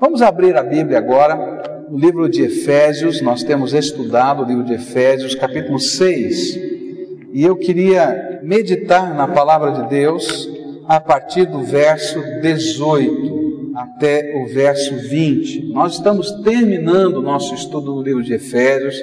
Vamos 0.00 0.22
abrir 0.22 0.56
a 0.56 0.62
Bíblia 0.62 0.96
agora, 0.96 1.86
no 1.90 1.98
livro 1.98 2.28
de 2.28 2.44
Efésios, 2.44 3.20
nós 3.20 3.42
temos 3.42 3.74
estudado 3.74 4.44
o 4.44 4.46
livro 4.46 4.62
de 4.62 4.74
Efésios, 4.74 5.34
capítulo 5.34 5.80
6, 5.80 6.54
e 7.32 7.42
eu 7.42 7.56
queria 7.56 8.38
meditar 8.44 9.12
na 9.12 9.26
palavra 9.26 9.72
de 9.72 9.88
Deus 9.88 10.48
a 10.86 11.00
partir 11.00 11.46
do 11.46 11.64
verso 11.64 12.22
18 12.40 13.72
até 13.74 14.40
o 14.40 14.46
verso 14.46 14.94
20. 14.94 15.72
Nós 15.72 15.94
estamos 15.94 16.30
terminando 16.42 17.16
o 17.16 17.22
nosso 17.22 17.52
estudo 17.52 17.94
do 17.94 18.02
livro 18.02 18.22
de 18.22 18.34
Efésios 18.34 19.02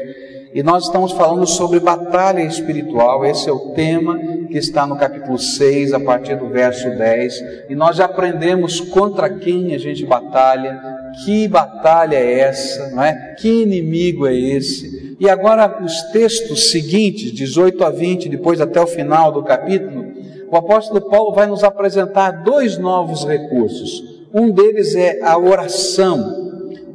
e 0.53 0.63
nós 0.63 0.85
estamos 0.85 1.11
falando 1.11 1.45
sobre 1.45 1.81
batalha 1.81 2.41
espiritual, 2.41 3.25
esse 3.25 3.49
é 3.49 3.51
o 3.51 3.73
tema 3.73 4.17
que 4.45 4.57
está 4.57 4.85
no 4.85 4.97
capítulo 4.97 5.37
6, 5.37 5.93
a 5.93 5.99
partir 5.99 6.35
do 6.35 6.49
verso 6.49 6.89
10. 6.89 7.43
E 7.69 7.75
nós 7.75 7.97
já 7.97 8.05
aprendemos 8.05 8.79
contra 8.79 9.29
quem 9.29 9.73
a 9.73 9.77
gente 9.77 10.05
batalha, 10.05 10.79
que 11.23 11.47
batalha 11.47 12.15
é 12.15 12.39
essa, 12.39 12.89
não 12.89 13.03
é? 13.03 13.35
Que 13.39 13.63
inimigo 13.63 14.27
é 14.27 14.35
esse? 14.35 15.15
E 15.19 15.29
agora 15.29 15.83
os 15.83 16.01
textos 16.11 16.71
seguintes, 16.71 17.31
18 17.31 17.83
a 17.83 17.89
20, 17.89 18.29
depois 18.29 18.59
até 18.59 18.81
o 18.81 18.87
final 18.87 19.31
do 19.31 19.43
capítulo, 19.43 20.05
o 20.51 20.55
apóstolo 20.55 21.09
Paulo 21.09 21.33
vai 21.33 21.47
nos 21.47 21.63
apresentar 21.63 22.43
dois 22.43 22.77
novos 22.77 23.25
recursos. 23.25 24.03
Um 24.33 24.51
deles 24.51 24.95
é 24.95 25.21
a 25.21 25.37
oração 25.37 26.45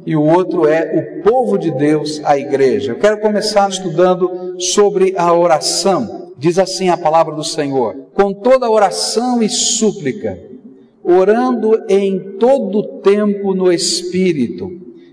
e 0.05 0.15
o 0.15 0.23
outro 0.23 0.67
é 0.67 1.19
o 1.19 1.23
povo 1.23 1.57
de 1.57 1.71
Deus, 1.71 2.21
a 2.23 2.37
igreja. 2.37 2.91
Eu 2.91 2.99
quero 2.99 3.19
começar 3.19 3.69
estudando 3.69 4.59
sobre 4.59 5.13
a 5.17 5.33
oração. 5.33 6.30
Diz 6.41 6.57
assim 6.57 6.89
a 6.89 6.97
palavra 6.97 7.35
do 7.35 7.43
Senhor: 7.43 8.07
com 8.15 8.33
toda 8.33 8.67
oração 8.67 9.43
e 9.43 9.47
súplica, 9.47 10.41
orando 11.03 11.85
em 11.87 12.37
todo 12.39 12.99
tempo 13.01 13.53
no 13.53 13.71
Espírito, 13.71 14.67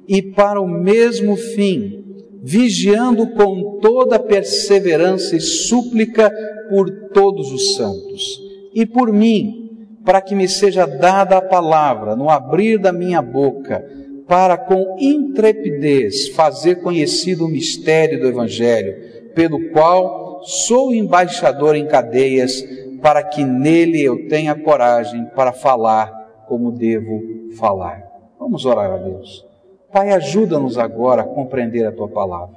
e 0.09 0.23
para 0.23 0.59
o 0.59 0.67
mesmo 0.67 1.37
fim, 1.37 2.03
vigiando 2.43 3.27
com 3.35 3.79
toda 3.79 4.19
perseverança 4.19 5.37
e 5.37 5.41
súplica 5.41 6.33
por 6.71 6.91
todos 7.13 7.53
os 7.53 7.75
santos, 7.75 8.41
e 8.73 8.87
por 8.87 9.13
mim, 9.13 9.87
para 10.07 10.23
que 10.23 10.35
me 10.35 10.49
seja 10.49 10.87
dada 10.87 11.37
a 11.37 11.43
palavra 11.43 12.17
no 12.17 12.31
abrir 12.31 12.79
da 12.79 12.91
minha 12.91 13.21
boca 13.21 13.85
para 14.27 14.57
com 14.57 14.97
intrepidez 14.99 16.29
fazer 16.29 16.77
conhecido 16.77 17.45
o 17.45 17.49
mistério 17.51 18.19
do 18.19 18.29
Evangelho, 18.29 18.95
pelo 19.35 19.69
qual 19.73 20.28
sou 20.43 20.93
embaixador 20.93 21.77
em 21.77 21.87
cadeias, 21.87 22.63
para 23.01 23.23
que 23.23 23.45
nele 23.45 24.03
eu 24.03 24.29
tenha 24.29 24.55
coragem 24.55 25.25
para 25.35 25.53
falar 25.53 26.45
como 26.49 26.73
devo 26.73 27.23
falar. 27.57 28.05
Vamos 28.39 28.65
orar 28.65 28.93
a 28.93 28.97
Deus. 28.97 29.47
Pai, 29.93 30.11
ajuda-nos 30.11 30.79
agora 30.79 31.23
a 31.23 31.27
compreender 31.27 31.87
a 31.87 31.93
tua 31.93 32.09
palavra. 32.09 32.57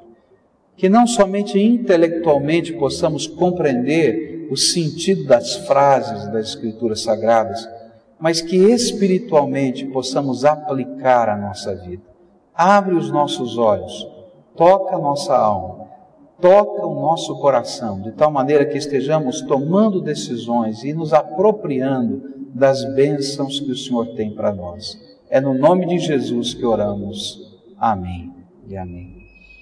Que 0.76 0.90
não 0.90 1.06
somente 1.06 1.60
intelectualmente 1.60 2.74
possamos 2.74 3.28
compreender 3.28 4.48
o 4.52 4.58
sentido 4.58 5.26
das 5.26 5.56
frases 5.56 6.28
das 6.32 6.50
Escrituras 6.50 7.02
Sagradas, 7.02 7.68
mas 8.20 8.42
que 8.42 8.56
espiritualmente 8.56 9.86
possamos 9.86 10.44
aplicar 10.46 11.30
a 11.30 11.38
nossa 11.38 11.74
vida. 11.76 12.04
Abre 12.54 12.96
os 12.96 13.10
nossos 13.10 13.58
olhos, 13.58 14.08
toca 14.56 14.96
a 14.96 15.00
nossa 15.00 15.36
alma, 15.36 15.81
toca 16.42 16.86
o 16.86 16.96
nosso 17.00 17.40
coração, 17.40 18.02
de 18.02 18.12
tal 18.12 18.32
maneira 18.32 18.66
que 18.66 18.78
estejamos 18.78 19.42
tomando 19.42 20.02
decisões 20.02 20.84
e 20.84 20.94
nos 20.94 21.14
apropriando 21.14 22.24
das 22.54 22.84
bênçãos 22.96 23.60
que 23.60 23.72
o 23.72 23.78
Senhor 23.78 24.08
tem 24.16 24.34
para 24.34 24.52
nós. 24.52 25.00
É 25.30 25.40
no 25.40 25.54
nome 25.54 25.86
de 25.86 26.00
Jesus 26.00 26.54
que 26.54 26.66
oramos. 26.66 27.40
Amém 27.78 28.34
e 28.68 28.76
amém. 28.76 29.22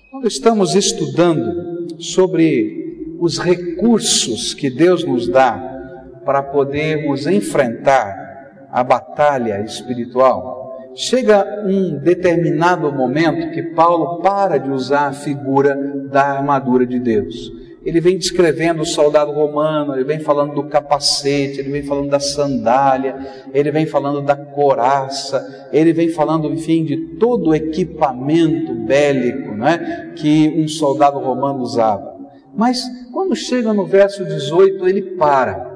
Quando 0.10 0.28
estamos 0.28 0.74
estudando 0.74 2.02
sobre 2.02 3.18
os 3.20 3.38
recursos 3.38 4.54
que 4.54 4.70
Deus 4.70 5.04
nos 5.04 5.28
dá 5.28 6.22
para 6.26 6.42
podermos 6.42 7.28
enfrentar 7.28 8.68
a 8.72 8.84
batalha 8.84 9.62
espiritual, 9.62 10.69
chega 10.96 11.64
um 11.66 11.98
determinado 11.98 12.92
momento 12.92 13.52
que 13.52 13.62
Paulo 13.62 14.22
para 14.22 14.58
de 14.58 14.70
usar 14.70 15.08
a 15.08 15.14
figura 15.14 15.76
da 16.12 16.24
armadura 16.24 16.86
de 16.86 17.00
Deus. 17.00 17.52
Ele 17.86 18.02
vem 18.02 18.18
descrevendo 18.18 18.82
o 18.82 18.86
soldado 18.86 19.32
romano, 19.32 19.94
ele 19.94 20.04
vem 20.04 20.20
falando 20.20 20.54
do 20.54 20.64
capacete, 20.64 21.60
ele 21.60 21.72
vem 21.72 21.84
falando 21.84 22.10
da 22.10 22.20
sandália, 22.20 23.16
ele 23.54 23.72
vem 23.72 23.86
falando 23.86 24.22
da 24.22 24.36
coraça, 24.36 25.70
ele 25.72 25.94
vem 25.94 26.10
falando, 26.10 26.52
enfim, 26.52 26.84
de 26.84 26.98
todo 27.18 27.52
o 27.52 27.56
equipamento 27.56 28.74
bélico 28.74 29.56
né, 29.56 30.12
que 30.16 30.54
um 30.58 30.68
soldado 30.68 31.20
romano 31.20 31.60
usava. 31.60 32.18
Mas 32.54 32.84
quando 33.14 33.36
chega 33.36 33.74
no 33.74 33.86
verso 33.86 34.26
18, 34.26 34.88
ele 34.88 35.02
para 35.16 35.70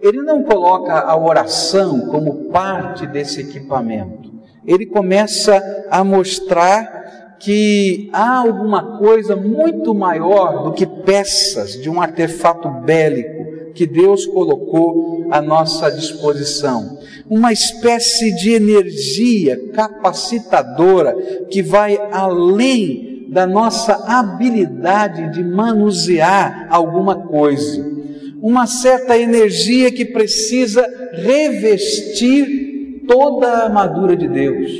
ele 0.00 0.22
não 0.22 0.42
coloca 0.42 0.92
a 0.92 1.16
oração 1.16 2.06
como 2.06 2.50
parte 2.50 3.06
desse 3.06 3.40
equipamento. 3.40 4.27
Ele 4.68 4.84
começa 4.84 5.86
a 5.90 6.04
mostrar 6.04 7.36
que 7.40 8.10
há 8.12 8.40
alguma 8.40 8.98
coisa 8.98 9.34
muito 9.34 9.94
maior 9.94 10.64
do 10.64 10.72
que 10.72 10.84
peças 10.84 11.80
de 11.80 11.88
um 11.88 12.02
artefato 12.02 12.68
bélico 12.68 13.72
que 13.72 13.86
Deus 13.86 14.26
colocou 14.26 15.26
à 15.30 15.40
nossa 15.40 15.90
disposição. 15.90 16.98
Uma 17.30 17.50
espécie 17.50 18.34
de 18.36 18.50
energia 18.50 19.58
capacitadora 19.72 21.16
que 21.50 21.62
vai 21.62 21.98
além 22.12 23.26
da 23.30 23.46
nossa 23.46 23.94
habilidade 24.06 25.32
de 25.32 25.42
manusear 25.42 26.66
alguma 26.70 27.16
coisa 27.16 27.98
uma 28.40 28.66
certa 28.66 29.18
energia 29.18 29.90
que 29.90 30.04
precisa 30.04 30.86
revestir 31.12 32.67
toda 33.08 33.48
a 33.48 33.64
armadura 33.64 34.14
de 34.14 34.28
Deus. 34.28 34.70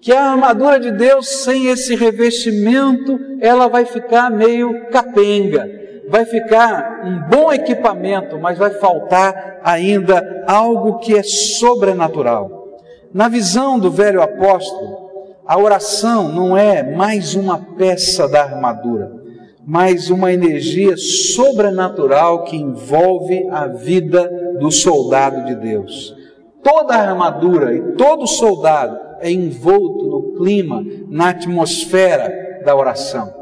Que 0.00 0.12
a 0.12 0.30
armadura 0.32 0.78
de 0.78 0.92
Deus, 0.92 1.42
sem 1.42 1.68
esse 1.68 1.96
revestimento, 1.96 3.18
ela 3.40 3.66
vai 3.66 3.84
ficar 3.84 4.30
meio 4.30 4.88
capenga, 4.90 5.66
vai 6.08 6.24
ficar 6.24 7.02
um 7.04 7.28
bom 7.28 7.52
equipamento, 7.52 8.38
mas 8.38 8.58
vai 8.58 8.70
faltar 8.70 9.60
ainda 9.64 10.44
algo 10.46 10.98
que 10.98 11.16
é 11.16 11.22
sobrenatural. 11.22 12.78
Na 13.12 13.28
visão 13.28 13.78
do 13.78 13.90
velho 13.90 14.20
apóstolo, 14.20 15.10
a 15.46 15.58
oração 15.58 16.28
não 16.28 16.56
é 16.56 16.82
mais 16.82 17.34
uma 17.34 17.58
peça 17.58 18.28
da 18.28 18.42
armadura 18.42 19.24
mas 19.66 20.10
uma 20.10 20.32
energia 20.32 20.96
sobrenatural 20.96 22.44
que 22.44 22.56
envolve 22.56 23.48
a 23.50 23.66
vida 23.66 24.30
do 24.60 24.70
soldado 24.70 25.46
de 25.46 25.54
Deus. 25.54 26.14
Toda 26.64 26.94
a 26.94 27.10
armadura 27.10 27.74
e 27.74 27.92
todo 27.92 28.26
soldado 28.26 28.98
é 29.20 29.30
envolto 29.30 30.06
no 30.06 30.34
clima, 30.34 30.82
na 31.08 31.28
atmosfera 31.28 32.62
da 32.64 32.74
oração. 32.74 33.32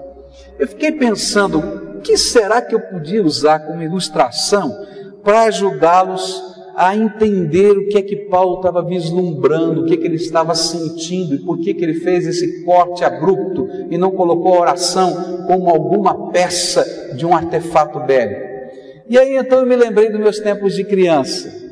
Eu 0.59 0.67
fiquei 0.67 0.93
pensando, 0.93 1.59
o 1.59 2.01
que 2.01 2.19
será 2.19 2.61
que 2.61 2.75
eu 2.75 2.81
podia 2.81 3.23
usar 3.23 3.61
como 3.61 3.83
ilustração 3.83 4.77
para 5.23 5.45
ajudá-los 5.45 6.53
a 6.75 6.97
entender 6.97 7.71
o 7.73 7.89
que 7.89 7.99
é 7.99 8.03
que 8.03 8.17
Paulo 8.17 8.57
estava 8.57 8.83
vislumbrando, 8.83 9.83
o 9.83 9.85
que, 9.87 9.95
é 9.95 9.97
que 9.97 10.07
ele 10.07 10.17
estava 10.17 10.55
sentindo 10.55 11.35
e 11.35 11.39
por 11.39 11.59
que, 11.59 11.75
que 11.75 11.85
ele 11.85 11.95
fez 11.95 12.27
esse 12.27 12.65
corte 12.65 13.05
abrupto 13.05 13.69
e 13.91 13.97
não 13.97 14.11
colocou 14.11 14.55
a 14.55 14.61
oração 14.61 15.45
como 15.47 15.69
alguma 15.69 16.31
peça 16.31 17.15
de 17.15 17.25
um 17.27 17.37
artefato 17.37 18.01
bélico. 18.01 18.53
E 19.09 19.19
aí 19.19 19.37
então 19.37 19.61
eu 19.61 19.67
me 19.67 19.77
lembrei 19.77 20.11
dos 20.11 20.21
meus 20.21 20.41
tempos 20.41 20.75
de 20.75 20.83
criança. 20.85 21.63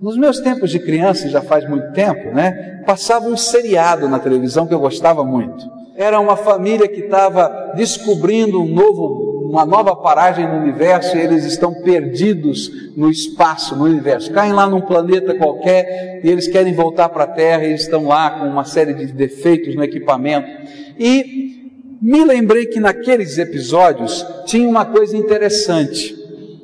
Nos 0.00 0.16
meus 0.16 0.40
tempos 0.40 0.70
de 0.70 0.78
criança, 0.78 1.28
já 1.28 1.42
faz 1.42 1.68
muito 1.68 1.92
tempo, 1.92 2.32
né? 2.34 2.82
Passava 2.86 3.28
um 3.28 3.36
seriado 3.36 4.08
na 4.08 4.18
televisão 4.18 4.66
que 4.66 4.72
eu 4.72 4.80
gostava 4.80 5.24
muito. 5.24 5.70
Era 5.94 6.18
uma 6.18 6.36
família 6.36 6.88
que 6.88 7.00
estava 7.00 7.72
descobrindo 7.76 8.62
um 8.62 8.66
novo 8.66 9.30
uma 9.50 9.66
nova 9.66 9.96
paragem 9.96 10.46
no 10.46 10.58
universo 10.58 11.16
e 11.16 11.20
eles 11.20 11.44
estão 11.44 11.74
perdidos 11.74 12.70
no 12.96 13.10
espaço, 13.10 13.74
no 13.74 13.84
universo. 13.84 14.30
Caem 14.30 14.52
lá 14.52 14.64
num 14.68 14.80
planeta 14.80 15.34
qualquer 15.34 16.20
e 16.22 16.30
eles 16.30 16.46
querem 16.46 16.72
voltar 16.72 17.08
para 17.08 17.24
a 17.24 17.26
Terra 17.26 17.66
e 17.66 17.74
estão 17.74 18.06
lá 18.06 18.30
com 18.30 18.46
uma 18.46 18.64
série 18.64 18.94
de 18.94 19.06
defeitos 19.06 19.74
no 19.74 19.82
equipamento. 19.82 20.48
E 20.96 21.68
me 22.00 22.24
lembrei 22.24 22.66
que 22.66 22.78
naqueles 22.78 23.38
episódios 23.38 24.24
tinha 24.46 24.68
uma 24.68 24.84
coisa 24.84 25.16
interessante. 25.16 26.19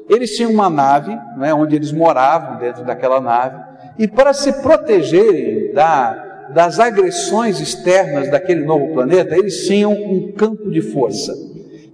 Eles 0.09 0.37
tinham 0.37 0.51
uma 0.51 0.71
nave, 0.71 1.17
né, 1.37 1.53
onde 1.53 1.75
eles 1.75 1.93
moravam 1.93 2.59
dentro 2.59 2.85
daquela 2.85 3.21
nave, 3.21 3.61
e 3.99 4.07
para 4.07 4.33
se 4.33 4.53
protegerem 4.63 5.73
da, 5.73 6.49
das 6.55 6.79
agressões 6.79 7.61
externas 7.61 8.31
daquele 8.31 8.65
novo 8.65 8.93
planeta, 8.93 9.37
eles 9.37 9.67
tinham 9.67 9.93
um 9.93 10.33
campo 10.33 10.71
de 10.71 10.81
força. 10.81 11.35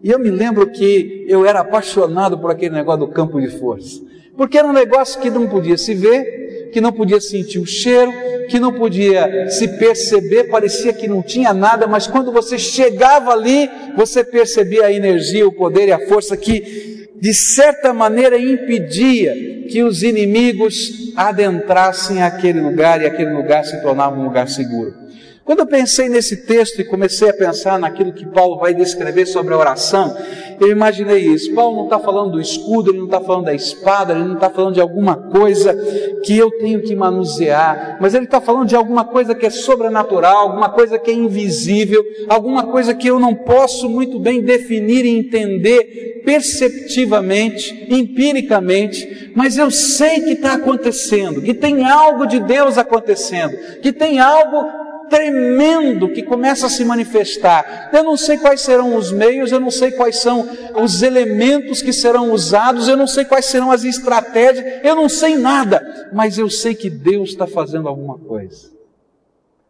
E 0.02 0.10
eu 0.10 0.18
me 0.18 0.30
lembro 0.30 0.66
que 0.70 1.24
eu 1.28 1.46
era 1.46 1.60
apaixonado 1.60 2.38
por 2.38 2.50
aquele 2.50 2.74
negócio 2.74 3.06
do 3.06 3.08
campo 3.08 3.40
de 3.40 3.48
força. 3.48 4.00
Porque 4.36 4.58
era 4.58 4.66
um 4.66 4.72
negócio 4.72 5.20
que 5.20 5.30
não 5.30 5.46
podia 5.46 5.78
se 5.78 5.94
ver, 5.94 6.70
que 6.72 6.80
não 6.80 6.90
podia 6.90 7.20
sentir 7.20 7.58
o 7.58 7.66
cheiro, 7.66 8.12
que 8.48 8.58
não 8.58 8.72
podia 8.72 9.48
se 9.48 9.68
perceber, 9.78 10.44
parecia 10.44 10.92
que 10.92 11.06
não 11.06 11.22
tinha 11.22 11.54
nada, 11.54 11.86
mas 11.86 12.06
quando 12.06 12.32
você 12.32 12.58
chegava 12.58 13.30
ali, 13.30 13.70
você 13.94 14.24
percebia 14.24 14.86
a 14.86 14.92
energia, 14.92 15.46
o 15.46 15.52
poder 15.52 15.88
e 15.88 15.92
a 15.92 16.06
força 16.08 16.36
que, 16.36 17.01
de 17.22 17.32
certa 17.32 17.94
maneira, 17.94 18.36
impedia 18.36 19.32
que 19.70 19.80
os 19.84 20.02
inimigos 20.02 21.12
adentrassem 21.14 22.20
aquele 22.20 22.60
lugar 22.60 23.00
e 23.00 23.06
aquele 23.06 23.30
lugar 23.30 23.64
se 23.64 23.80
tornava 23.80 24.18
um 24.18 24.24
lugar 24.24 24.48
seguro. 24.48 25.01
Quando 25.44 25.60
eu 25.60 25.66
pensei 25.66 26.08
nesse 26.08 26.46
texto 26.46 26.80
e 26.80 26.84
comecei 26.84 27.28
a 27.28 27.34
pensar 27.34 27.78
naquilo 27.78 28.12
que 28.12 28.24
Paulo 28.24 28.58
vai 28.58 28.72
descrever 28.72 29.26
sobre 29.26 29.52
a 29.52 29.58
oração, 29.58 30.16
eu 30.60 30.68
imaginei 30.68 31.18
isso. 31.18 31.52
Paulo 31.52 31.78
não 31.78 31.84
está 31.84 31.98
falando 31.98 32.32
do 32.32 32.40
escudo, 32.40 32.90
ele 32.90 32.98
não 32.98 33.06
está 33.06 33.20
falando 33.20 33.46
da 33.46 33.54
espada, 33.54 34.12
ele 34.12 34.24
não 34.24 34.34
está 34.34 34.48
falando 34.48 34.74
de 34.74 34.80
alguma 34.80 35.16
coisa 35.16 35.74
que 36.22 36.36
eu 36.38 36.48
tenho 36.58 36.80
que 36.82 36.94
manusear, 36.94 37.98
mas 38.00 38.14
ele 38.14 38.26
está 38.26 38.40
falando 38.40 38.68
de 38.68 38.76
alguma 38.76 39.04
coisa 39.04 39.34
que 39.34 39.44
é 39.44 39.50
sobrenatural, 39.50 40.48
alguma 40.48 40.68
coisa 40.68 40.96
que 40.96 41.10
é 41.10 41.14
invisível, 41.14 42.04
alguma 42.28 42.68
coisa 42.68 42.94
que 42.94 43.08
eu 43.08 43.18
não 43.18 43.34
posso 43.34 43.88
muito 43.88 44.20
bem 44.20 44.42
definir 44.42 45.04
e 45.04 45.10
entender 45.10 46.22
perceptivamente, 46.24 47.86
empiricamente, 47.90 49.32
mas 49.34 49.58
eu 49.58 49.72
sei 49.72 50.20
que 50.20 50.32
está 50.32 50.54
acontecendo, 50.54 51.42
que 51.42 51.52
tem 51.52 51.84
algo 51.84 52.26
de 52.26 52.38
Deus 52.38 52.78
acontecendo, 52.78 53.56
que 53.80 53.92
tem 53.92 54.20
algo 54.20 54.81
tremendo 55.12 56.08
que 56.08 56.22
começa 56.22 56.66
a 56.66 56.70
se 56.70 56.86
manifestar. 56.86 57.90
Eu 57.92 58.02
não 58.02 58.16
sei 58.16 58.38
quais 58.38 58.62
serão 58.62 58.96
os 58.96 59.12
meios, 59.12 59.52
eu 59.52 59.60
não 59.60 59.70
sei 59.70 59.90
quais 59.90 60.16
são 60.16 60.48
os 60.82 61.02
elementos 61.02 61.82
que 61.82 61.92
serão 61.92 62.32
usados, 62.32 62.88
eu 62.88 62.96
não 62.96 63.06
sei 63.06 63.26
quais 63.26 63.44
serão 63.44 63.70
as 63.70 63.84
estratégias, 63.84 64.80
eu 64.82 64.96
não 64.96 65.10
sei 65.10 65.36
nada, 65.36 66.08
mas 66.14 66.38
eu 66.38 66.48
sei 66.48 66.74
que 66.74 66.88
Deus 66.88 67.28
está 67.28 67.46
fazendo 67.46 67.88
alguma 67.88 68.16
coisa. 68.16 68.70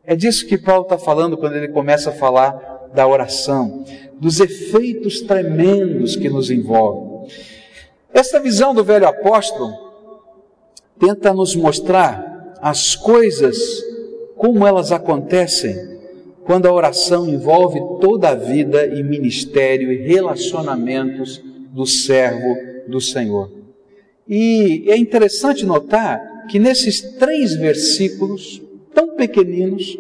É 0.05 0.15
disso 0.15 0.47
que 0.47 0.57
Paulo 0.57 0.85
está 0.85 0.97
falando 0.97 1.37
quando 1.37 1.57
ele 1.57 1.69
começa 1.69 2.11
a 2.11 2.15
falar 2.15 2.91
da 2.95 3.05
oração, 3.09 3.85
dos 4.21 4.39
efeitos 4.39 5.23
tremendos 5.23 6.15
que 6.15 6.31
nos 6.31 6.53
envolvem. 6.53 7.29
Essa 8.15 8.39
visão 8.39 8.73
do 8.73 8.85
velho 8.85 9.09
apóstolo 9.09 9.73
tenta 11.01 11.35
nos 11.35 11.57
mostrar 11.57 12.55
as 12.61 12.95
coisas 12.95 13.59
como 14.43 14.67
elas 14.67 14.91
acontecem 14.91 15.77
quando 16.45 16.67
a 16.67 16.73
oração 16.73 17.29
envolve 17.29 17.79
toda 18.01 18.31
a 18.31 18.35
vida 18.35 18.85
e 18.85 19.01
ministério 19.01 19.93
e 19.93 19.99
relacionamentos 19.99 21.41
do 21.73 21.87
servo 21.87 22.57
do 22.89 23.01
Senhor. 23.01 23.53
E 24.29 24.87
é 24.89 24.97
interessante 24.97 25.65
notar 25.65 26.47
que 26.49 26.59
nesses 26.59 27.01
três 27.21 27.55
versículos, 27.55 28.61
tão 28.93 29.15
pequeninos, 29.15 29.97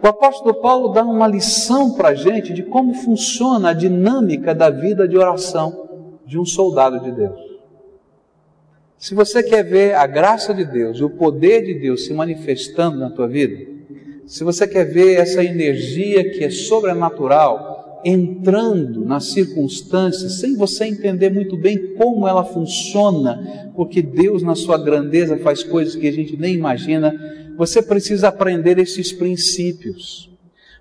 o 0.00 0.06
apóstolo 0.06 0.54
Paulo 0.54 0.90
dá 0.90 1.02
uma 1.02 1.26
lição 1.26 1.94
para 1.94 2.10
a 2.10 2.14
gente 2.14 2.52
de 2.52 2.62
como 2.62 2.94
funciona 2.94 3.70
a 3.70 3.74
dinâmica 3.74 4.54
da 4.54 4.70
vida 4.70 5.08
de 5.08 5.18
oração 5.18 6.20
de 6.24 6.38
um 6.38 6.44
soldado 6.44 7.00
de 7.00 7.10
Deus. 7.10 7.43
Se 8.98 9.14
você 9.14 9.42
quer 9.42 9.62
ver 9.64 9.94
a 9.94 10.06
graça 10.06 10.54
de 10.54 10.64
Deus 10.64 11.00
o 11.00 11.10
poder 11.10 11.64
de 11.64 11.74
Deus 11.74 12.04
se 12.06 12.14
manifestando 12.14 12.98
na 12.98 13.10
tua 13.10 13.28
vida, 13.28 13.74
se 14.26 14.42
você 14.42 14.66
quer 14.66 14.84
ver 14.84 15.18
essa 15.18 15.44
energia 15.44 16.30
que 16.30 16.44
é 16.44 16.50
sobrenatural 16.50 18.00
entrando 18.04 19.04
nas 19.04 19.32
circunstâncias, 19.32 20.40
sem 20.40 20.56
você 20.56 20.84
entender 20.84 21.30
muito 21.30 21.56
bem 21.56 21.94
como 21.94 22.28
ela 22.28 22.44
funciona, 22.44 23.72
porque 23.74 24.02
Deus, 24.02 24.42
na 24.42 24.54
sua 24.54 24.76
grandeza, 24.76 25.38
faz 25.38 25.62
coisas 25.62 25.96
que 25.96 26.06
a 26.06 26.12
gente 26.12 26.36
nem 26.36 26.54
imagina, 26.54 27.14
você 27.56 27.82
precisa 27.82 28.28
aprender 28.28 28.78
esses 28.78 29.10
princípios. 29.12 30.30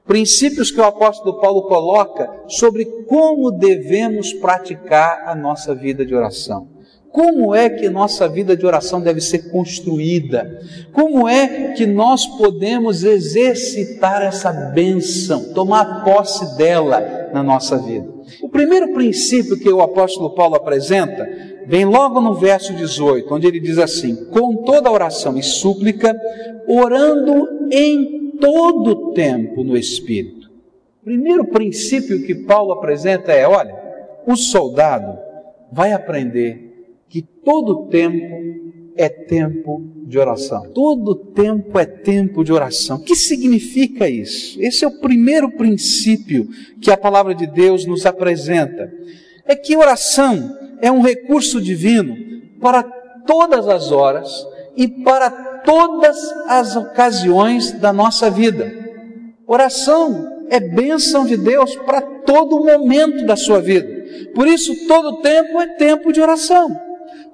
Princípios 0.06 0.70
que 0.70 0.82
o 0.82 0.84
apóstolo 0.84 1.40
Paulo 1.40 1.64
coloca 1.64 2.30
sobre 2.50 2.84
como 3.08 3.52
devemos 3.52 4.34
praticar 4.34 5.24
a 5.26 5.34
nossa 5.34 5.74
vida 5.74 6.06
de 6.06 6.14
oração. 6.14 6.73
Como 7.14 7.54
é 7.54 7.70
que 7.70 7.90
nossa 7.90 8.28
vida 8.28 8.58
de 8.58 8.66
oração 8.66 9.00
deve 9.00 9.22
ser 9.22 9.52
construída? 9.52 10.60
Como 10.92 11.30
é 11.30 11.74
que 11.74 11.86
nós 11.86 12.26
podemos 12.26 13.04
exercitar 13.04 14.24
essa 14.24 14.52
bênção, 14.52 15.54
tomar 15.54 16.04
posse 16.04 16.58
dela 16.58 17.30
na 17.32 17.44
nossa 17.44 17.78
vida? 17.78 18.10
O 18.42 18.50
primeiro 18.50 18.94
princípio 18.94 19.60
que 19.60 19.70
o 19.70 19.84
apóstolo 19.84 20.32
Paulo 20.32 20.56
apresenta 20.56 21.30
vem 21.68 21.86
logo 21.86 22.20
no 22.20 22.34
verso 22.34 22.74
18, 22.74 23.32
onde 23.32 23.46
ele 23.46 23.60
diz 23.60 23.78
assim: 23.78 24.16
com 24.32 24.64
toda 24.64 24.90
oração 24.92 25.38
e 25.38 25.44
súplica, 25.44 26.20
orando 26.68 27.48
em 27.72 28.32
todo 28.40 29.14
tempo 29.14 29.64
no 29.64 29.78
Espírito. 29.78 30.50
O 31.04 31.06
primeiro 31.06 31.46
princípio 31.46 32.26
que 32.26 32.34
Paulo 32.34 32.72
apresenta 32.72 33.32
é: 33.32 33.48
olha, 33.48 33.76
o 34.26 34.36
soldado 34.36 35.16
vai 35.72 35.92
aprender 35.94 36.73
que 37.14 37.22
todo 37.22 37.90
tempo 37.90 38.26
é 38.98 39.08
tempo 39.08 39.84
de 40.08 40.18
oração. 40.18 40.72
Todo 40.74 41.14
tempo 41.14 41.78
é 41.78 41.86
tempo 41.86 42.44
de 42.44 42.52
oração. 42.52 42.98
O 42.98 43.04
que 43.04 43.16
significa 43.16 44.10
isso? 44.10 44.60
Esse 44.60 44.84
é 44.84 44.88
o 44.88 45.00
primeiro 45.00 45.52
princípio 45.52 46.50
que 46.82 46.90
a 46.90 46.98
palavra 46.98 47.36
de 47.36 47.46
Deus 47.46 47.86
nos 47.86 48.08
apresenta. 48.08 48.92
É 49.46 49.56
que 49.56 49.78
oração 49.78 50.58
é 50.82 50.92
um 50.92 51.04
recurso 51.04 51.62
divino 51.62 52.18
para 52.60 52.82
todas 52.82 53.68
as 53.68 53.92
horas 53.92 54.48
e 54.76 54.88
para 54.88 55.30
todas 55.64 56.18
as 56.48 56.76
ocasiões 56.76 57.74
da 57.74 57.94
nossa 57.94 58.32
vida. 58.32 58.74
Oração 59.46 60.48
é 60.50 60.60
bênção 60.60 61.28
de 61.28 61.38
Deus 61.38 61.76
para 61.76 62.02
todo 62.02 62.66
momento 62.66 63.24
da 63.24 63.36
sua 63.36 63.62
vida. 63.62 63.88
Por 64.34 64.48
isso, 64.48 64.88
todo 64.88 65.22
tempo 65.22 65.62
é 65.62 65.68
tempo 65.76 66.12
de 66.12 66.20
oração 66.20 66.76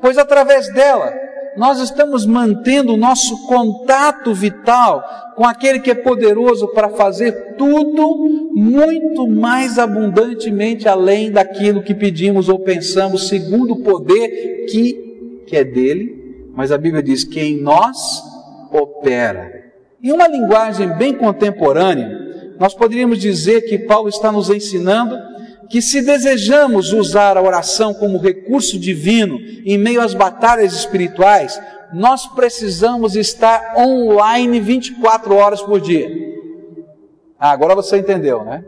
pois 0.01 0.17
através 0.17 0.71
dela 0.73 1.13
nós 1.57 1.79
estamos 1.79 2.25
mantendo 2.25 2.93
o 2.93 2.97
nosso 2.97 3.47
contato 3.47 4.33
vital 4.33 5.33
com 5.35 5.45
aquele 5.45 5.79
que 5.79 5.91
é 5.91 5.95
poderoso 5.95 6.67
para 6.69 6.89
fazer 6.89 7.55
tudo 7.57 8.51
muito 8.53 9.27
mais 9.27 9.77
abundantemente 9.77 10.87
além 10.87 11.31
daquilo 11.31 11.83
que 11.83 11.93
pedimos 11.93 12.49
ou 12.49 12.59
pensamos, 12.59 13.27
segundo 13.27 13.73
o 13.73 13.83
poder 13.83 14.65
que, 14.69 15.43
que 15.47 15.57
é 15.57 15.63
dele, 15.63 16.47
mas 16.53 16.71
a 16.71 16.77
Bíblia 16.77 17.03
diz 17.03 17.23
que 17.23 17.39
em 17.39 17.61
nós 17.61 18.23
opera. 18.71 19.71
Em 20.01 20.11
uma 20.11 20.27
linguagem 20.27 20.87
bem 20.97 21.13
contemporânea, 21.13 22.55
nós 22.59 22.73
poderíamos 22.73 23.19
dizer 23.19 23.61
que 23.61 23.79
Paulo 23.79 24.09
está 24.09 24.31
nos 24.31 24.49
ensinando 24.49 25.17
que 25.69 25.81
se 25.81 26.01
desejamos 26.01 26.91
usar 26.91 27.37
a 27.37 27.41
oração 27.41 27.93
como 27.93 28.17
recurso 28.17 28.79
divino 28.79 29.37
em 29.65 29.77
meio 29.77 30.01
às 30.01 30.13
batalhas 30.13 30.73
espirituais, 30.73 31.59
nós 31.93 32.27
precisamos 32.27 33.15
estar 33.15 33.75
online 33.77 34.59
24 34.59 35.35
horas 35.35 35.61
por 35.61 35.79
dia. 35.79 36.09
Ah, 37.39 37.51
agora 37.51 37.75
você 37.75 37.97
entendeu, 37.97 38.43
né? 38.43 38.63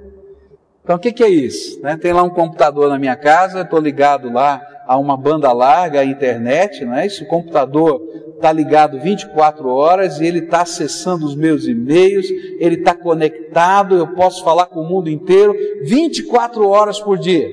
Então 0.83 0.95
o 0.95 0.99
que, 0.99 1.11
que 1.11 1.23
é 1.23 1.29
isso? 1.29 1.81
Né? 1.81 1.97
Tem 1.97 2.13
lá 2.13 2.23
um 2.23 2.29
computador 2.29 2.89
na 2.89 2.97
minha 2.97 3.15
casa, 3.15 3.61
estou 3.61 3.79
ligado 3.79 4.31
lá 4.31 4.61
a 4.87 4.97
uma 4.97 5.15
banda 5.15 5.51
larga, 5.51 6.01
a 6.01 6.05
internet, 6.05 6.83
não 6.83 6.95
é? 6.95 7.07
O 7.07 7.27
computador 7.27 8.01
está 8.35 8.51
ligado 8.51 8.99
24 8.99 9.69
horas 9.69 10.19
e 10.19 10.25
ele 10.25 10.39
está 10.39 10.61
acessando 10.63 11.25
os 11.25 11.35
meus 11.35 11.67
e-mails, 11.67 12.25
ele 12.59 12.75
está 12.75 12.95
conectado, 12.95 13.95
eu 13.95 14.07
posso 14.07 14.43
falar 14.43 14.65
com 14.65 14.81
o 14.81 14.87
mundo 14.87 15.09
inteiro 15.09 15.55
24 15.83 16.67
horas 16.67 16.99
por 16.99 17.17
dia. 17.17 17.49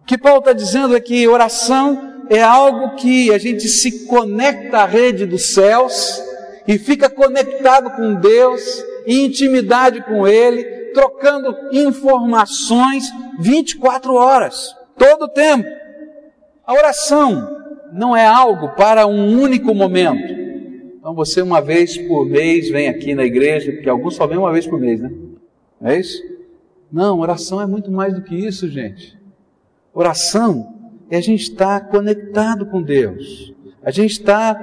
O 0.00 0.06
que 0.06 0.18
Paulo 0.18 0.38
está 0.38 0.52
dizendo 0.52 0.96
é 0.96 1.00
que 1.00 1.28
oração 1.28 2.24
é 2.30 2.42
algo 2.42 2.96
que 2.96 3.32
a 3.32 3.38
gente 3.38 3.68
se 3.68 4.06
conecta 4.06 4.78
à 4.78 4.86
rede 4.86 5.26
dos 5.26 5.46
céus 5.46 6.22
e 6.66 6.78
fica 6.78 7.10
conectado 7.10 7.90
com 7.90 8.14
Deus, 8.14 8.82
em 9.06 9.26
intimidade 9.26 10.02
com 10.02 10.26
Ele, 10.26 10.64
trocando 10.94 11.54
informações 11.72 13.04
24 13.38 14.14
horas, 14.14 14.74
todo 14.96 15.24
o 15.24 15.28
tempo. 15.28 15.68
A 16.66 16.72
oração 16.72 17.64
não 17.92 18.16
é 18.16 18.26
algo 18.26 18.70
para 18.70 19.06
um 19.06 19.38
único 19.38 19.74
momento. 19.74 20.32
Então 20.98 21.14
você 21.14 21.42
uma 21.42 21.60
vez 21.60 21.98
por 21.98 22.26
mês 22.26 22.70
vem 22.70 22.88
aqui 22.88 23.14
na 23.14 23.24
igreja, 23.24 23.72
porque 23.72 23.88
alguns 23.88 24.14
só 24.16 24.26
vêm 24.26 24.38
uma 24.38 24.52
vez 24.52 24.66
por 24.66 24.80
mês, 24.80 25.00
né? 25.00 25.12
É 25.82 25.98
isso? 25.98 26.22
Não, 26.90 27.20
oração 27.20 27.60
é 27.60 27.66
muito 27.66 27.90
mais 27.90 28.14
do 28.14 28.22
que 28.22 28.34
isso, 28.34 28.68
gente. 28.68 29.18
Oração 29.92 30.74
é 31.10 31.16
a 31.16 31.20
gente 31.20 31.42
estar 31.42 31.88
conectado 31.88 32.66
com 32.66 32.80
Deus. 32.80 33.52
A 33.82 33.90
gente 33.90 34.12
está 34.12 34.54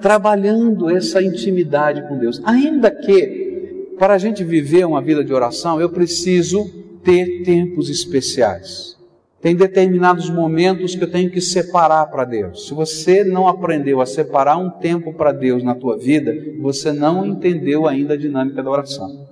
trabalhando 0.00 0.88
essa 0.88 1.20
intimidade 1.20 2.06
com 2.06 2.16
Deus. 2.16 2.40
Ainda 2.44 2.90
que, 2.90 3.94
para 3.98 4.14
a 4.14 4.18
gente 4.18 4.44
viver 4.44 4.86
uma 4.86 5.02
vida 5.02 5.24
de 5.24 5.32
oração, 5.32 5.80
eu 5.80 5.90
preciso 5.90 6.70
ter 7.02 7.42
tempos 7.42 7.90
especiais. 7.90 8.97
Tem 9.40 9.54
determinados 9.54 10.28
momentos 10.28 10.96
que 10.96 11.04
eu 11.04 11.10
tenho 11.10 11.30
que 11.30 11.40
separar 11.40 12.06
para 12.06 12.24
Deus. 12.24 12.66
Se 12.66 12.74
você 12.74 13.22
não 13.22 13.46
aprendeu 13.46 14.00
a 14.00 14.06
separar 14.06 14.56
um 14.56 14.68
tempo 14.68 15.12
para 15.12 15.30
Deus 15.30 15.62
na 15.62 15.76
tua 15.76 15.96
vida, 15.96 16.34
você 16.60 16.92
não 16.92 17.24
entendeu 17.24 17.86
ainda 17.86 18.14
a 18.14 18.16
dinâmica 18.16 18.62
da 18.62 18.70
oração. 18.70 19.28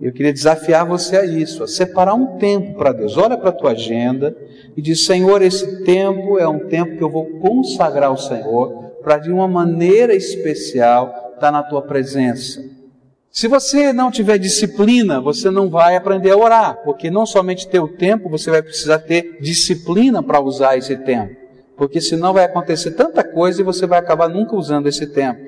Eu 0.00 0.12
queria 0.12 0.32
desafiar 0.32 0.84
você 0.84 1.16
a 1.16 1.24
isso, 1.24 1.62
a 1.62 1.68
separar 1.68 2.14
um 2.14 2.38
tempo 2.38 2.74
para 2.74 2.92
Deus. 2.92 3.16
Olha 3.16 3.38
para 3.38 3.50
a 3.50 3.52
tua 3.52 3.70
agenda 3.70 4.36
e 4.76 4.82
diz: 4.82 5.04
Senhor, 5.04 5.40
esse 5.40 5.84
tempo 5.84 6.36
é 6.36 6.48
um 6.48 6.66
tempo 6.66 6.96
que 6.96 7.04
eu 7.04 7.10
vou 7.10 7.38
consagrar 7.38 8.08
ao 8.08 8.16
Senhor 8.16 8.94
para 9.02 9.18
de 9.18 9.30
uma 9.30 9.46
maneira 9.46 10.12
especial 10.12 11.32
estar 11.34 11.52
na 11.52 11.62
tua 11.62 11.82
presença. 11.82 12.73
Se 13.34 13.48
você 13.48 13.92
não 13.92 14.12
tiver 14.12 14.38
disciplina, 14.38 15.20
você 15.20 15.50
não 15.50 15.68
vai 15.68 15.96
aprender 15.96 16.30
a 16.30 16.36
orar, 16.36 16.78
porque 16.84 17.10
não 17.10 17.26
somente 17.26 17.66
ter 17.66 17.80
o 17.80 17.88
tempo, 17.88 18.28
você 18.28 18.48
vai 18.48 18.62
precisar 18.62 19.00
ter 19.00 19.38
disciplina 19.40 20.22
para 20.22 20.38
usar 20.38 20.78
esse 20.78 20.96
tempo. 20.98 21.34
Porque 21.76 22.00
senão 22.00 22.32
vai 22.32 22.44
acontecer 22.44 22.92
tanta 22.92 23.24
coisa 23.24 23.60
e 23.60 23.64
você 23.64 23.88
vai 23.88 23.98
acabar 23.98 24.28
nunca 24.28 24.54
usando 24.54 24.86
esse 24.86 25.08
tempo. 25.08 25.40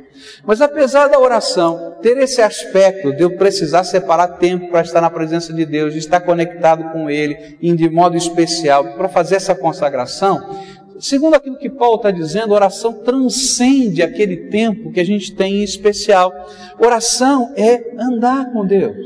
Mas 0.45 0.61
apesar 0.61 1.07
da 1.07 1.21
oração 1.21 1.99
ter 2.03 2.19
esse 2.19 2.43
aspecto 2.43 3.15
de 3.15 3.23
eu 3.23 3.37
precisar 3.37 3.85
separar 3.85 4.39
tempo 4.39 4.69
para 4.69 4.81
estar 4.81 5.01
na 5.01 5.09
presença 5.09 5.53
de 5.53 5.65
Deus, 5.65 5.93
de 5.93 6.01
estar 6.01 6.19
conectado 6.19 6.91
com 6.91 7.09
Ele, 7.09 7.57
de 7.63 7.89
modo 7.89 8.17
especial, 8.17 8.95
para 8.95 9.09
fazer 9.09 9.37
essa 9.37 9.55
consagração, 9.55 10.59
segundo 11.01 11.35
aquilo 11.35 11.59
que 11.59 11.71
Paulo 11.71 11.97
está 11.97 12.11
dizendo, 12.11 12.55
oração 12.55 12.93
transcende 12.93 14.03
aquele 14.03 14.49
tempo 14.49 14.93
que 14.93 15.01
a 15.01 15.05
gente 15.05 15.35
tem 15.35 15.57
em 15.57 15.63
especial. 15.63 16.33
Oração 16.79 17.53
é 17.57 17.95
andar 17.99 18.53
com 18.53 18.67
Deus, 18.67 18.97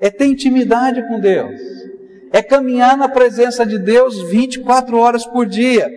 é 0.00 0.10
ter 0.10 0.26
intimidade 0.26 1.06
com 1.08 1.20
Deus, 1.20 1.60
é 2.32 2.42
caminhar 2.42 2.96
na 2.96 3.08
presença 3.08 3.66
de 3.66 3.78
Deus 3.78 4.30
24 4.30 4.96
horas 4.96 5.26
por 5.26 5.46
dia, 5.46 5.88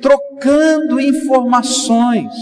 trocando 0.00 1.00
informações. 1.00 2.32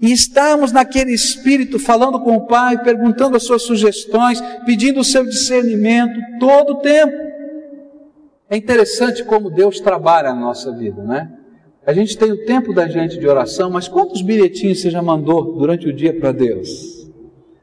E 0.00 0.12
estarmos 0.12 0.72
naquele 0.72 1.12
espírito 1.12 1.78
falando 1.78 2.20
com 2.20 2.36
o 2.36 2.46
Pai, 2.46 2.82
perguntando 2.82 3.36
as 3.36 3.44
suas 3.44 3.62
sugestões, 3.62 4.42
pedindo 4.66 5.00
o 5.00 5.04
seu 5.04 5.24
discernimento 5.24 6.20
todo 6.38 6.74
o 6.74 6.80
tempo. 6.80 7.25
É 8.48 8.56
interessante 8.56 9.24
como 9.24 9.50
Deus 9.50 9.80
trabalha 9.80 10.32
na 10.32 10.40
nossa 10.40 10.70
vida, 10.72 11.02
né? 11.02 11.32
A 11.84 11.92
gente 11.92 12.16
tem 12.16 12.32
o 12.32 12.44
tempo 12.44 12.72
da 12.72 12.88
gente 12.88 13.18
de 13.18 13.26
oração, 13.26 13.70
mas 13.70 13.88
quantos 13.88 14.22
bilhetinhos 14.22 14.80
você 14.80 14.90
já 14.90 15.00
mandou 15.02 15.56
durante 15.56 15.88
o 15.88 15.92
dia 15.92 16.18
para 16.18 16.32
Deus? 16.32 17.08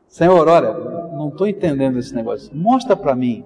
Senhor, 0.08 0.48
olha, 0.48 0.74
não 1.14 1.30
estou 1.30 1.48
entendendo 1.48 2.00
esse 2.00 2.14
negócio. 2.14 2.50
Mostra 2.56 2.96
para 2.96 3.16
mim. 3.16 3.44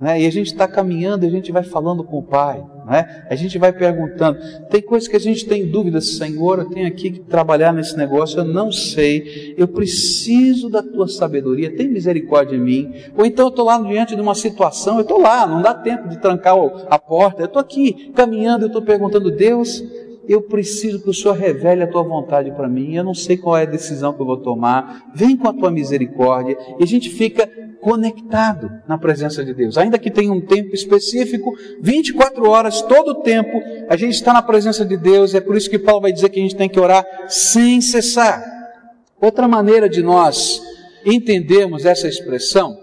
Né? 0.00 0.22
E 0.22 0.26
a 0.26 0.30
gente 0.30 0.48
está 0.48 0.68
caminhando, 0.68 1.26
a 1.26 1.30
gente 1.30 1.50
vai 1.50 1.62
falando 1.62 2.04
com 2.04 2.18
o 2.18 2.22
Pai, 2.22 2.64
né? 2.88 3.26
a 3.28 3.34
gente 3.34 3.58
vai 3.58 3.72
perguntando. 3.72 4.38
Tem 4.70 4.80
coisas 4.80 5.08
que 5.08 5.16
a 5.16 5.20
gente 5.20 5.46
tem 5.46 5.66
dúvidas, 5.66 6.16
Senhor, 6.16 6.60
eu 6.60 6.70
tenho 6.70 6.86
aqui 6.86 7.10
que 7.10 7.20
trabalhar 7.20 7.72
nesse 7.72 7.96
negócio, 7.96 8.38
eu 8.38 8.44
não 8.44 8.72
sei, 8.72 9.54
eu 9.56 9.68
preciso 9.68 10.68
da 10.68 10.82
tua 10.82 11.06
sabedoria, 11.06 11.76
tem 11.76 11.88
misericórdia 11.88 12.56
em 12.56 12.60
mim. 12.60 12.94
Ou 13.16 13.24
então 13.24 13.46
eu 13.46 13.50
estou 13.50 13.66
lá 13.66 13.78
diante 13.80 14.16
de 14.16 14.20
uma 14.20 14.34
situação, 14.34 14.96
eu 14.96 15.02
estou 15.02 15.20
lá, 15.20 15.46
não 15.46 15.62
dá 15.62 15.74
tempo 15.74 16.08
de 16.08 16.18
trancar 16.20 16.56
a 16.88 16.98
porta, 16.98 17.42
eu 17.42 17.46
estou 17.46 17.60
aqui 17.60 18.10
caminhando, 18.14 18.64
eu 18.64 18.68
estou 18.68 18.82
perguntando, 18.82 19.30
Deus, 19.30 19.82
eu 20.28 20.42
preciso 20.42 21.02
que 21.02 21.08
o 21.08 21.14
Senhor 21.14 21.34
revele 21.34 21.82
a 21.82 21.86
tua 21.86 22.02
vontade 22.02 22.50
para 22.50 22.68
mim, 22.68 22.94
eu 22.94 23.02
não 23.02 23.14
sei 23.14 23.36
qual 23.36 23.56
é 23.56 23.62
a 23.62 23.66
decisão 23.66 24.12
que 24.12 24.20
eu 24.20 24.26
vou 24.26 24.36
tomar, 24.36 25.10
vem 25.14 25.36
com 25.36 25.48
a 25.48 25.52
tua 25.52 25.70
misericórdia, 25.70 26.56
e 26.78 26.84
a 26.84 26.86
gente 26.86 27.08
fica 27.08 27.48
conectado 27.80 28.70
na 28.86 28.98
presença 28.98 29.44
de 29.44 29.54
Deus. 29.54 29.78
Ainda 29.78 29.98
que 29.98 30.10
tenha 30.10 30.32
um 30.32 30.40
tempo 30.40 30.74
específico, 30.74 31.54
24 31.80 32.48
horas, 32.48 32.82
todo 32.82 33.12
o 33.12 33.22
tempo, 33.22 33.60
a 33.88 33.96
gente 33.96 34.12
está 34.12 34.32
na 34.32 34.42
presença 34.42 34.84
de 34.84 34.96
Deus, 34.96 35.34
é 35.34 35.40
por 35.40 35.56
isso 35.56 35.70
que 35.70 35.78
Paulo 35.78 36.02
vai 36.02 36.12
dizer 36.12 36.28
que 36.28 36.38
a 36.38 36.42
gente 36.42 36.56
tem 36.56 36.68
que 36.68 36.78
orar 36.78 37.06
sem 37.28 37.80
cessar. 37.80 38.44
Outra 39.20 39.48
maneira 39.48 39.88
de 39.88 40.02
nós 40.02 40.60
entendermos 41.04 41.86
essa 41.86 42.06
expressão 42.06 42.76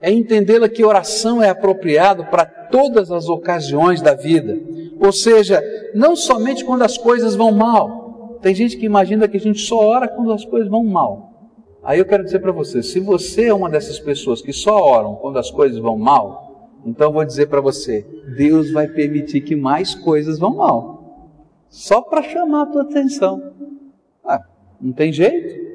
é 0.00 0.10
entendê-la 0.10 0.68
que 0.68 0.84
oração 0.84 1.42
é 1.42 1.50
apropriado 1.50 2.24
para 2.26 2.59
todas 2.70 3.10
as 3.10 3.28
ocasiões 3.28 4.00
da 4.00 4.14
vida. 4.14 4.58
Ou 4.98 5.12
seja, 5.12 5.62
não 5.94 6.14
somente 6.14 6.64
quando 6.64 6.82
as 6.82 6.96
coisas 6.96 7.34
vão 7.34 7.52
mal. 7.52 8.38
Tem 8.42 8.54
gente 8.54 8.76
que 8.76 8.86
imagina 8.86 9.28
que 9.28 9.36
a 9.36 9.40
gente 9.40 9.60
só 9.60 9.78
ora 9.78 10.08
quando 10.08 10.32
as 10.32 10.44
coisas 10.44 10.68
vão 10.68 10.84
mal. 10.84 11.30
Aí 11.82 11.98
eu 11.98 12.04
quero 12.04 12.24
dizer 12.24 12.40
para 12.40 12.52
você, 12.52 12.82
se 12.82 13.00
você 13.00 13.46
é 13.46 13.54
uma 13.54 13.70
dessas 13.70 13.98
pessoas 13.98 14.42
que 14.42 14.52
só 14.52 14.76
oram 14.82 15.14
quando 15.16 15.38
as 15.38 15.50
coisas 15.50 15.78
vão 15.78 15.98
mal, 15.98 16.50
então 16.84 17.08
eu 17.08 17.12
vou 17.12 17.24
dizer 17.24 17.48
para 17.48 17.60
você, 17.60 18.06
Deus 18.36 18.70
vai 18.70 18.86
permitir 18.86 19.40
que 19.42 19.56
mais 19.56 19.94
coisas 19.94 20.38
vão 20.38 20.56
mal. 20.56 21.00
Só 21.68 22.02
para 22.02 22.22
chamar 22.22 22.62
a 22.62 22.66
tua 22.66 22.82
atenção. 22.82 23.52
Ah, 24.24 24.42
não 24.80 24.92
tem 24.92 25.12
jeito? 25.12 25.69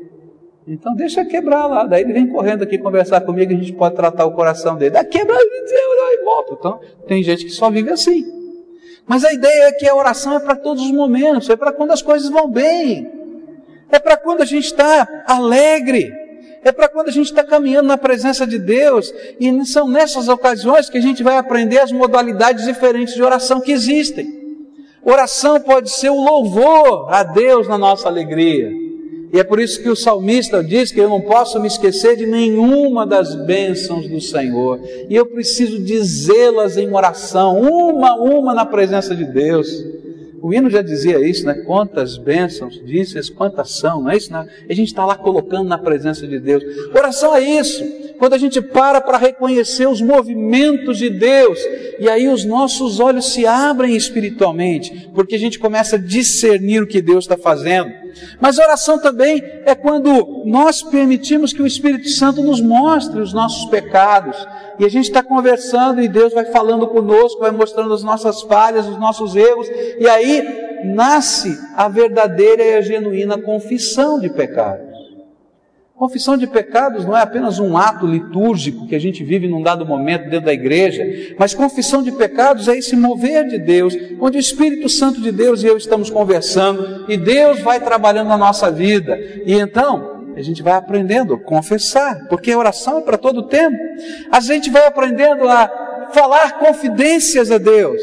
Então 0.67 0.95
deixa 0.95 1.23
quebrar 1.23 1.67
lá. 1.67 1.85
Daí 1.85 2.01
ele 2.01 2.13
vem 2.13 2.27
correndo 2.27 2.63
aqui 2.63 2.77
conversar 2.77 3.21
comigo 3.21 3.51
e 3.51 3.55
a 3.55 3.57
gente 3.59 3.73
pode 3.73 3.95
tratar 3.95 4.25
o 4.25 4.31
coração 4.31 4.75
dele. 4.75 4.91
Daí 4.91 5.05
quebra 5.05 5.35
e 5.39 6.23
volta. 6.23 6.53
Então 6.53 6.79
tem 7.07 7.21
gente 7.21 7.45
que 7.45 7.51
só 7.51 7.69
vive 7.69 7.91
assim. 7.91 8.23
Mas 9.07 9.23
a 9.23 9.31
ideia 9.31 9.65
é 9.65 9.71
que 9.71 9.87
a 9.87 9.95
oração 9.95 10.35
é 10.35 10.39
para 10.39 10.55
todos 10.55 10.83
os 10.83 10.91
momentos, 10.91 11.49
é 11.49 11.55
para 11.55 11.71
quando 11.71 11.91
as 11.91 12.01
coisas 12.01 12.27
vão 12.29 12.49
bem, 12.49 13.07
é 13.91 13.99
para 13.99 14.17
quando 14.17 14.41
a 14.41 14.45
gente 14.45 14.65
está 14.65 15.23
alegre, 15.27 16.11
é 16.63 16.71
para 16.71 16.89
quando 16.89 17.09
a 17.09 17.11
gente 17.11 17.27
está 17.27 17.43
caminhando 17.43 17.87
na 17.87 17.99
presença 17.99 18.47
de 18.47 18.57
Deus, 18.57 19.13
e 19.39 19.63
são 19.65 19.87
nessas 19.87 20.27
ocasiões 20.27 20.89
que 20.89 20.97
a 20.97 21.01
gente 21.01 21.21
vai 21.21 21.37
aprender 21.37 21.77
as 21.77 21.91
modalidades 21.91 22.65
diferentes 22.65 23.13
de 23.13 23.21
oração 23.21 23.61
que 23.61 23.71
existem. 23.71 24.43
Oração 25.03 25.59
pode 25.59 25.91
ser 25.91 26.09
o 26.09 26.19
louvor 26.19 27.13
a 27.13 27.21
Deus 27.21 27.67
na 27.67 27.77
nossa 27.77 28.07
alegria. 28.07 28.84
E 29.35 29.39
é 29.39 29.43
por 29.43 29.59
isso 29.59 29.83
que 29.83 29.89
o 29.89 29.97
salmista 29.97 30.63
diz 30.63 30.93
que 30.93 30.99
eu 31.01 31.09
não 31.09 31.19
posso 31.19 31.59
me 31.59 31.67
esquecer 31.67 32.15
de 32.15 32.25
nenhuma 32.25 33.05
das 33.05 33.35
bênçãos 33.35 34.07
do 34.07 34.21
Senhor. 34.21 34.79
E 35.09 35.13
eu 35.13 35.25
preciso 35.25 35.77
dizê-las 35.77 36.77
em 36.77 36.89
oração, 36.95 37.59
uma 37.59 38.15
uma 38.15 38.53
na 38.53 38.65
presença 38.65 39.13
de 39.13 39.25
Deus. 39.25 39.67
O 40.41 40.53
hino 40.53 40.69
já 40.69 40.81
dizia 40.81 41.19
isso, 41.19 41.45
né? 41.45 41.53
Quantas 41.65 42.17
bênçãos, 42.17 42.81
dizes, 42.85 43.29
quantas 43.29 43.71
são, 43.71 44.03
não 44.03 44.11
é 44.11 44.15
isso? 44.15 44.31
Né? 44.31 44.47
A 44.69 44.73
gente 44.73 44.87
está 44.87 45.05
lá 45.05 45.17
colocando 45.17 45.67
na 45.67 45.77
presença 45.77 46.25
de 46.25 46.39
Deus. 46.39 46.63
Oração 46.95 47.35
é 47.35 47.41
isso. 47.41 47.83
Quando 48.17 48.35
a 48.35 48.37
gente 48.37 48.61
para 48.61 49.01
para 49.01 49.17
reconhecer 49.17 49.85
os 49.85 49.99
movimentos 49.99 50.97
de 50.97 51.09
Deus, 51.09 51.59
e 51.99 52.07
aí 52.07 52.29
os 52.29 52.45
nossos 52.45 53.01
olhos 53.01 53.33
se 53.33 53.45
abrem 53.45 53.97
espiritualmente, 53.97 55.09
porque 55.13 55.35
a 55.35 55.39
gente 55.39 55.59
começa 55.59 55.97
a 55.97 55.99
discernir 55.99 56.81
o 56.81 56.87
que 56.87 57.01
Deus 57.01 57.25
está 57.25 57.35
fazendo. 57.35 58.04
Mas 58.39 58.57
oração 58.57 58.99
também 58.99 59.43
é 59.65 59.75
quando 59.75 60.43
nós 60.45 60.81
permitimos 60.81 61.53
que 61.53 61.61
o 61.61 61.67
Espírito 61.67 62.09
Santo 62.09 62.41
nos 62.41 62.61
mostre 62.61 63.19
os 63.19 63.33
nossos 63.33 63.69
pecados. 63.69 64.35
E 64.79 64.85
a 64.85 64.89
gente 64.89 65.05
está 65.05 65.23
conversando 65.23 66.01
e 66.01 66.07
Deus 66.07 66.33
vai 66.33 66.45
falando 66.45 66.87
conosco, 66.87 67.39
vai 67.39 67.51
mostrando 67.51 67.93
as 67.93 68.03
nossas 68.03 68.41
falhas, 68.41 68.87
os 68.87 68.97
nossos 68.97 69.35
erros. 69.35 69.67
E 69.99 70.07
aí 70.07 70.65
nasce 70.85 71.57
a 71.75 71.87
verdadeira 71.87 72.63
e 72.63 72.75
a 72.75 72.81
genuína 72.81 73.41
confissão 73.41 74.19
de 74.19 74.29
pecados. 74.29 74.94
Confissão 75.95 76.35
de 76.35 76.45
pecados 76.45 77.05
não 77.05 77.15
é 77.15 77.21
apenas 77.21 77.57
um 77.57 77.77
ato 77.77 78.05
litúrgico 78.05 78.85
que 78.85 78.95
a 78.95 78.99
gente 78.99 79.23
vive 79.23 79.47
num 79.47 79.61
dado 79.61 79.85
momento 79.85 80.29
dentro 80.29 80.47
da 80.47 80.53
igreja, 80.53 81.35
mas 81.39 81.53
confissão 81.53 82.03
de 82.03 82.11
pecados 82.11 82.67
é 82.67 82.77
esse 82.77 82.97
mover 82.97 83.47
de 83.47 83.57
Deus, 83.57 83.95
onde 84.19 84.37
o 84.37 84.39
Espírito 84.39 84.89
Santo 84.89 85.21
de 85.21 85.31
Deus 85.31 85.63
e 85.63 85.67
eu 85.67 85.77
estamos 85.77 86.09
conversando 86.09 87.05
e 87.09 87.15
Deus 87.15 87.61
vai 87.61 87.79
trabalhando 87.79 88.27
na 88.27 88.37
nossa 88.37 88.69
vida. 88.69 89.17
E 89.45 89.53
então, 89.53 90.33
a 90.35 90.41
gente 90.41 90.61
vai 90.61 90.73
aprendendo 90.73 91.33
a 91.33 91.39
confessar, 91.39 92.27
porque 92.27 92.51
a 92.51 92.57
oração 92.57 92.97
é 92.97 93.01
para 93.01 93.17
todo 93.17 93.37
o 93.37 93.47
tempo. 93.47 93.77
A 94.29 94.41
gente 94.41 94.69
vai 94.69 94.85
aprendendo 94.85 95.47
a 95.47 96.09
falar 96.11 96.59
confidências 96.59 97.49
a 97.49 97.57
Deus. 97.57 98.01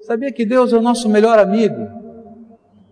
Sabia 0.00 0.32
que 0.32 0.46
Deus 0.46 0.72
é 0.72 0.76
o 0.78 0.82
nosso 0.82 1.06
melhor 1.10 1.38
amigo? 1.38 2.03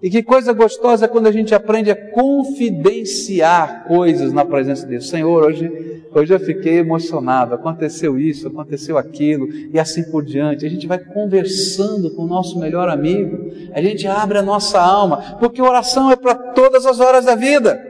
E 0.02 0.11
que 0.11 0.21
coisa 0.21 0.52
gostosa 0.52 1.06
quando 1.06 1.28
a 1.28 1.32
gente 1.32 1.54
aprende 1.54 1.88
a 1.88 2.11
confidenciar 2.11 3.85
coisas 3.87 4.32
na 4.32 4.44
presença 4.44 4.82
de 4.82 4.90
Deus. 4.90 5.09
Senhor, 5.09 5.44
hoje, 5.44 6.02
hoje 6.12 6.35
eu 6.35 6.40
fiquei 6.40 6.78
emocionado, 6.78 7.54
aconteceu 7.54 8.18
isso, 8.18 8.49
aconteceu 8.49 8.99
aquilo, 8.99 9.49
e 9.73 9.78
assim 9.78 10.02
por 10.11 10.25
diante. 10.25 10.66
A 10.66 10.68
gente 10.68 10.88
vai 10.88 10.99
conversando 10.99 12.11
com 12.16 12.25
o 12.25 12.26
nosso 12.26 12.59
melhor 12.59 12.88
amigo, 12.88 13.52
a 13.73 13.80
gente 13.80 14.04
abre 14.09 14.38
a 14.38 14.42
nossa 14.42 14.80
alma, 14.80 15.37
porque 15.38 15.62
oração 15.62 16.11
é 16.11 16.16
para 16.16 16.35
todas 16.35 16.85
as 16.85 16.99
horas 16.99 17.25
da 17.25 17.37
vida. 17.37 17.80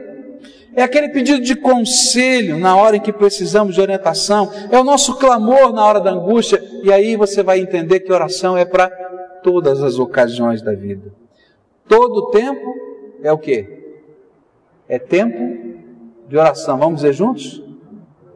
É 0.75 0.83
aquele 0.83 1.09
pedido 1.09 1.41
de 1.41 1.55
conselho 1.55 2.59
na 2.59 2.75
hora 2.75 2.97
em 2.97 3.01
que 3.01 3.11
precisamos 3.11 3.73
de 3.73 3.81
orientação, 3.81 4.51
é 4.69 4.77
o 4.77 4.83
nosso 4.83 5.17
clamor 5.17 5.73
na 5.73 5.83
hora 5.83 5.99
da 5.99 6.11
angústia, 6.11 6.63
e 6.83 6.93
aí 6.93 7.15
você 7.15 7.41
vai 7.41 7.59
entender 7.59 8.01
que 8.01 8.13
oração 8.13 8.55
é 8.55 8.65
para 8.65 8.87
todas 9.41 9.81
as 9.81 9.97
ocasiões 9.97 10.61
da 10.61 10.73
vida. 10.73 11.22
Todo 11.87 12.31
tempo 12.31 12.75
é 13.21 13.31
o 13.31 13.37
que? 13.37 13.67
É 14.87 14.97
tempo 14.97 15.79
de 16.27 16.37
oração. 16.37 16.77
Vamos 16.77 17.01
dizer 17.01 17.13
juntos? 17.13 17.63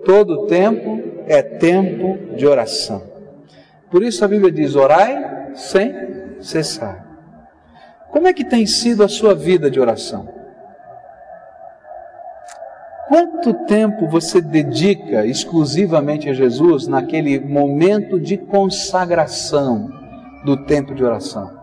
Todo 0.06 0.46
tempo 0.48 1.02
é 1.28 1.42
tempo 1.42 2.36
de 2.36 2.46
oração. 2.46 3.04
Por 3.90 4.04
isso 4.04 4.24
a 4.24 4.28
Bíblia 4.28 4.52
diz: 4.52 4.76
orai 4.76 5.54
sem 5.56 5.94
cessar. 6.40 7.06
Como 8.12 8.28
é 8.28 8.34
que 8.34 8.46
tem 8.46 8.66
sido 8.66 9.04
a 9.04 9.08
sua 9.08 9.36
vida 9.36 9.70
de 9.70 9.80
oração? 9.80 10.28
Quanto 13.08 13.54
tempo 13.66 14.08
você 14.08 14.42
dedica 14.42 15.26
exclusivamente 15.26 16.30
a 16.30 16.34
Jesus 16.34 16.88
naquele 16.88 17.40
momento 17.40 18.20
de 18.20 18.38
consagração 18.38 19.90
do 20.44 20.66
tempo 20.66 20.94
de 20.94 21.04
oração? 21.04 21.57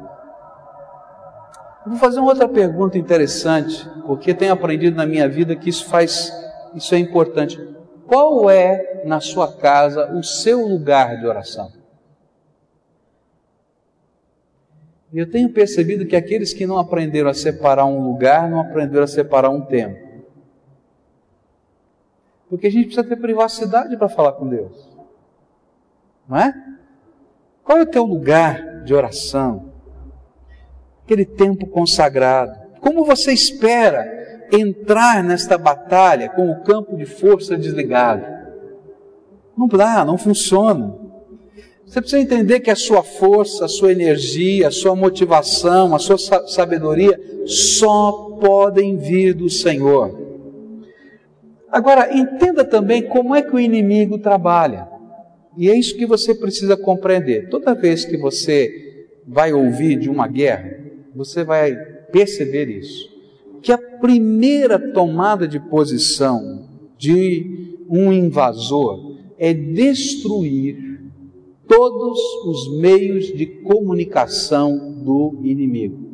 Vou 1.86 1.96
fazer 1.96 2.18
uma 2.20 2.30
outra 2.30 2.48
pergunta 2.48 2.96
interessante, 2.96 3.86
porque 4.06 4.32
tenho 4.32 4.52
aprendido 4.52 4.96
na 4.96 5.04
minha 5.04 5.28
vida 5.28 5.54
que 5.54 5.68
isso 5.68 5.86
faz, 5.86 6.32
isso 6.74 6.94
é 6.94 6.98
importante. 6.98 7.60
Qual 8.06 8.48
é 8.48 9.02
na 9.04 9.20
sua 9.20 9.52
casa 9.52 10.12
o 10.14 10.22
seu 10.22 10.66
lugar 10.66 11.18
de 11.20 11.26
oração? 11.26 11.70
Eu 15.12 15.30
tenho 15.30 15.52
percebido 15.52 16.06
que 16.06 16.16
aqueles 16.16 16.52
que 16.52 16.66
não 16.66 16.76
aprenderam 16.76 17.30
a 17.30 17.34
separar 17.34 17.84
um 17.84 18.02
lugar, 18.02 18.50
não 18.50 18.60
aprenderam 18.60 19.04
a 19.04 19.06
separar 19.06 19.50
um 19.50 19.60
tempo. 19.60 20.24
Porque 22.48 22.66
a 22.66 22.70
gente 22.70 22.86
precisa 22.86 23.06
ter 23.06 23.16
privacidade 23.16 23.96
para 23.96 24.08
falar 24.08 24.32
com 24.32 24.48
Deus. 24.48 24.88
Não 26.28 26.36
é? 26.36 26.52
Qual 27.62 27.78
é 27.78 27.82
o 27.82 27.86
teu 27.86 28.04
lugar 28.04 28.82
de 28.82 28.92
oração? 28.92 29.63
Aquele 31.04 31.24
tempo 31.24 31.66
consagrado. 31.66 32.58
Como 32.80 33.04
você 33.04 33.32
espera 33.32 34.46
entrar 34.50 35.22
nesta 35.22 35.58
batalha 35.58 36.28
com 36.28 36.50
o 36.50 36.62
campo 36.62 36.96
de 36.96 37.04
força 37.04 37.56
desligado? 37.56 38.24
Não 39.56 39.68
dá, 39.68 40.04
não 40.04 40.18
funciona. 40.18 40.94
Você 41.86 42.00
precisa 42.00 42.22
entender 42.22 42.60
que 42.60 42.70
a 42.70 42.76
sua 42.76 43.02
força, 43.02 43.66
a 43.66 43.68
sua 43.68 43.92
energia, 43.92 44.68
a 44.68 44.70
sua 44.70 44.96
motivação, 44.96 45.94
a 45.94 45.98
sua 45.98 46.18
sabedoria 46.48 47.20
só 47.46 48.38
podem 48.40 48.96
vir 48.96 49.34
do 49.34 49.48
Senhor. 49.48 50.18
Agora, 51.70 52.16
entenda 52.16 52.64
também 52.64 53.02
como 53.02 53.34
é 53.34 53.42
que 53.42 53.54
o 53.54 53.60
inimigo 53.60 54.18
trabalha. 54.18 54.88
E 55.56 55.70
é 55.70 55.74
isso 55.74 55.96
que 55.96 56.06
você 56.06 56.34
precisa 56.34 56.76
compreender. 56.76 57.48
Toda 57.48 57.74
vez 57.74 58.04
que 58.04 58.16
você 58.16 59.06
vai 59.26 59.52
ouvir 59.52 59.96
de 59.96 60.08
uma 60.08 60.26
guerra, 60.26 60.83
você 61.14 61.44
vai 61.44 61.74
perceber 62.10 62.68
isso. 62.68 63.12
Que 63.62 63.72
a 63.72 63.78
primeira 63.78 64.78
tomada 64.92 65.48
de 65.48 65.58
posição 65.58 66.68
de 66.98 67.78
um 67.88 68.12
invasor 68.12 69.16
é 69.38 69.52
destruir 69.52 71.02
todos 71.66 72.18
os 72.46 72.78
meios 72.78 73.26
de 73.26 73.46
comunicação 73.46 74.92
do 75.02 75.40
inimigo. 75.42 76.04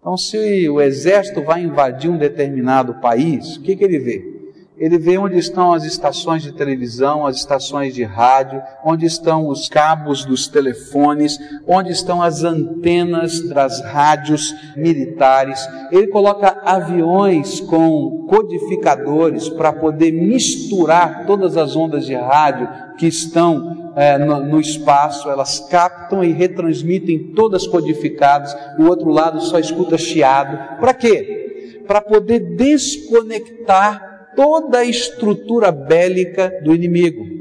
Então, 0.00 0.16
se 0.16 0.68
o 0.68 0.80
exército 0.80 1.42
vai 1.42 1.62
invadir 1.62 2.10
um 2.10 2.16
determinado 2.16 2.94
país, 2.94 3.56
o 3.56 3.62
que, 3.62 3.76
que 3.76 3.84
ele 3.84 3.98
vê? 3.98 4.37
Ele 4.78 4.98
vê 4.98 5.18
onde 5.18 5.36
estão 5.36 5.72
as 5.72 5.84
estações 5.84 6.42
de 6.42 6.52
televisão, 6.52 7.26
as 7.26 7.36
estações 7.36 7.94
de 7.94 8.04
rádio, 8.04 8.62
onde 8.84 9.06
estão 9.06 9.48
os 9.48 9.68
cabos 9.68 10.24
dos 10.24 10.46
telefones, 10.46 11.36
onde 11.66 11.90
estão 11.90 12.22
as 12.22 12.44
antenas 12.44 13.40
das 13.40 13.80
rádios 13.80 14.54
militares. 14.76 15.60
Ele 15.90 16.06
coloca 16.06 16.60
aviões 16.64 17.60
com 17.60 18.26
codificadores 18.28 19.48
para 19.48 19.72
poder 19.72 20.12
misturar 20.12 21.26
todas 21.26 21.56
as 21.56 21.74
ondas 21.74 22.06
de 22.06 22.14
rádio 22.14 22.68
que 22.96 23.06
estão 23.06 23.92
é, 23.96 24.16
no, 24.16 24.40
no, 24.44 24.60
espaço, 24.60 25.28
elas 25.28 25.58
captam 25.68 26.22
e 26.22 26.32
retransmitem 26.32 27.32
todas 27.34 27.66
codificadas, 27.66 28.56
o 28.78 28.84
outro 28.84 29.10
lado 29.10 29.40
só 29.40 29.58
escuta 29.58 29.98
chiado. 29.98 30.78
Para 30.78 30.94
quê? 30.94 31.82
Para 31.84 32.00
poder 32.00 32.38
desconectar 32.56 34.07
toda 34.34 34.78
a 34.78 34.84
estrutura 34.84 35.70
bélica 35.70 36.60
do 36.62 36.74
inimigo. 36.74 37.38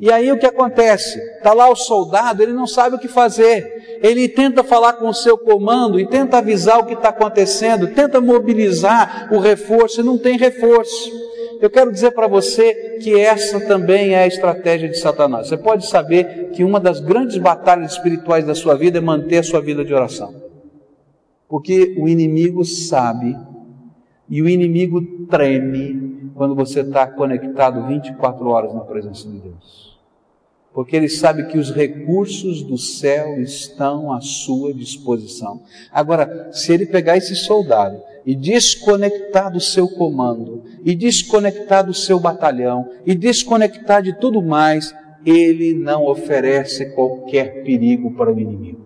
E 0.00 0.10
aí 0.10 0.32
o 0.32 0.38
que 0.38 0.46
acontece? 0.46 1.18
Está 1.36 1.52
lá 1.52 1.68
o 1.68 1.76
soldado, 1.76 2.42
ele 2.42 2.54
não 2.54 2.66
sabe 2.66 2.96
o 2.96 2.98
que 2.98 3.06
fazer. 3.06 3.98
Ele 4.02 4.28
tenta 4.28 4.64
falar 4.64 4.94
com 4.94 5.08
o 5.08 5.14
seu 5.14 5.36
comando 5.36 6.00
e 6.00 6.06
tenta 6.06 6.38
avisar 6.38 6.78
o 6.78 6.86
que 6.86 6.94
está 6.94 7.10
acontecendo, 7.10 7.88
tenta 7.88 8.18
mobilizar 8.18 9.28
o 9.30 9.38
reforço 9.38 10.00
e 10.00 10.04
não 10.04 10.16
tem 10.16 10.38
reforço. 10.38 11.10
Eu 11.60 11.68
quero 11.68 11.92
dizer 11.92 12.12
para 12.12 12.26
você 12.26 12.96
que 13.02 13.20
essa 13.20 13.60
também 13.60 14.14
é 14.14 14.22
a 14.22 14.26
estratégia 14.26 14.88
de 14.88 14.98
Satanás. 14.98 15.48
Você 15.48 15.58
pode 15.58 15.86
saber 15.86 16.48
que 16.54 16.64
uma 16.64 16.80
das 16.80 17.00
grandes 17.00 17.36
batalhas 17.36 17.92
espirituais 17.92 18.46
da 18.46 18.54
sua 18.54 18.74
vida 18.74 18.96
é 18.96 19.00
manter 19.02 19.36
a 19.36 19.42
sua 19.42 19.60
vida 19.60 19.84
de 19.84 19.92
oração. 19.92 20.34
Porque 21.46 21.94
o 21.98 22.08
inimigo 22.08 22.64
sabe 22.64 23.36
e 24.30 24.40
o 24.40 24.48
inimigo 24.48 25.26
treme 25.26 26.30
quando 26.34 26.54
você 26.54 26.80
está 26.80 27.06
conectado 27.06 27.86
24 27.88 28.48
horas 28.48 28.72
na 28.72 28.80
presença 28.80 29.28
de 29.28 29.40
Deus. 29.40 29.98
Porque 30.72 30.94
ele 30.94 31.08
sabe 31.08 31.46
que 31.48 31.58
os 31.58 31.72
recursos 31.72 32.62
do 32.62 32.78
céu 32.78 33.40
estão 33.42 34.12
à 34.12 34.20
sua 34.20 34.72
disposição. 34.72 35.60
Agora, 35.92 36.48
se 36.52 36.72
ele 36.72 36.86
pegar 36.86 37.16
esse 37.16 37.34
soldado 37.34 38.00
e 38.24 38.36
desconectar 38.36 39.50
do 39.52 39.60
seu 39.60 39.88
comando, 39.88 40.62
e 40.84 40.94
desconectar 40.94 41.84
do 41.84 41.92
seu 41.92 42.20
batalhão, 42.20 42.88
e 43.04 43.14
desconectar 43.16 44.00
de 44.00 44.12
tudo 44.12 44.40
mais, 44.40 44.94
ele 45.26 45.74
não 45.74 46.06
oferece 46.06 46.94
qualquer 46.94 47.64
perigo 47.64 48.12
para 48.12 48.32
o 48.32 48.38
inimigo. 48.38 48.80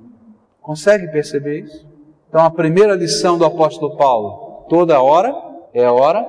Consegue 0.63 1.09
perceber 1.09 1.65
isso? 1.65 1.87
Então, 2.29 2.43
a 2.43 2.51
primeira 2.51 2.95
lição 2.95 3.37
do 3.37 3.45
apóstolo 3.45 3.97
Paulo: 3.97 4.44
toda 4.69 5.01
hora 5.03 5.35
é 5.73 5.89
hora 5.89 6.27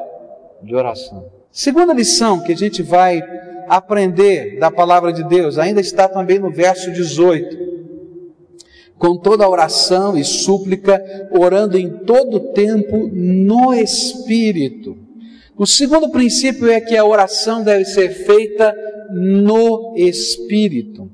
de 0.61 0.75
oração. 0.75 1.25
Segunda 1.51 1.93
lição 1.93 2.41
que 2.41 2.51
a 2.51 2.57
gente 2.57 2.81
vai 2.81 3.21
aprender 3.67 4.59
da 4.59 4.69
palavra 4.69 5.11
de 5.11 5.23
Deus, 5.23 5.57
ainda 5.57 5.79
está 5.79 6.07
também 6.07 6.39
no 6.39 6.51
verso 6.51 6.91
18. 6.91 7.65
Com 8.97 9.17
toda 9.17 9.47
oração 9.47 10.17
e 10.17 10.23
súplica, 10.23 11.01
orando 11.31 11.77
em 11.77 11.89
todo 11.89 12.53
tempo 12.53 13.09
no 13.11 13.73
Espírito. 13.73 14.97
O 15.57 15.65
segundo 15.65 16.09
princípio 16.09 16.69
é 16.69 16.81
que 16.81 16.95
a 16.95 17.05
oração 17.05 17.63
deve 17.63 17.85
ser 17.85 18.09
feita 18.09 18.75
no 19.11 19.93
Espírito. 19.97 21.09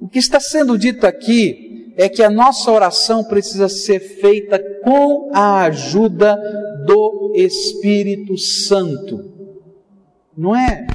O 0.00 0.08
que 0.08 0.18
está 0.18 0.38
sendo 0.38 0.78
dito 0.78 1.06
aqui 1.06 1.67
é 1.98 2.08
que 2.08 2.22
a 2.22 2.30
nossa 2.30 2.70
oração 2.70 3.24
precisa 3.24 3.68
ser 3.68 3.98
feita 3.98 4.56
com 4.84 5.30
a 5.34 5.62
ajuda 5.62 6.36
do 6.86 7.32
Espírito 7.34 8.38
Santo. 8.38 9.32
Não 10.36 10.54
é 10.54 10.86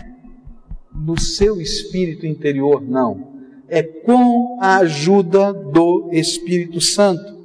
no 0.96 1.20
seu 1.20 1.60
espírito 1.60 2.26
interior, 2.26 2.82
não. 2.82 3.34
É 3.68 3.84
com 3.84 4.58
a 4.62 4.78
ajuda 4.78 5.52
do 5.52 6.10
Espírito 6.14 6.80
Santo. 6.80 7.44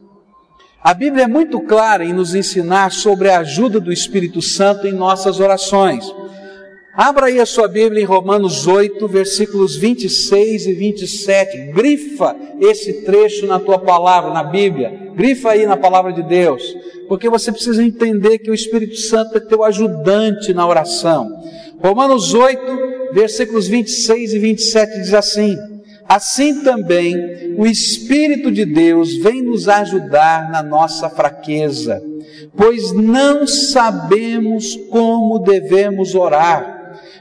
A 0.81 0.95
Bíblia 0.95 1.25
é 1.25 1.29
muito 1.29 1.59
clara 1.61 2.05
em 2.05 2.13
nos 2.13 2.37
ensinar 2.37 2.93
sobre 2.93 3.29
a 3.29 3.41
ajuda 3.41 3.81
do 3.81 3.93
Espírito 3.93 4.41
Santo 4.41 4.87
em 4.87 4.93
nossas 4.93 5.41
orações. 5.41 6.15
Abra 6.99 7.27
aí 7.27 7.39
a 7.39 7.47
sua 7.47 7.69
Bíblia 7.69 8.03
em 8.03 8.05
Romanos 8.05 8.67
8, 8.67 9.07
versículos 9.07 9.77
26 9.77 10.67
e 10.67 10.73
27. 10.73 11.57
Grifa 11.71 12.35
esse 12.61 13.05
trecho 13.05 13.47
na 13.47 13.61
tua 13.61 13.79
palavra, 13.79 14.33
na 14.33 14.43
Bíblia. 14.43 15.13
Grifa 15.15 15.51
aí 15.51 15.65
na 15.65 15.77
palavra 15.77 16.13
de 16.13 16.25
Deus. 16.25 16.61
Porque 17.09 17.31
você 17.31 17.53
precisa 17.53 17.85
entender 17.85 18.41
que 18.41 18.51
o 18.51 18.55
Espírito 18.55 18.97
Santo 18.97 19.37
é 19.37 19.41
teu 19.41 19.63
ajudante 19.63 20.53
na 20.53 20.67
oração. 20.67 21.31
Romanos 21.81 22.35
8, 22.35 22.61
versículos 23.13 23.69
26 23.69 24.35
e 24.35 24.39
27 24.41 24.99
diz 24.99 25.15
assim: 25.15 25.57
Assim 26.09 26.65
também 26.65 27.55
o 27.57 27.65
Espírito 27.65 28.51
de 28.51 28.65
Deus 28.65 29.15
vem 29.19 29.41
nos 29.41 29.69
ajudar 29.69 30.51
na 30.51 30.65
nossa 30.65 31.09
fraqueza, 31.09 32.03
pois 32.57 32.91
não 32.91 33.47
sabemos 33.47 34.75
como 34.91 35.39
devemos 35.39 36.17
orar 36.17 36.78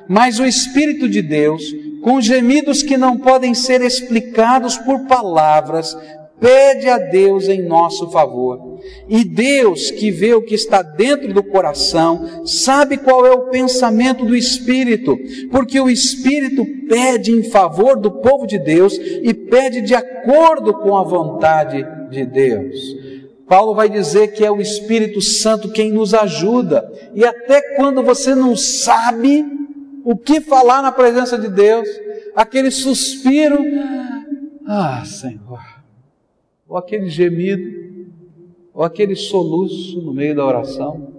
mas 0.07 0.39
o 0.39 0.45
Espírito 0.45 1.07
de 1.07 1.21
Deus, 1.21 1.63
com 2.01 2.21
gemidos 2.21 2.83
que 2.83 2.97
não 2.97 3.17
podem 3.17 3.53
ser 3.53 3.81
explicados 3.81 4.77
por 4.77 5.07
palavras, 5.07 5.95
pede 6.39 6.87
a 6.87 6.97
Deus 6.97 7.47
em 7.49 7.63
nosso 7.63 8.09
favor. 8.09 8.79
E 9.09 9.23
Deus, 9.23 9.91
que 9.91 10.11
vê 10.11 10.33
o 10.33 10.41
que 10.41 10.55
está 10.55 10.81
dentro 10.81 11.33
do 11.33 11.43
coração, 11.43 12.45
sabe 12.45 12.97
qual 12.97 13.25
é 13.25 13.31
o 13.31 13.49
pensamento 13.49 14.25
do 14.25 14.35
Espírito, 14.35 15.17
porque 15.51 15.79
o 15.79 15.89
Espírito 15.89 16.65
pede 16.87 17.31
em 17.31 17.43
favor 17.43 17.99
do 17.99 18.11
povo 18.21 18.45
de 18.45 18.59
Deus 18.59 18.93
e 18.95 19.33
pede 19.33 19.81
de 19.81 19.95
acordo 19.95 20.73
com 20.73 20.95
a 20.95 21.03
vontade 21.03 21.85
de 22.09 22.25
Deus. 22.25 22.75
Paulo 23.47 23.73
vai 23.73 23.89
dizer 23.89 24.33
que 24.33 24.43
é 24.43 24.51
o 24.51 24.59
Espírito 24.61 25.21
Santo 25.21 25.71
quem 25.71 25.91
nos 25.91 26.13
ajuda, 26.13 26.85
e 27.15 27.25
até 27.25 27.61
quando 27.75 28.03
você 28.03 28.35
não 28.35 28.55
sabe, 28.55 29.45
o 30.09 30.15
que 30.15 30.39
falar 30.39 30.81
na 30.81 30.89
presença 30.89 31.37
de 31.37 31.49
Deus, 31.49 31.85
aquele 32.33 32.71
suspiro, 32.71 33.57
Ah, 34.65 35.03
Senhor, 35.03 35.61
ou 36.65 36.77
aquele 36.77 37.09
gemido, 37.09 38.07
ou 38.73 38.85
aquele 38.85 39.17
soluço 39.17 40.01
no 40.01 40.13
meio 40.13 40.33
da 40.33 40.45
oração, 40.45 41.11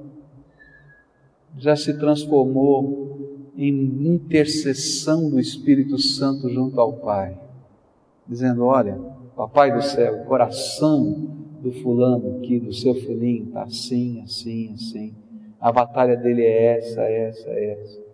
já 1.59 1.77
se 1.77 1.99
transformou 1.99 3.51
em 3.59 3.69
intercessão 4.07 5.29
do 5.29 5.39
Espírito 5.39 5.99
Santo 5.99 6.49
junto 6.49 6.81
ao 6.81 6.95
Pai, 6.95 7.39
dizendo: 8.27 8.65
Olha, 8.65 8.99
Papai 9.37 9.71
do 9.71 9.83
céu, 9.83 10.23
o 10.23 10.25
coração 10.25 11.13
do 11.61 11.73
fulano 11.73 12.39
aqui, 12.39 12.59
do 12.59 12.73
seu 12.73 12.95
filhinho, 12.95 13.49
está 13.49 13.65
assim, 13.65 14.23
assim, 14.23 14.73
assim. 14.73 15.15
A 15.61 15.71
batalha 15.71 16.17
dele 16.17 16.43
é 16.43 16.79
essa, 16.79 17.03
essa, 17.03 17.51
essa. 17.51 18.08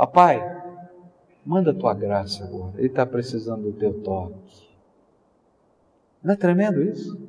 Papai, 0.00 0.42
manda 1.44 1.72
a 1.72 1.74
tua 1.74 1.92
graça 1.92 2.42
agora. 2.42 2.72
Ele 2.78 2.86
está 2.86 3.04
precisando 3.04 3.64
do 3.64 3.72
teu 3.74 3.92
toque. 4.00 4.32
Não 6.24 6.32
é 6.32 6.36
tremendo 6.38 6.82
isso? 6.82 7.20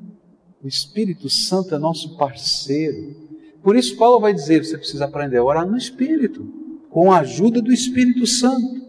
O 0.63 0.69
Espírito 0.69 1.29
Santo 1.29 1.75
é 1.75 1.77
nosso 1.77 2.15
parceiro. 2.15 3.13
Por 3.61 3.75
isso, 3.75 3.97
Paulo 3.97 4.21
vai 4.21 4.33
dizer: 4.33 4.63
você 4.63 4.77
precisa 4.77 5.03
aprender 5.03 5.35
a 5.35 5.43
orar 5.43 5.67
no 5.67 5.75
Espírito, 5.75 6.47
com 6.89 7.11
a 7.11 7.19
ajuda 7.19 7.61
do 7.61 7.73
Espírito 7.73 8.25
Santo. 8.25 8.79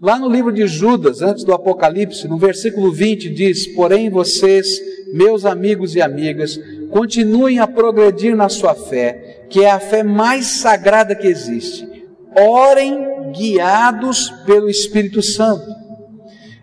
Lá 0.00 0.18
no 0.18 0.30
livro 0.30 0.50
de 0.50 0.66
Judas, 0.66 1.20
antes 1.20 1.44
do 1.44 1.52
Apocalipse, 1.52 2.26
no 2.26 2.38
versículo 2.38 2.90
20, 2.90 3.28
diz: 3.28 3.66
Porém, 3.66 4.08
vocês, 4.08 4.80
meus 5.12 5.44
amigos 5.44 5.94
e 5.94 6.00
amigas, 6.00 6.58
continuem 6.90 7.58
a 7.58 7.66
progredir 7.66 8.34
na 8.34 8.48
sua 8.48 8.74
fé, 8.74 9.44
que 9.50 9.62
é 9.62 9.70
a 9.70 9.78
fé 9.78 10.02
mais 10.02 10.46
sagrada 10.46 11.14
que 11.14 11.26
existe. 11.26 11.95
Orem 12.38 13.32
guiados 13.32 14.30
pelo 14.44 14.68
Espírito 14.68 15.22
Santo. 15.22 15.64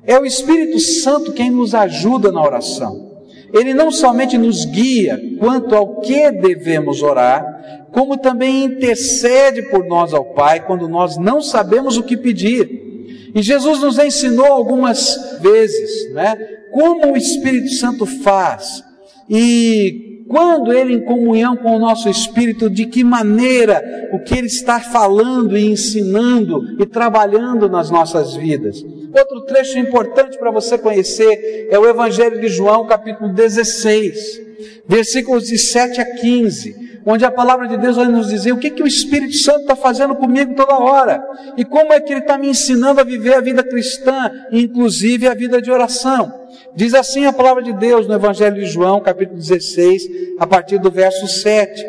É 0.05 0.19
o 0.19 0.25
Espírito 0.25 0.79
Santo 0.79 1.31
quem 1.31 1.49
nos 1.49 1.73
ajuda 1.73 2.31
na 2.31 2.41
oração. 2.41 3.11
Ele 3.53 3.73
não 3.73 3.91
somente 3.91 4.37
nos 4.37 4.65
guia 4.65 5.19
quanto 5.39 5.75
ao 5.75 6.01
que 6.01 6.31
devemos 6.31 7.03
orar, 7.03 7.87
como 7.91 8.17
também 8.17 8.65
intercede 8.65 9.61
por 9.69 9.85
nós 9.85 10.13
ao 10.13 10.33
Pai 10.33 10.65
quando 10.65 10.87
nós 10.89 11.17
não 11.17 11.41
sabemos 11.41 11.97
o 11.97 12.03
que 12.03 12.17
pedir. 12.17 13.31
E 13.35 13.41
Jesus 13.41 13.79
nos 13.79 13.97
ensinou 13.97 14.47
algumas 14.47 15.39
vezes, 15.39 16.11
né, 16.13 16.35
como 16.71 17.13
o 17.13 17.17
Espírito 17.17 17.69
Santo 17.69 18.05
faz 18.05 18.83
e 19.29 20.12
quando 20.33 20.73
ele, 20.73 20.95
em 20.95 20.99
comunhão 20.99 21.55
com 21.55 21.75
o 21.75 21.79
nosso 21.79 22.09
espírito, 22.09 22.67
de 22.67 22.87
que 22.87 23.03
maneira 23.03 24.09
o 24.11 24.17
que 24.17 24.33
ele 24.33 24.47
está 24.47 24.79
falando 24.79 25.55
e 25.55 25.63
ensinando 25.63 26.81
e 26.81 26.87
trabalhando 26.87 27.69
nas 27.69 27.91
nossas 27.91 28.33
vidas. 28.33 28.83
Outro 29.15 29.41
trecho 29.45 29.77
importante 29.77 30.39
para 30.39 30.49
você 30.49 30.75
conhecer 30.75 31.67
é 31.69 31.77
o 31.77 31.87
Evangelho 31.87 32.41
de 32.41 32.47
João, 32.47 32.87
capítulo 32.87 33.31
16, 33.31 34.41
versículos 34.87 35.49
de 35.49 35.59
7 35.59 36.01
a 36.01 36.15
15, 36.15 36.82
onde 37.05 37.25
a 37.25 37.31
palavra 37.31 37.67
de 37.67 37.77
Deus 37.77 37.95
vai 37.95 38.07
nos 38.07 38.29
dizer 38.29 38.51
o 38.51 38.57
que, 38.57 38.69
que 38.69 38.83
o 38.83 38.87
Espírito 38.87 39.35
Santo 39.35 39.61
está 39.61 39.75
fazendo 39.75 40.15
comigo 40.15 40.55
toda 40.55 40.77
hora 40.77 41.23
e 41.57 41.65
como 41.65 41.91
é 41.93 41.99
que 41.99 42.13
ele 42.13 42.21
está 42.21 42.37
me 42.37 42.49
ensinando 42.49 43.01
a 43.01 43.03
viver 43.03 43.35
a 43.35 43.41
vida 43.41 43.63
cristã, 43.63 44.31
inclusive 44.51 45.27
a 45.27 45.33
vida 45.33 45.61
de 45.61 45.71
oração. 45.71 46.33
Diz 46.75 46.93
assim 46.93 47.25
a 47.25 47.33
palavra 47.33 47.61
de 47.61 47.73
Deus 47.73 48.07
no 48.07 48.13
Evangelho 48.13 48.55
de 48.55 48.65
João, 48.65 49.01
capítulo 49.01 49.37
16, 49.37 50.35
a 50.39 50.47
partir 50.47 50.77
do 50.77 50.89
verso 50.89 51.27
7. 51.27 51.85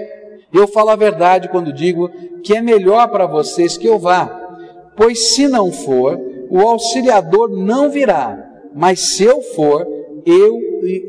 Eu 0.53 0.67
falo 0.69 0.91
a 0.91 0.97
verdade 0.97 1.49
quando 1.49 1.73
digo 1.73 2.11
que 2.43 2.57
é 2.57 2.61
melhor 2.61 3.09
para 3.09 3.27
vocês 3.27 3.77
que 3.77 3.89
eu 3.89 3.99
vá, 3.99 4.27
pois 4.97 5.35
se 5.35 5.49
não 5.49 5.73
for, 5.73 6.21
o 6.51 6.61
auxiliador 6.61 7.49
não 7.49 7.91
virá, 7.91 8.39
mas 8.75 9.01
se 9.01 9.25
eu 9.25 9.41
for, 9.41 9.87
eu, 10.27 10.61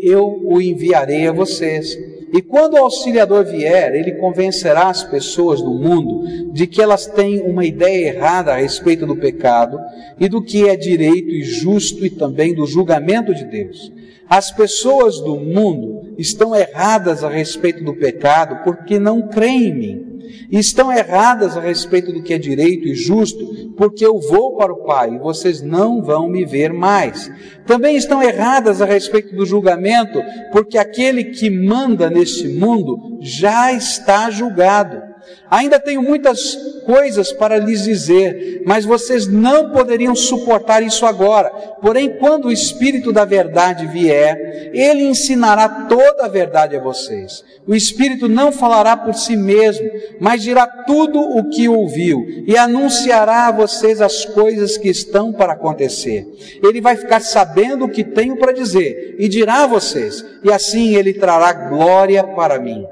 eu 0.01 0.41
o 0.43 0.61
enviarei 0.61 1.27
a 1.27 1.31
vocês. 1.31 1.95
E 2.35 2.41
quando 2.41 2.73
o 2.73 2.79
auxiliador 2.79 3.45
vier, 3.45 3.95
ele 3.95 4.15
convencerá 4.15 4.89
as 4.89 5.05
pessoas 5.05 5.61
do 5.61 5.73
mundo 5.73 6.51
de 6.51 6.67
que 6.67 6.81
elas 6.81 7.05
têm 7.05 7.39
uma 7.39 7.63
ideia 7.63 8.09
errada 8.09 8.51
a 8.51 8.57
respeito 8.57 9.05
do 9.05 9.15
pecado 9.15 9.79
e 10.19 10.27
do 10.27 10.43
que 10.43 10.67
é 10.67 10.75
direito 10.75 11.29
e 11.29 11.43
justo 11.45 12.05
e 12.05 12.09
também 12.09 12.53
do 12.53 12.65
julgamento 12.65 13.33
de 13.33 13.45
Deus. 13.45 13.89
As 14.29 14.51
pessoas 14.51 15.19
do 15.19 15.39
mundo 15.39 16.13
estão 16.17 16.55
erradas 16.55 17.23
a 17.23 17.29
respeito 17.29 17.83
do 17.83 17.95
pecado 17.95 18.63
porque 18.63 18.99
não 18.99 19.27
creem 19.27 19.67
em 19.67 19.73
mim 19.73 20.15
estão 20.51 20.91
erradas 20.91 21.57
a 21.57 21.61
respeito 21.61 22.11
do 22.11 22.21
que 22.21 22.33
é 22.33 22.37
direito 22.37 22.87
e 22.87 22.95
justo, 22.95 23.73
porque 23.75 24.05
eu 24.05 24.19
vou 24.19 24.55
para 24.55 24.73
o 24.73 24.83
Pai 24.83 25.15
e 25.15 25.19
vocês 25.19 25.61
não 25.61 26.01
vão 26.01 26.27
me 26.29 26.45
ver 26.45 26.73
mais. 26.73 27.31
Também 27.65 27.95
estão 27.95 28.21
erradas 28.21 28.81
a 28.81 28.85
respeito 28.85 29.35
do 29.35 29.45
julgamento, 29.45 30.21
porque 30.51 30.77
aquele 30.77 31.25
que 31.25 31.49
manda 31.49 32.09
neste 32.09 32.47
mundo 32.47 33.17
já 33.21 33.71
está 33.73 34.29
julgado. 34.29 35.14
Ainda 35.49 35.79
tenho 35.79 36.01
muitas 36.01 36.55
coisas 36.85 37.31
para 37.31 37.57
lhes 37.57 37.83
dizer, 37.83 38.63
mas 38.65 38.85
vocês 38.85 39.27
não 39.27 39.71
poderiam 39.71 40.15
suportar 40.15 40.83
isso 40.83 41.05
agora. 41.05 41.49
Porém, 41.81 42.17
quando 42.17 42.45
o 42.45 42.51
Espírito 42.51 43.11
da 43.11 43.25
Verdade 43.25 43.87
vier, 43.87 44.71
ele 44.73 45.03
ensinará 45.03 45.85
toda 45.87 46.25
a 46.25 46.27
verdade 46.27 46.75
a 46.75 46.81
vocês. 46.81 47.43
O 47.67 47.73
Espírito 47.73 48.27
não 48.27 48.51
falará 48.51 48.95
por 48.95 49.15
si 49.15 49.35
mesmo, 49.35 49.89
mas 50.19 50.41
dirá 50.41 50.67
tudo 50.67 51.19
o 51.19 51.49
que 51.49 51.67
ouviu 51.67 52.25
e 52.47 52.55
anunciará 52.57 53.47
a 53.47 53.51
vocês 53.51 54.01
as 54.01 54.25
coisas 54.25 54.77
que 54.77 54.89
estão 54.89 55.33
para 55.33 55.53
acontecer. 55.53 56.27
Ele 56.63 56.81
vai 56.81 56.95
ficar 56.95 57.21
sabendo 57.21 57.85
o 57.85 57.89
que 57.89 58.03
tenho 58.03 58.37
para 58.37 58.51
dizer 58.51 59.15
e 59.17 59.27
dirá 59.27 59.63
a 59.63 59.67
vocês, 59.67 60.23
e 60.43 60.51
assim 60.51 60.95
ele 60.95 61.13
trará 61.13 61.53
glória 61.53 62.23
para 62.23 62.59
mim. 62.59 62.85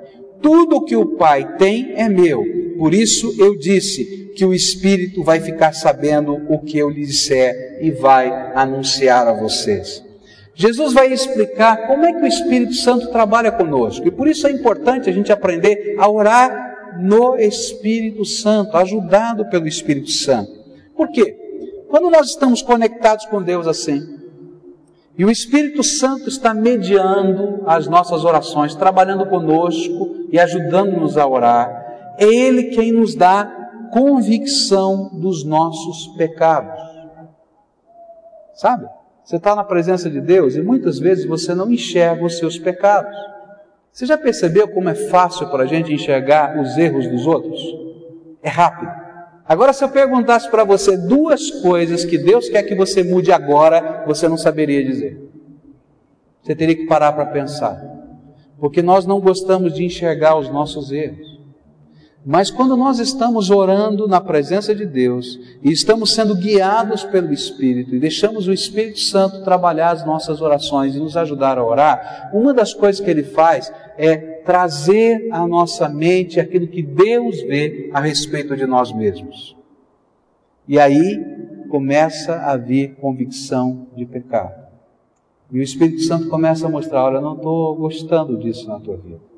Tudo 0.44 0.84
que 0.84 0.96
o 0.96 1.16
Pai 1.16 1.56
tem 1.58 1.94
é 1.96 2.08
meu. 2.08 2.44
Por 2.78 2.94
isso 2.94 3.34
eu 3.40 3.58
disse 3.58 4.32
que 4.36 4.46
o 4.46 4.54
Espírito 4.54 5.24
vai 5.24 5.40
ficar 5.40 5.74
sabendo 5.74 6.34
o 6.50 6.60
que 6.60 6.78
eu 6.78 6.90
lhe 6.90 7.06
disser 7.06 7.80
e 7.82 7.90
vai 7.90 8.52
anunciar 8.54 9.28
a 9.28 9.34
vocês. 9.34 10.04
Jesus 10.54 10.94
vai 10.94 11.12
explicar 11.12 11.88
como 11.88 12.06
é 12.06 12.14
que 12.14 12.24
o 12.24 12.28
Espírito 12.28 12.74
Santo 12.74 13.10
trabalha 13.10 13.52
conosco. 13.52 14.08
E 14.08 14.12
por 14.12 14.28
isso 14.28 14.46
é 14.46 14.52
importante 14.52 15.10
a 15.10 15.14
gente 15.14 15.32
aprender 15.32 15.96
a 15.98 16.10
orar 16.10 17.00
no 17.00 17.36
Espírito 17.38 18.26
Santo, 18.26 18.78
ajudado 18.78 19.50
pelo 19.50 19.68
Espírito 19.68 20.12
Santo. 20.12 20.52
Por 20.96 21.10
quê? 21.10 21.36
Quando 21.90 22.10
nós 22.10 22.30
estamos 22.30 22.62
conectados 22.62 23.26
com 23.26 23.42
Deus 23.42 23.66
assim, 23.66 24.20
e 25.18 25.24
o 25.24 25.30
Espírito 25.30 25.84
Santo 25.84 26.28
está 26.28 26.54
mediando 26.54 27.64
as 27.68 27.88
nossas 27.88 28.26
orações, 28.26 28.74
trabalhando 28.74 29.26
conosco 29.28 30.28
e 30.32 30.40
ajudando-nos 30.40 31.18
a 31.18 31.28
orar. 31.28 32.16
É 32.18 32.26
Ele 32.26 32.66
quem 32.66 32.92
nos 32.92 33.14
dá 33.14 33.46
convicção 33.92 35.12
dos 35.14 35.44
nossos 35.46 36.08
pecados. 36.18 36.82
Sabe? 38.56 38.88
Você 39.24 39.36
está 39.36 39.56
na 39.56 39.64
presença 39.64 40.10
de 40.10 40.20
Deus 40.20 40.56
e 40.56 40.62
muitas 40.62 40.98
vezes 40.98 41.26
você 41.26 41.54
não 41.54 41.72
enxerga 41.72 42.26
os 42.26 42.38
seus 42.38 42.58
pecados. 42.58 43.16
Você 43.92 44.08
já 44.08 44.18
percebeu 44.18 44.68
como 44.68 44.90
é 44.90 44.96
fácil 44.96 45.48
para 45.50 45.64
a 45.64 45.68
gente 45.68 45.94
enxergar 45.94 46.60
os 46.60 46.76
erros 46.78 47.08
dos 47.08 47.28
outros? 47.28 47.62
É 48.42 48.50
rápido. 48.50 49.03
Agora, 49.46 49.74
se 49.74 49.84
eu 49.84 49.90
perguntasse 49.90 50.50
para 50.50 50.64
você 50.64 50.96
duas 50.96 51.52
coisas 51.52 52.06
que 52.06 52.18
Deus 52.18 52.48
quer 52.48 52.64
que 52.64 52.76
você 52.76 53.04
mude 53.04 53.32
agora, 53.32 54.04
você 54.08 54.28
não 54.28 54.38
saberia 54.38 54.84
dizer. 54.84 55.20
Você 56.42 56.56
teria 56.56 56.76
que 56.76 56.86
parar 56.86 57.14
para 57.14 57.26
pensar. 57.26 57.82
Porque 58.58 58.82
nós 58.82 59.06
não 59.06 59.20
gostamos 59.20 59.74
de 59.74 59.84
enxergar 59.84 60.38
os 60.38 60.50
nossos 60.50 60.92
erros. 60.92 61.33
Mas 62.26 62.50
quando 62.50 62.78
nós 62.78 63.00
estamos 63.00 63.50
orando 63.50 64.08
na 64.08 64.22
presença 64.22 64.74
de 64.74 64.86
Deus 64.86 65.38
e 65.62 65.72
estamos 65.72 66.14
sendo 66.14 66.36
guiados 66.36 67.04
pelo 67.04 67.34
Espírito 67.34 67.94
e 67.94 68.00
deixamos 68.00 68.48
o 68.48 68.54
Espírito 68.54 69.00
Santo 69.00 69.44
trabalhar 69.44 69.92
as 69.92 70.06
nossas 70.06 70.42
orações 70.42 70.96
e 70.96 71.00
nos 71.00 71.18
ajudar 71.18 71.58
a 71.58 71.66
orar, 71.66 72.32
uma 72.34 72.54
das 72.54 72.74
coisas 72.74 73.02
que 73.02 73.10
ele 73.10 73.24
faz 73.24 73.74
é 73.98 74.16
trazer 74.46 75.28
à 75.32 75.46
nossa 75.46 75.90
mente 75.90 76.40
aquilo 76.40 76.68
que 76.68 76.82
Deus 76.82 77.42
vê 77.42 77.90
a 77.94 78.00
respeito 78.00 78.56
de 78.56 78.66
nós 78.66 78.94
mesmos. 78.94 79.56
E 80.66 80.80
aí 80.80 81.22
começa 81.70 82.36
a 82.36 82.56
vir 82.56 82.96
convicção 83.02 83.88
de 83.98 84.06
pecado. 84.06 84.64
E 85.52 85.60
o 85.60 85.62
Espírito 85.62 86.02
Santo 86.04 86.30
começa 86.30 86.68
a 86.68 86.70
mostrar: 86.70 87.04
olha, 87.04 87.20
não 87.20 87.36
estou 87.36 87.76
gostando 87.76 88.38
disso 88.38 88.68
na 88.70 88.80
tua 88.80 88.96
vida. 88.96 89.33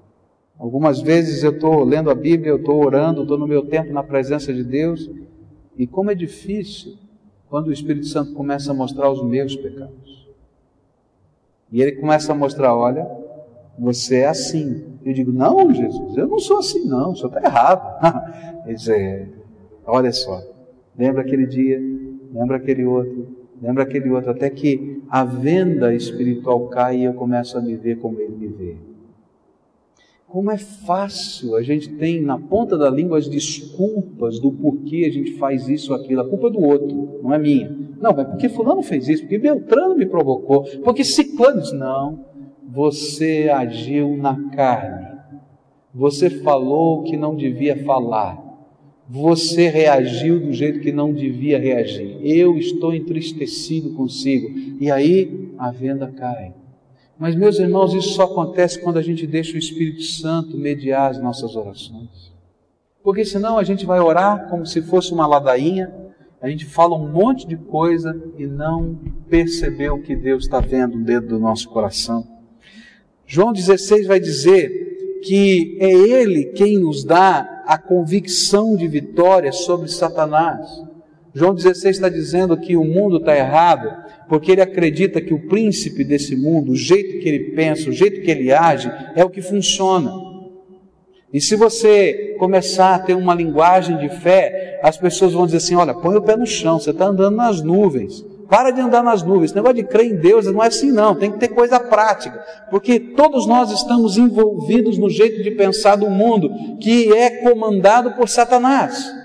Algumas 0.58 1.02
vezes 1.02 1.44
eu 1.44 1.52
estou 1.52 1.84
lendo 1.84 2.10
a 2.10 2.15
Bíblia, 2.15 2.52
eu 2.52 2.58
estou 2.58 2.84
orando, 2.84 3.24
estou 3.24 3.38
no 3.38 3.48
meu 3.48 3.65
tempo 3.65 3.91
na 3.91 4.04
presença 4.04 4.54
de 4.54 4.63
Deus, 4.63 5.10
e 5.78 5.86
como 5.86 6.12
é 6.12 6.15
difícil 6.15 6.96
quando 7.50 7.68
o 7.68 7.72
Espírito 7.72 8.08
Santo 8.08 8.34
começa 8.34 8.72
a 8.72 8.74
mostrar 8.74 9.10
os 9.10 9.24
meus 9.24 9.56
pecados. 9.56 10.28
E 11.72 11.82
ele 11.82 11.94
começa 11.94 12.32
a 12.32 12.36
mostrar: 12.36 12.76
olha, 12.76 13.06
você 13.78 14.20
é 14.20 14.28
assim. 14.28 14.84
Eu 15.04 15.13
digo: 15.13 15.32
não, 15.32 15.74
Jesus, 15.74 16.18
eu 16.18 16.28
não 16.28 16.39
sou 16.39 16.60
assim, 16.60 16.86
não, 16.86 17.12
o 17.12 17.15
senhor 17.15 17.28
está 17.28 17.41
errado. 17.41 18.63
ele 18.65 18.76
diz: 18.76 18.88
é, 18.88 19.28
olha 19.86 20.12
só, 20.13 20.41
lembra 20.98 21.22
aquele 21.22 21.46
dia, 21.46 21.80
lembra 22.34 22.58
aquele 22.58 22.86
outro, 22.86 23.36
Lembra 23.62 23.84
aquele 23.84 24.10
outro, 24.10 24.32
até 24.32 24.50
que 24.50 25.02
a 25.10 25.24
venda 25.24 25.94
espiritual 25.94 26.68
cai 26.68 26.98
e 26.98 27.04
eu 27.06 27.13
começo 27.13 27.58
a 27.58 27.62
me 27.62 27.76
ver 27.76 27.98
como 28.00 28.20
ele 28.20 28.36
me 28.36 28.48
vê. 28.48 28.76
Como 30.36 30.52
é 30.52 30.58
fácil, 30.58 31.56
a 31.56 31.62
gente 31.62 31.88
tem 31.93 32.19
na 32.19 32.38
ponta 32.38 32.78
da 32.78 32.89
língua 32.89 33.17
as 33.17 33.26
desculpas 33.26 34.38
do 34.38 34.52
porquê 34.52 35.06
a 35.08 35.10
gente 35.10 35.32
faz 35.38 35.69
isso 35.69 35.93
ou 35.93 35.98
aquilo. 35.98 36.19
A 36.19 36.28
culpa 36.28 36.48
é 36.48 36.52
do 36.52 36.60
outro, 36.60 37.21
não 37.24 37.34
é 37.34 37.39
minha. 37.39 37.74
Não, 38.02 38.13
mas 38.13 38.28
porque 38.28 38.50
fulano 38.50 38.84
fez 38.84 39.08
isso, 39.08 39.21
porque 39.21 39.38
Beltrano 39.38 39.95
me 39.95 40.06
provocou, 40.06 40.63
porque 40.84 41.06
Ciclano 41.06 41.62
disse, 41.62 41.74
não, 41.74 42.26
você 42.67 43.50
agiu 43.50 44.17
na 44.17 44.50
carne. 44.50 45.08
Você 45.93 46.30
falou 46.30 47.00
o 47.00 47.04
que 47.04 47.15
não 47.15 47.34
devia 47.34 47.86
falar. 47.86 48.38
Você 49.08 49.69
reagiu 49.69 50.41
do 50.41 50.52
jeito 50.52 50.82
que 50.82 50.91
não 50.91 51.13
devia 51.13 51.58
reagir. 51.58 52.19
Eu 52.21 52.58
estou 52.58 52.93
entristecido 52.93 53.93
consigo. 53.93 54.50
E 54.82 54.91
aí 54.91 55.54
a 55.58 55.71
venda 55.71 56.12
cai. 56.12 56.54
Mas, 57.17 57.34
meus 57.36 57.60
irmãos, 57.60 57.93
isso 57.93 58.10
só 58.10 58.23
acontece 58.23 58.80
quando 58.80 58.97
a 58.97 59.01
gente 59.01 59.25
deixa 59.25 59.56
o 59.56 59.60
Espírito 59.60 60.04
Santo 60.04 60.58
mediar 60.58 61.12
as 61.12 61.21
nossas 61.21 61.56
orações. 61.56 62.34
Porque 63.01 63.23
senão 63.23 63.58
a 63.58 63.63
gente 63.63 63.86
vai 63.86 63.99
orar 63.99 64.49
como 64.49 64.65
se 64.65 64.82
fosse 64.82 65.13
uma 65.13 65.25
ladainha, 65.25 65.93
a 66.41 66.49
gente 66.49 66.65
fala 66.65 66.95
um 66.95 67.08
monte 67.08 67.47
de 67.47 67.56
coisa 67.56 68.15
e 68.38 68.45
não 68.45 68.99
percebeu 69.30 70.01
que 70.01 70.15
Deus 70.15 70.43
está 70.43 70.60
vendo 70.60 70.97
dentro 71.04 71.30
do 71.30 71.39
nosso 71.39 71.69
coração. 71.69 72.28
João 73.25 73.54
16 73.54 74.06
vai 74.08 74.19
dizer 74.19 75.19
que 75.23 75.78
é 75.80 75.91
Ele 75.91 76.45
quem 76.51 76.78
nos 76.78 77.04
dá 77.04 77.63
a 77.65 77.78
convicção 77.78 78.75
de 78.75 78.88
vitória 78.88 79.51
sobre 79.51 79.88
Satanás. 79.88 80.69
João 81.36 81.54
16 81.54 81.98
está 81.98 82.08
dizendo 82.08 82.56
que 82.56 82.78
o 82.78 82.86
mundo 82.86 83.17
está 83.17 83.36
errado 83.36 83.91
porque 84.30 84.54
ele 84.54 84.62
acredita 84.62 85.19
que 85.19 85.34
o 85.34 85.48
príncipe 85.50 86.02
desse 86.06 86.34
mundo, 86.34 86.71
o 86.71 86.76
jeito 86.78 87.19
que 87.19 87.28
ele 87.28 87.52
pensa, 87.52 87.89
o 87.89 87.93
jeito 87.93 88.21
que 88.21 88.32
ele 88.32 88.54
age, 88.54 88.89
é 89.15 89.24
o 89.24 89.30
que 89.30 89.41
funciona. 89.41 90.13
E 91.34 91.41
se 91.41 91.58
você 91.58 92.38
começar 92.39 92.95
a 92.95 93.00
ter 93.00 93.15
uma 93.15 93.36
linguagem 93.36 93.98
de 93.98 94.08
fé, 94.08 94.80
as 94.82 94.98
pessoas 94.98 95.34
vão 95.34 95.45
dizer 95.45 95.58
assim: 95.58 95.76
olha, 95.76 95.93
põe 95.93 96.15
o 96.15 96.21
pé 96.21 96.38
no 96.38 96.48
chão, 96.48 96.80
você 96.80 96.91
está 96.91 97.08
andando 97.08 97.36
nas 97.36 97.62
nuvens. 97.62 98.24
Para 98.50 98.71
de 98.71 98.80
andar 98.80 99.04
nas 99.04 99.21
nuvens. 99.21 99.45
Esse 99.45 99.56
negócio 99.56 99.76
de 99.76 99.84
crer 99.84 100.06
em 100.06 100.15
Deus 100.15 100.45
não 100.45 100.63
é 100.63 100.67
assim, 100.67 100.91
não. 100.91 101.15
Tem 101.15 101.32
que 101.32 101.39
ter 101.39 101.50
coisa 101.50 101.80
prática. 101.80 102.39
Porque 102.69 103.00
todos 103.00 103.48
nós 103.48 103.71
estamos 103.71 104.17
envolvidos 104.17 104.98
no 104.98 105.10
jeito 105.10 105.43
de 105.43 105.52
pensar 105.52 105.95
do 105.95 106.10
mundo, 106.10 106.50
que 106.80 107.12
é 107.12 107.41
comandado 107.41 108.13
por 108.13 108.30
Satanás. 108.30 109.25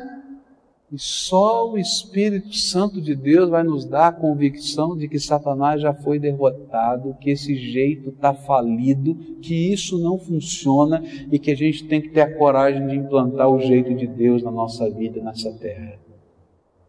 E 0.93 0.99
só 0.99 1.71
o 1.71 1.79
Espírito 1.79 2.53
Santo 2.57 3.01
de 3.01 3.15
Deus 3.15 3.49
vai 3.49 3.63
nos 3.63 3.85
dar 3.85 4.09
a 4.09 4.13
convicção 4.13 4.97
de 4.97 5.07
que 5.07 5.21
Satanás 5.21 5.81
já 5.81 5.95
foi 5.95 6.19
derrotado, 6.19 7.17
que 7.21 7.31
esse 7.31 7.55
jeito 7.55 8.09
está 8.09 8.35
falido, 8.35 9.15
que 9.41 9.73
isso 9.73 10.01
não 10.01 10.19
funciona 10.19 11.01
e 11.31 11.39
que 11.39 11.53
a 11.53 11.57
gente 11.57 11.85
tem 11.85 12.01
que 12.01 12.09
ter 12.09 12.23
a 12.23 12.37
coragem 12.37 12.89
de 12.89 12.97
implantar 12.97 13.49
o 13.49 13.61
jeito 13.61 13.95
de 13.95 14.09
Deus 14.09 14.43
na 14.43 14.51
nossa 14.51 14.91
vida, 14.91 15.23
nessa 15.23 15.53
terra. 15.53 15.97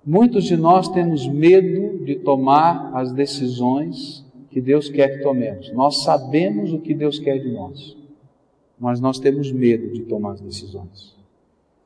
Muitos 0.04 0.46
de 0.46 0.58
nós 0.58 0.90
temos 0.90 1.28
medo 1.28 2.04
de 2.04 2.16
tomar 2.16 2.96
as 2.96 3.12
decisões 3.12 4.26
que 4.50 4.60
Deus 4.60 4.90
quer 4.90 5.18
que 5.18 5.24
tomemos. 5.24 5.72
Nós 5.74 6.02
sabemos 6.02 6.74
o 6.74 6.80
que 6.80 6.96
Deus 6.96 7.20
quer 7.20 7.38
de 7.38 7.52
nós, 7.52 7.96
mas 8.80 9.00
nós 9.00 9.20
temos 9.20 9.52
medo 9.52 9.94
de 9.94 10.02
tomar 10.02 10.32
as 10.32 10.42
decisões. 10.42 11.21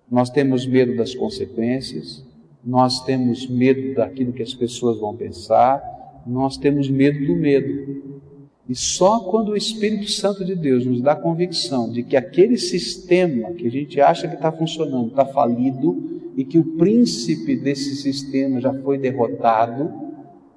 Nós 0.10 0.30
temos 0.30 0.66
medo 0.66 0.96
das 0.96 1.16
consequências, 1.16 2.24
nós 2.64 3.04
temos 3.04 3.48
medo 3.48 3.96
daquilo 3.96 4.34
que 4.34 4.44
as 4.44 4.54
pessoas 4.54 5.00
vão 5.00 5.16
pensar, 5.16 5.82
nós 6.26 6.58
temos 6.58 6.90
medo 6.90 7.26
do 7.26 7.36
medo. 7.36 8.22
E 8.68 8.74
só 8.76 9.20
quando 9.20 9.50
o 9.50 9.58
Espírito 9.58 10.10
Santo 10.10 10.44
de 10.44 10.56
Deus 10.56 10.86
nos 10.86 11.02
dá 11.02 11.16
convicção 11.16 11.92
de 11.92 12.02
que 12.02 12.18
aquele 12.18 12.58
sistema 12.58 13.52
que 13.54 13.68
a 13.68 13.72
gente 13.72 14.02
acha 14.02 14.28
que 14.28 14.36
está 14.36 14.52
funcionando 14.52 15.10
está 15.10 15.26
falido 15.26 16.22
e 16.36 16.44
que 16.44 16.58
o 16.58 16.76
príncipe 16.76 17.56
desse 17.56 17.96
sistema 17.96 18.60
já 18.60 18.74
foi 18.74 18.98
derrotado, 18.98 19.94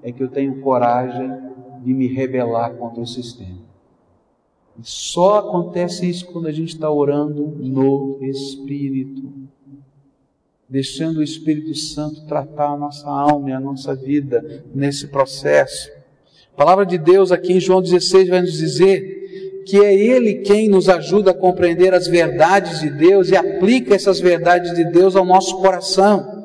é 0.02 0.10
que 0.10 0.22
eu 0.22 0.28
tenho 0.28 0.60
coragem 0.60 1.30
de 1.84 1.92
me 1.92 2.06
rebelar 2.06 2.74
contra 2.74 3.02
o 3.02 3.06
sistema. 3.06 3.67
E 4.78 4.82
só 4.82 5.38
acontece 5.38 6.08
isso 6.08 6.26
quando 6.26 6.46
a 6.46 6.52
gente 6.52 6.74
está 6.74 6.90
orando 6.90 7.54
no 7.58 8.18
Espírito, 8.22 9.32
deixando 10.68 11.18
o 11.18 11.22
Espírito 11.22 11.74
Santo 11.74 12.24
tratar 12.26 12.74
a 12.74 12.76
nossa 12.76 13.08
alma 13.08 13.50
e 13.50 13.52
a 13.52 13.60
nossa 13.60 13.94
vida 13.94 14.64
nesse 14.72 15.08
processo. 15.08 15.90
A 16.54 16.56
palavra 16.56 16.86
de 16.86 16.96
Deus 16.96 17.32
aqui 17.32 17.54
em 17.54 17.60
João 17.60 17.82
16 17.82 18.28
vai 18.28 18.40
nos 18.40 18.52
dizer 18.52 19.62
que 19.66 19.78
é 19.84 19.94
Ele 19.94 20.36
quem 20.36 20.68
nos 20.68 20.88
ajuda 20.88 21.32
a 21.32 21.34
compreender 21.34 21.92
as 21.92 22.06
verdades 22.06 22.80
de 22.80 22.88
Deus 22.88 23.30
e 23.30 23.36
aplica 23.36 23.94
essas 23.94 24.18
verdades 24.20 24.74
de 24.74 24.84
Deus 24.84 25.14
ao 25.14 25.24
nosso 25.24 25.58
coração. 25.60 26.37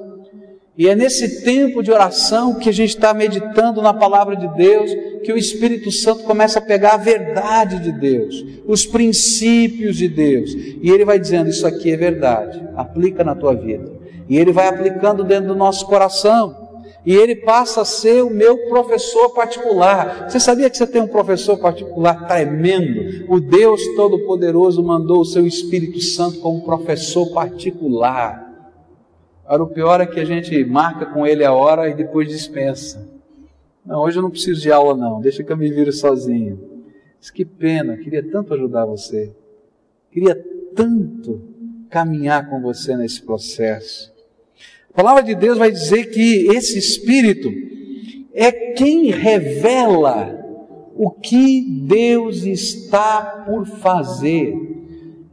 E 0.76 0.90
é 0.90 0.96
nesse 0.96 1.44
tempo 1.44 1.84
de 1.84 1.92
oração 1.92 2.56
que 2.56 2.68
a 2.68 2.74
gente 2.74 2.96
está 2.96 3.14
meditando 3.14 3.80
na 3.82 3.94
palavra 3.94 4.36
de 4.36 4.48
Deus, 4.56 4.92
que 5.24 5.32
o 5.32 5.38
Espírito 5.38 5.92
Santo 5.92 6.24
começa 6.24 6.58
a 6.58 6.62
pegar 6.62 6.96
a 6.96 6.98
verdade 6.98 7.80
de 7.80 7.92
Deus, 7.92 8.44
os 8.66 8.84
princípios 8.86 9.98
de 9.98 10.08
Deus, 10.08 10.52
e 10.52 10.90
ele 10.90 11.06
vai 11.06 11.20
dizendo: 11.20 11.50
Isso 11.50 11.68
aqui 11.68 11.92
é 11.92 11.98
verdade, 11.98 12.62
aplica 12.76 13.24
na 13.24 13.36
tua 13.36 13.54
vida. 13.54 13.92
E 14.28 14.38
ele 14.38 14.52
vai 14.52 14.68
aplicando 14.68 15.24
dentro 15.24 15.50
do 15.50 15.56
nosso 15.56 15.86
coração. 15.86 16.64
E 17.06 17.14
ele 17.14 17.36
passa 17.36 17.82
a 17.82 17.86
ser 17.86 18.24
o 18.24 18.30
meu 18.30 18.70
professor 18.70 19.34
particular. 19.34 20.28
Você 20.30 20.40
sabia 20.40 20.70
que 20.70 20.78
você 20.78 20.88
tem 20.88 21.02
um 21.02 21.08
professor 21.08 21.58
particular 21.58 22.28
tremendo? 22.28 23.26
O 23.28 23.42
Deus 23.42 23.86
Todo-Poderoso 23.98 24.82
mandou 24.82 25.20
o 25.20 25.26
seu 25.26 25.46
Espírito 25.46 26.00
Santo 26.00 26.40
como 26.40 26.64
professor 26.64 27.30
particular. 27.34 28.43
Agora, 29.46 29.64
o 29.64 29.68
pior 29.68 30.02
é 30.02 30.06
que 30.06 30.20
a 30.20 30.26
gente 30.26 30.64
marca 30.64 31.06
com 31.06 31.28
ele 31.28 31.44
a 31.44 31.54
hora 31.54 31.90
e 31.90 31.94
depois 31.94 32.30
dispensa. 32.30 33.08
Não, 33.86 34.02
hoje 34.02 34.18
eu 34.18 34.24
não 34.24 34.30
preciso 34.30 34.62
de 34.62 34.72
aula, 34.72 34.96
não. 34.96 35.20
Deixa 35.20 35.44
que 35.44 35.52
eu 35.52 35.58
me 35.58 35.70
vire 35.70 35.92
sozinho. 35.92 36.60
Mas 37.20 37.30
que 37.30 37.44
pena, 37.44 37.98
queria 37.98 38.24
tanto 38.24 38.54
ajudar 38.54 38.86
você. 38.86 39.32
Queria 40.12 40.36
tanto 40.76 41.42
caminhar 41.90 42.50
com 42.50 42.62
você 42.62 42.96
nesse 42.96 43.22
processo. 43.22 44.14
A 44.90 44.94
palavra 44.94 45.24
de 45.24 45.36
Deus 45.36 45.58
vai 45.58 45.72
dizer 45.72 46.06
que 46.06 46.48
esse 46.48 46.78
Espírito 46.78 47.52
é 48.34 48.52
quem 48.74 49.12
revela 49.12 50.40
o 50.96 51.10
que 51.10 51.62
Deus 51.62 52.44
está 52.44 53.44
por 53.46 53.66
fazer. 53.66 54.56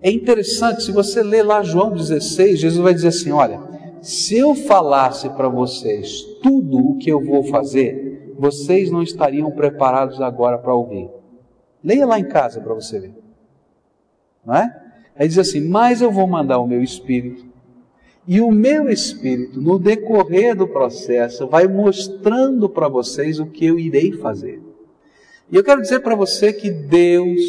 É 0.03 0.11
interessante, 0.11 0.83
se 0.83 0.93
você 0.93 1.23
ler 1.23 1.43
lá 1.43 1.63
João 1.63 1.93
16, 1.93 2.59
Jesus 2.59 2.83
vai 2.83 2.95
dizer 2.95 3.09
assim: 3.09 3.31
Olha, 3.31 3.70
se 4.03 4.37
eu 4.37 4.55
falasse 4.55 5.29
para 5.31 5.49
vocês 5.49 6.23
tudo 6.43 6.79
o 6.79 6.99
que 6.99 7.11
eu 7.11 7.21
vou 7.21 7.45
fazer, 7.45 8.35
vocês 8.39 8.91
não 8.91 9.03
estariam 9.03 9.51
preparados 9.51 10.21
agora 10.21 10.59
para 10.59 10.75
ouvir. 10.75 11.09
Leia 11.83 12.07
lá 12.07 12.19
em 12.19 12.29
casa 12.29 12.61
para 12.61 12.75
você 12.75 13.01
ver. 13.01 13.15
Não 14.45 14.55
é? 14.55 14.81
Aí 15.17 15.29
diz 15.29 15.39
assim: 15.39 15.61
Mas 15.61 16.01
eu 16.01 16.11
vou 16.11 16.27
mandar 16.27 16.59
o 16.59 16.67
meu 16.67 16.83
espírito, 16.83 17.45
e 18.27 18.41
o 18.41 18.51
meu 18.51 18.89
espírito, 18.89 19.61
no 19.61 19.79
decorrer 19.79 20.55
do 20.55 20.69
processo, 20.69 21.47
vai 21.47 21.67
mostrando 21.67 22.69
para 22.69 22.89
vocês 22.89 23.41
o 23.41 23.47
que 23.47 23.67
eu 23.67 23.79
irei 23.79 24.13
fazer. 24.13 24.63
E 25.51 25.57
eu 25.57 25.65
quero 25.65 25.83
dizer 25.83 26.01
para 26.01 26.15
você 26.15 26.53
que 26.53 26.71
Deus 26.71 27.41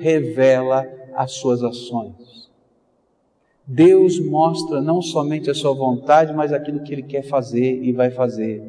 revela 0.00 0.86
as 1.14 1.32
suas 1.32 1.62
ações. 1.62 2.14
Deus 3.72 4.18
mostra 4.18 4.80
não 4.80 5.00
somente 5.00 5.48
a 5.48 5.54
sua 5.54 5.72
vontade, 5.72 6.32
mas 6.32 6.52
aquilo 6.52 6.82
que 6.82 6.92
ele 6.92 7.04
quer 7.04 7.22
fazer 7.22 7.80
e 7.84 7.92
vai 7.92 8.10
fazer. 8.10 8.60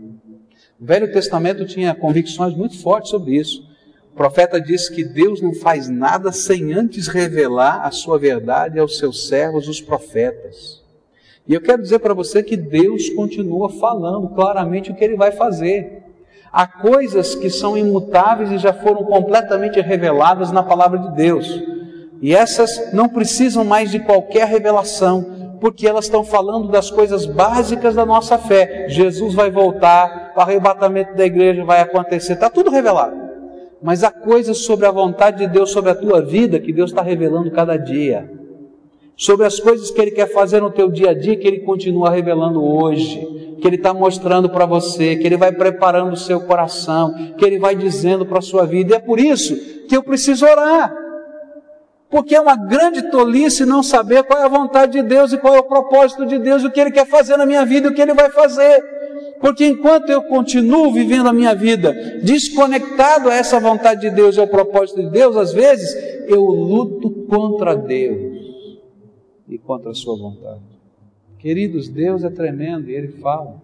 O 0.79 0.85
Velho 0.85 1.11
Testamento 1.11 1.65
tinha 1.65 1.95
convicções 1.95 2.53
muito 2.53 2.79
fortes 2.79 3.09
sobre 3.09 3.35
isso. 3.35 3.67
O 4.13 4.15
profeta 4.15 4.61
disse 4.61 4.93
que 4.93 5.03
Deus 5.03 5.41
não 5.41 5.55
faz 5.55 5.89
nada 5.89 6.31
sem 6.31 6.71
antes 6.73 7.07
revelar 7.07 7.83
a 7.83 7.89
sua 7.89 8.19
verdade 8.19 8.77
aos 8.77 8.99
seus 8.99 9.27
servos, 9.27 9.67
os 9.67 9.81
profetas. 9.81 10.83
E 11.47 11.53
eu 11.55 11.61
quero 11.61 11.81
dizer 11.81 11.97
para 11.97 12.13
você 12.13 12.43
que 12.43 12.55
Deus 12.55 13.09
continua 13.09 13.71
falando 13.71 14.29
claramente 14.29 14.91
o 14.91 14.95
que 14.95 15.03
ele 15.03 15.17
vai 15.17 15.31
fazer. 15.31 16.03
Há 16.51 16.67
coisas 16.67 17.33
que 17.33 17.49
são 17.49 17.75
imutáveis 17.75 18.51
e 18.51 18.59
já 18.59 18.71
foram 18.71 19.03
completamente 19.05 19.81
reveladas 19.81 20.51
na 20.51 20.61
palavra 20.61 20.99
de 20.99 21.15
Deus. 21.15 21.80
E 22.21 22.35
essas 22.35 22.93
não 22.93 23.09
precisam 23.09 23.65
mais 23.65 23.89
de 23.89 23.99
qualquer 23.99 24.47
revelação, 24.47 25.57
porque 25.59 25.87
elas 25.87 26.05
estão 26.05 26.23
falando 26.23 26.67
das 26.69 26.91
coisas 26.91 27.25
básicas 27.25 27.95
da 27.95 28.05
nossa 28.05 28.37
fé. 28.37 28.85
Jesus 28.89 29.33
vai 29.33 29.49
voltar, 29.49 30.33
o 30.35 30.39
arrebatamento 30.39 31.15
da 31.15 31.25
igreja 31.25 31.65
vai 31.65 31.81
acontecer, 31.81 32.33
está 32.33 32.49
tudo 32.49 32.69
revelado. 32.69 33.15
Mas 33.81 34.03
há 34.03 34.11
coisas 34.11 34.59
sobre 34.59 34.85
a 34.85 34.91
vontade 34.91 35.39
de 35.39 35.47
Deus 35.47 35.71
sobre 35.71 35.89
a 35.89 35.95
tua 35.95 36.21
vida 36.21 36.59
que 36.59 36.71
Deus 36.71 36.91
está 36.91 37.01
revelando 37.01 37.49
cada 37.49 37.75
dia. 37.77 38.29
sobre 39.21 39.45
as 39.45 39.59
coisas 39.59 39.91
que 39.91 40.01
Ele 40.01 40.09
quer 40.09 40.25
fazer 40.33 40.59
no 40.61 40.71
teu 40.71 40.89
dia 40.89 41.11
a 41.11 41.13
dia, 41.13 41.35
que 41.35 41.47
Ele 41.47 41.59
continua 41.59 42.09
revelando 42.09 42.63
hoje, 42.63 43.19
que 43.61 43.67
Ele 43.67 43.75
está 43.75 43.93
mostrando 43.93 44.49
para 44.49 44.65
você, 44.65 45.15
que 45.15 45.27
Ele 45.27 45.37
vai 45.37 45.51
preparando 45.51 46.13
o 46.13 46.17
seu 46.17 46.41
coração, 46.41 47.13
que 47.37 47.45
Ele 47.45 47.59
vai 47.59 47.75
dizendo 47.75 48.25
para 48.25 48.39
a 48.39 48.41
sua 48.41 48.65
vida. 48.65 48.93
E 48.93 48.95
é 48.95 48.99
por 48.99 49.19
isso 49.19 49.55
que 49.87 49.95
eu 49.95 50.01
preciso 50.01 50.43
orar. 50.43 51.00
Porque 52.11 52.35
é 52.35 52.41
uma 52.41 52.57
grande 52.57 53.09
tolice 53.09 53.65
não 53.65 53.81
saber 53.81 54.23
qual 54.23 54.37
é 54.37 54.43
a 54.43 54.49
vontade 54.49 54.91
de 54.91 55.01
Deus 55.01 55.31
e 55.31 55.37
qual 55.37 55.55
é 55.55 55.59
o 55.59 55.63
propósito 55.63 56.25
de 56.25 56.37
Deus, 56.37 56.61
o 56.61 56.69
que 56.69 56.81
Ele 56.81 56.91
quer 56.91 57.07
fazer 57.07 57.37
na 57.37 57.45
minha 57.45 57.65
vida 57.65 57.87
e 57.87 57.91
o 57.91 57.93
que 57.95 58.01
Ele 58.01 58.13
vai 58.13 58.29
fazer. 58.29 58.83
Porque 59.39 59.65
enquanto 59.65 60.09
eu 60.09 60.21
continuo 60.23 60.91
vivendo 60.91 61.27
a 61.27 61.33
minha 61.33 61.55
vida 61.55 61.93
desconectado 62.21 63.29
a 63.29 63.33
essa 63.33 63.61
vontade 63.61 64.01
de 64.01 64.09
Deus 64.09 64.35
e 64.35 64.41
ao 64.41 64.47
propósito 64.47 65.01
de 65.01 65.09
Deus, 65.09 65.37
às 65.37 65.53
vezes 65.53 65.95
eu 66.27 66.43
luto 66.43 67.09
contra 67.29 67.75
Deus 67.75 68.77
e 69.47 69.57
contra 69.57 69.91
a 69.91 69.95
sua 69.95 70.17
vontade. 70.17 70.59
Queridos, 71.39 71.87
Deus 71.87 72.25
é 72.25 72.29
tremendo 72.29 72.89
e 72.89 72.93
Ele 72.93 73.07
fala, 73.07 73.55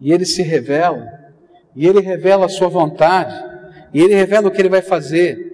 e 0.00 0.12
Ele 0.12 0.26
se 0.26 0.42
revela, 0.42 1.06
e 1.76 1.86
Ele 1.86 2.00
revela 2.00 2.46
a 2.46 2.48
sua 2.50 2.68
vontade, 2.68 3.34
e 3.94 4.02
Ele 4.02 4.14
revela 4.14 4.48
o 4.48 4.50
que 4.50 4.60
Ele 4.60 4.68
vai 4.68 4.82
fazer. 4.82 5.47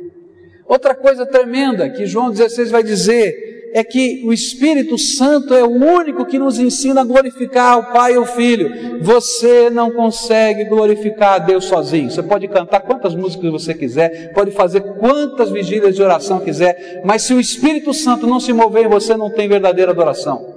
Outra 0.66 0.94
coisa 0.94 1.26
tremenda 1.26 1.90
que 1.90 2.06
João 2.06 2.30
16 2.30 2.70
vai 2.70 2.82
dizer 2.82 3.70
é 3.74 3.82
que 3.82 4.22
o 4.24 4.32
Espírito 4.32 4.96
Santo 4.96 5.52
é 5.52 5.64
o 5.64 5.68
único 5.68 6.24
que 6.24 6.38
nos 6.38 6.60
ensina 6.60 7.00
a 7.00 7.04
glorificar 7.04 7.76
o 7.76 7.92
Pai 7.92 8.14
e 8.14 8.18
o 8.18 8.24
Filho. 8.24 9.02
Você 9.02 9.68
não 9.68 9.90
consegue 9.90 10.64
glorificar 10.66 11.34
a 11.34 11.38
Deus 11.40 11.64
sozinho. 11.64 12.08
Você 12.08 12.22
pode 12.22 12.46
cantar 12.46 12.82
quantas 12.82 13.16
músicas 13.16 13.50
você 13.50 13.74
quiser, 13.74 14.32
pode 14.32 14.52
fazer 14.52 14.80
quantas 15.00 15.50
vigílias 15.50 15.96
de 15.96 16.02
oração 16.04 16.38
quiser, 16.38 17.02
mas 17.04 17.22
se 17.22 17.34
o 17.34 17.40
Espírito 17.40 17.92
Santo 17.92 18.28
não 18.28 18.38
se 18.38 18.52
mover 18.52 18.86
em 18.86 18.88
você, 18.88 19.16
não 19.16 19.28
tem 19.28 19.48
verdadeira 19.48 19.90
adoração. 19.90 20.54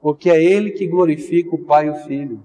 Porque 0.00 0.30
é 0.30 0.42
Ele 0.42 0.70
que 0.70 0.86
glorifica 0.86 1.54
o 1.54 1.58
Pai 1.58 1.88
e 1.88 1.90
o 1.90 1.94
Filho. 1.94 2.42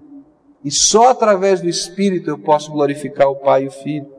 E 0.62 0.70
só 0.70 1.08
através 1.08 1.62
do 1.62 1.68
Espírito 1.70 2.28
eu 2.28 2.38
posso 2.38 2.70
glorificar 2.70 3.28
o 3.28 3.36
Pai 3.36 3.64
e 3.64 3.68
o 3.68 3.70
Filho. 3.70 4.13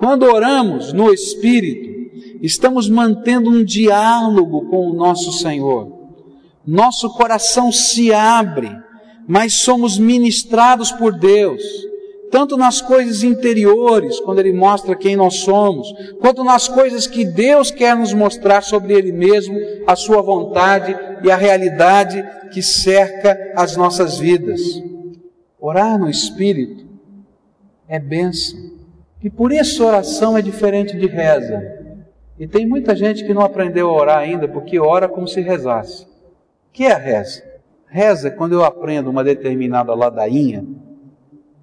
Quando 0.00 0.22
oramos 0.22 0.94
no 0.94 1.12
Espírito, 1.12 2.40
estamos 2.40 2.88
mantendo 2.88 3.50
um 3.50 3.62
diálogo 3.62 4.62
com 4.70 4.88
o 4.88 4.94
nosso 4.94 5.30
Senhor. 5.30 5.92
Nosso 6.66 7.10
coração 7.10 7.70
se 7.70 8.10
abre, 8.10 8.74
mas 9.28 9.60
somos 9.60 9.98
ministrados 9.98 10.90
por 10.90 11.12
Deus, 11.12 11.62
tanto 12.30 12.56
nas 12.56 12.80
coisas 12.80 13.22
interiores, 13.22 14.18
quando 14.20 14.38
Ele 14.38 14.54
mostra 14.54 14.96
quem 14.96 15.16
nós 15.16 15.40
somos, 15.40 15.92
quanto 16.18 16.42
nas 16.42 16.66
coisas 16.66 17.06
que 17.06 17.26
Deus 17.26 17.70
quer 17.70 17.94
nos 17.94 18.14
mostrar 18.14 18.62
sobre 18.62 18.94
Ele 18.94 19.12
mesmo, 19.12 19.54
a 19.86 19.94
Sua 19.94 20.22
vontade 20.22 20.96
e 21.22 21.30
a 21.30 21.36
realidade 21.36 22.24
que 22.50 22.62
cerca 22.62 23.52
as 23.54 23.76
nossas 23.76 24.18
vidas. 24.18 24.62
Orar 25.60 25.98
no 25.98 26.08
Espírito 26.08 26.86
é 27.86 27.98
bênção. 27.98 28.79
E 29.22 29.28
por 29.28 29.52
isso 29.52 29.84
oração 29.84 30.36
é 30.36 30.42
diferente 30.42 30.96
de 30.96 31.06
reza. 31.06 31.78
E 32.38 32.46
tem 32.46 32.66
muita 32.66 32.96
gente 32.96 33.24
que 33.24 33.34
não 33.34 33.42
aprendeu 33.42 33.88
a 33.88 33.92
orar 33.92 34.18
ainda 34.18 34.48
porque 34.48 34.78
ora 34.78 35.08
como 35.08 35.28
se 35.28 35.40
rezasse. 35.40 36.04
O 36.04 36.72
que 36.72 36.84
é 36.84 36.92
a 36.92 36.98
reza? 36.98 37.44
Reza 37.86 38.28
é 38.28 38.30
quando 38.30 38.52
eu 38.52 38.64
aprendo 38.64 39.10
uma 39.10 39.22
determinada 39.22 39.92
ladainha, 39.94 40.64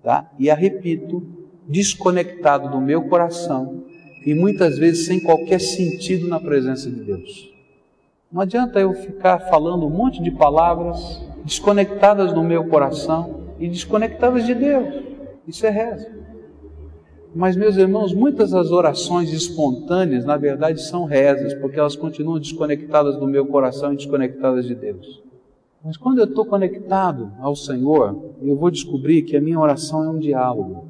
tá? 0.04 0.30
E 0.38 0.52
a 0.52 0.56
repito, 0.56 1.26
desconectado 1.68 2.70
do 2.70 2.80
meu 2.80 3.04
coração 3.04 3.86
e 4.26 4.36
muitas 4.36 4.78
vezes 4.78 5.06
sem 5.06 5.20
qualquer 5.20 5.60
sentido 5.60 6.28
na 6.28 6.40
presença 6.40 6.92
de 6.92 7.02
Deus. 7.02 7.52
Não 8.32 8.42
adianta 8.42 8.80
eu 8.80 8.94
ficar 8.94 9.40
falando 9.40 9.88
um 9.88 9.90
monte 9.90 10.22
de 10.22 10.30
palavras 10.30 11.26
desconectadas 11.46 12.34
do 12.34 12.44
meu 12.44 12.68
coração 12.68 13.54
e 13.58 13.70
desconectadas 13.70 14.46
de 14.46 14.54
Deus. 14.54 15.02
Isso 15.48 15.66
é 15.66 15.70
reza. 15.70 16.17
Mas, 17.38 17.56
meus 17.56 17.78
irmãos, 17.78 18.16
muitas 18.16 18.50
das 18.50 18.72
orações 18.72 19.32
espontâneas, 19.32 20.26
na 20.26 20.38
verdade, 20.38 20.82
são 20.82 21.06
rezas, 21.06 21.54
porque 21.54 21.80
elas 21.80 21.96
continuam 21.96 22.40
desconectadas 22.40 23.16
do 23.16 23.28
meu 23.28 23.46
coração 23.46 23.94
e 23.94 23.96
desconectadas 23.96 24.66
de 24.66 24.74
Deus. 24.74 25.22
Mas 25.86 25.98
quando 25.98 26.18
eu 26.18 26.26
estou 26.26 26.44
conectado 26.44 27.32
ao 27.40 27.56
Senhor, 27.56 28.34
eu 28.42 28.56
vou 28.56 28.72
descobrir 28.72 29.22
que 29.22 29.38
a 29.38 29.40
minha 29.40 29.60
oração 29.60 30.04
é 30.04 30.10
um 30.10 30.18
diálogo. 30.18 30.88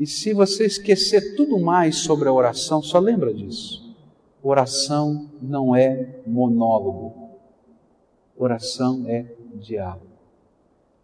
E 0.00 0.04
se 0.04 0.34
você 0.34 0.66
esquecer 0.66 1.36
tudo 1.36 1.60
mais 1.60 1.98
sobre 1.98 2.28
a 2.28 2.32
oração, 2.32 2.82
só 2.82 2.98
lembra 2.98 3.32
disso. 3.32 3.94
Oração 4.42 5.30
não 5.40 5.76
é 5.76 6.22
monólogo. 6.26 7.14
Oração 8.36 9.04
é 9.06 9.26
diálogo. 9.54 10.10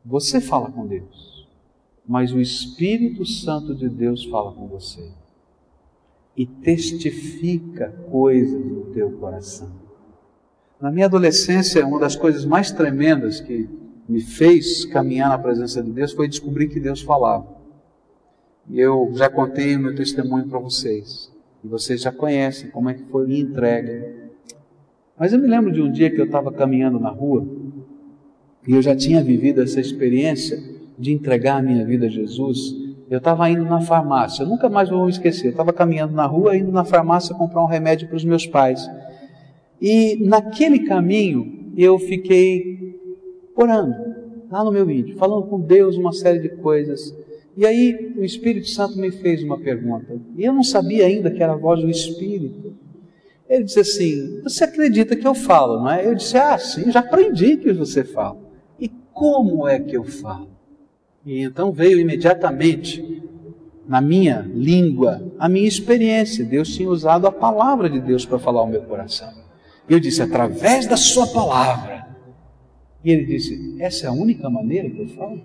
Você 0.04 0.40
fala 0.40 0.68
com 0.68 0.84
Deus 0.84 1.25
mas 2.06 2.32
o 2.32 2.40
Espírito 2.40 3.24
Santo 3.24 3.74
de 3.74 3.88
Deus 3.88 4.24
fala 4.24 4.52
com 4.52 4.66
você 4.66 5.10
e 6.36 6.46
testifica 6.46 7.88
coisas 8.10 8.64
no 8.64 8.86
teu 8.92 9.10
coração. 9.12 9.70
Na 10.80 10.90
minha 10.90 11.06
adolescência, 11.06 11.86
uma 11.86 11.98
das 11.98 12.14
coisas 12.14 12.44
mais 12.44 12.70
tremendas 12.70 13.40
que 13.40 13.68
me 14.08 14.20
fez 14.20 14.84
caminhar 14.84 15.30
na 15.30 15.38
presença 15.38 15.82
de 15.82 15.90
Deus 15.90 16.12
foi 16.12 16.28
descobrir 16.28 16.68
que 16.68 16.78
Deus 16.78 17.00
falava. 17.00 17.56
E 18.68 18.78
eu 18.78 19.10
já 19.14 19.30
contei 19.30 19.74
o 19.74 19.80
meu 19.80 19.94
testemunho 19.94 20.46
para 20.46 20.58
vocês. 20.58 21.32
E 21.64 21.68
vocês 21.68 22.02
já 22.02 22.12
conhecem 22.12 22.70
como 22.70 22.90
é 22.90 22.94
que 22.94 23.04
foi 23.04 23.26
a 23.26 23.38
entrega. 23.38 24.30
Mas 25.18 25.32
eu 25.32 25.38
me 25.38 25.48
lembro 25.48 25.72
de 25.72 25.80
um 25.80 25.90
dia 25.90 26.10
que 26.10 26.20
eu 26.20 26.26
estava 26.26 26.52
caminhando 26.52 27.00
na 27.00 27.08
rua 27.08 27.46
e 28.66 28.74
eu 28.74 28.82
já 28.82 28.94
tinha 28.94 29.22
vivido 29.22 29.62
essa 29.62 29.80
experiência 29.80 30.75
de 30.98 31.12
entregar 31.12 31.58
a 31.58 31.62
minha 31.62 31.84
vida 31.84 32.06
a 32.06 32.10
Jesus, 32.10 32.74
eu 33.08 33.18
estava 33.18 33.48
indo 33.48 33.64
na 33.64 33.80
farmácia, 33.80 34.42
eu 34.42 34.48
nunca 34.48 34.68
mais 34.68 34.88
vou 34.88 35.04
me 35.04 35.10
esquecer. 35.10 35.46
Eu 35.46 35.50
estava 35.50 35.72
caminhando 35.72 36.14
na 36.14 36.26
rua, 36.26 36.56
indo 36.56 36.72
na 36.72 36.84
farmácia 36.84 37.34
comprar 37.34 37.62
um 37.62 37.66
remédio 37.66 38.08
para 38.08 38.16
os 38.16 38.24
meus 38.24 38.46
pais. 38.46 38.88
E 39.80 40.16
naquele 40.26 40.80
caminho 40.80 41.72
eu 41.76 41.98
fiquei 41.98 42.98
orando, 43.54 43.94
lá 44.50 44.64
no 44.64 44.72
meu 44.72 44.84
vídeo, 44.84 45.16
falando 45.16 45.46
com 45.46 45.60
Deus 45.60 45.96
uma 45.96 46.12
série 46.12 46.40
de 46.40 46.48
coisas. 46.48 47.14
E 47.56 47.64
aí 47.64 48.14
o 48.16 48.24
Espírito 48.24 48.68
Santo 48.68 48.98
me 48.98 49.10
fez 49.10 49.42
uma 49.42 49.58
pergunta. 49.58 50.20
E 50.36 50.44
eu 50.44 50.52
não 50.52 50.64
sabia 50.64 51.06
ainda 51.06 51.30
que 51.30 51.42
era 51.42 51.52
a 51.52 51.56
voz 51.56 51.80
do 51.80 51.88
Espírito. 51.88 52.74
Ele 53.48 53.64
disse 53.64 53.80
assim: 53.80 54.42
Você 54.42 54.64
acredita 54.64 55.14
que 55.14 55.26
eu 55.26 55.34
falo, 55.34 55.78
não 55.78 55.90
é? 55.90 56.06
Eu 56.06 56.14
disse: 56.14 56.36
Ah, 56.36 56.58
sim, 56.58 56.90
já 56.90 57.00
aprendi 57.00 57.56
que 57.56 57.72
você 57.72 58.02
fala. 58.02 58.38
E 58.78 58.90
como 59.12 59.68
é 59.68 59.78
que 59.78 59.96
eu 59.96 60.04
falo? 60.04 60.55
E 61.26 61.42
então 61.42 61.72
veio 61.72 61.98
imediatamente 61.98 63.20
na 63.88 64.00
minha 64.00 64.48
língua 64.54 65.20
a 65.40 65.48
minha 65.48 65.66
experiência. 65.66 66.44
Deus 66.44 66.72
tinha 66.72 66.88
usado 66.88 67.26
a 67.26 67.32
palavra 67.32 67.90
de 67.90 68.00
Deus 68.00 68.24
para 68.24 68.38
falar 68.38 68.60
ao 68.60 68.68
meu 68.68 68.82
coração. 68.82 69.32
E 69.88 69.92
eu 69.92 69.98
disse, 69.98 70.22
através 70.22 70.86
da 70.86 70.96
sua 70.96 71.26
palavra. 71.26 72.06
E 73.04 73.10
ele 73.10 73.24
disse, 73.24 73.76
essa 73.80 74.06
é 74.06 74.08
a 74.08 74.12
única 74.12 74.48
maneira 74.48 74.88
que 74.88 75.00
eu 75.00 75.08
falo? 75.08 75.40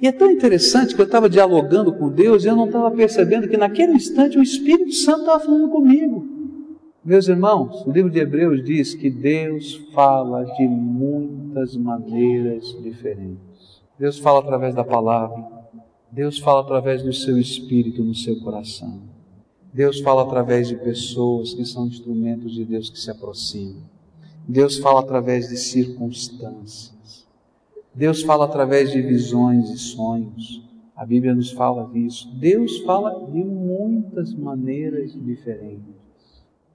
E 0.00 0.06
é 0.06 0.12
tão 0.12 0.30
interessante 0.30 0.94
que 0.94 1.00
eu 1.00 1.06
estava 1.06 1.28
dialogando 1.28 1.92
com 1.92 2.08
Deus 2.08 2.44
e 2.44 2.48
eu 2.48 2.56
não 2.56 2.66
estava 2.66 2.90
percebendo 2.90 3.48
que 3.48 3.56
naquele 3.56 3.92
instante 3.92 4.38
o 4.38 4.42
Espírito 4.42 4.92
Santo 4.92 5.20
estava 5.20 5.44
falando 5.44 5.68
comigo. 5.68 6.26
Meus 7.04 7.28
irmãos, 7.28 7.84
o 7.86 7.90
livro 7.90 8.10
de 8.10 8.18
Hebreus 8.18 8.64
diz 8.64 8.94
que 8.94 9.10
Deus 9.10 9.74
fala 9.94 10.44
de 10.44 10.66
muitas 10.68 11.76
maneiras 11.76 12.76
diferentes. 12.82 13.47
Deus 13.98 14.16
fala 14.18 14.38
através 14.38 14.74
da 14.76 14.84
palavra. 14.84 15.44
Deus 16.10 16.38
fala 16.38 16.60
através 16.60 17.02
do 17.02 17.12
seu 17.12 17.36
espírito 17.36 18.02
no 18.02 18.14
seu 18.14 18.38
coração. 18.40 19.00
Deus 19.74 20.00
fala 20.00 20.22
através 20.22 20.68
de 20.68 20.76
pessoas 20.76 21.52
que 21.52 21.64
são 21.64 21.88
instrumentos 21.88 22.54
de 22.54 22.64
Deus 22.64 22.88
que 22.88 22.98
se 22.98 23.10
aproximam. 23.10 23.82
Deus 24.46 24.78
fala 24.78 25.00
através 25.00 25.48
de 25.48 25.56
circunstâncias. 25.56 27.26
Deus 27.92 28.22
fala 28.22 28.44
através 28.44 28.92
de 28.92 29.02
visões 29.02 29.68
e 29.70 29.76
sonhos. 29.76 30.62
A 30.94 31.04
Bíblia 31.04 31.34
nos 31.34 31.50
fala 31.50 31.90
disso. 31.92 32.30
Deus 32.36 32.78
fala 32.78 33.26
de 33.26 33.44
muitas 33.44 34.32
maneiras 34.32 35.12
diferentes. 35.12 35.98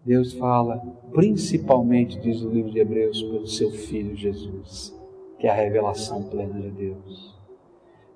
Deus 0.06 0.34
fala 0.34 0.78
principalmente, 1.14 2.20
diz 2.20 2.42
o 2.42 2.50
livro 2.50 2.70
de 2.70 2.80
Hebreus, 2.80 3.24
pelo 3.24 3.48
seu 3.48 3.72
Filho 3.72 4.14
Jesus 4.14 5.03
que 5.44 5.48
é 5.48 5.50
a 5.50 5.56
revelação 5.56 6.24
plena 6.24 6.58
de 6.58 6.70
Deus. 6.70 7.36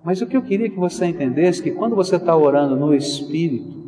Mas 0.01 0.21
o 0.21 0.28
que 0.28 0.38
eu 0.38 0.41
queria 0.41 0.69
que 0.69 0.80
você 0.80 1.07
entendesse 1.07 1.59
é 1.59 1.63
que 1.63 1.71
quando 1.71 1.93
você 1.93 2.15
está 2.15 2.34
orando 2.34 2.78
no 2.78 2.95
Espírito, 2.95 3.84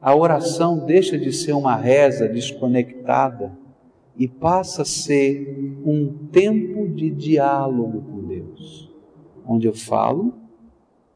a 0.00 0.16
oração 0.16 0.78
deixa 0.78 1.18
de 1.18 1.34
ser 1.34 1.52
uma 1.52 1.76
reza 1.76 2.26
desconectada 2.26 3.52
e 4.16 4.26
passa 4.26 4.80
a 4.80 4.84
ser 4.86 5.82
um 5.84 6.28
tempo 6.32 6.88
de 6.88 7.10
diálogo 7.10 8.10
com 8.10 8.26
Deus, 8.26 8.90
onde 9.46 9.66
eu 9.66 9.74
falo 9.74 10.32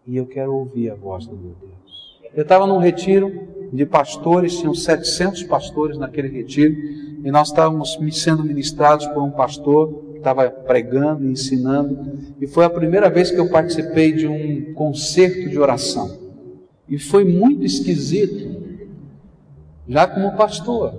e 0.06 0.14
eu 0.14 0.26
quero 0.26 0.54
ouvir 0.54 0.90
a 0.90 0.94
voz 0.94 1.26
do 1.26 1.34
meu 1.34 1.54
Deus. 1.58 2.20
Eu 2.34 2.42
estava 2.42 2.66
num 2.66 2.76
retiro 2.76 3.32
de 3.72 3.86
pastores, 3.86 4.58
tinham 4.58 4.74
700 4.74 5.42
pastores 5.44 5.96
naquele 5.96 6.28
retiro, 6.28 6.74
e 7.24 7.30
nós 7.30 7.48
estávamos 7.48 7.98
sendo 8.12 8.44
ministrados 8.44 9.06
por 9.06 9.22
um 9.22 9.30
pastor 9.30 10.15
estava 10.26 10.50
pregando 10.50 11.24
ensinando, 11.24 12.18
e 12.40 12.48
foi 12.48 12.64
a 12.64 12.70
primeira 12.70 13.08
vez 13.08 13.30
que 13.30 13.38
eu 13.38 13.48
participei 13.48 14.12
de 14.12 14.26
um 14.26 14.74
concerto 14.74 15.48
de 15.48 15.56
oração. 15.56 16.18
E 16.88 16.98
foi 16.98 17.24
muito 17.24 17.64
esquisito, 17.64 18.56
já 19.88 20.06
como 20.06 20.36
pastor, 20.36 20.94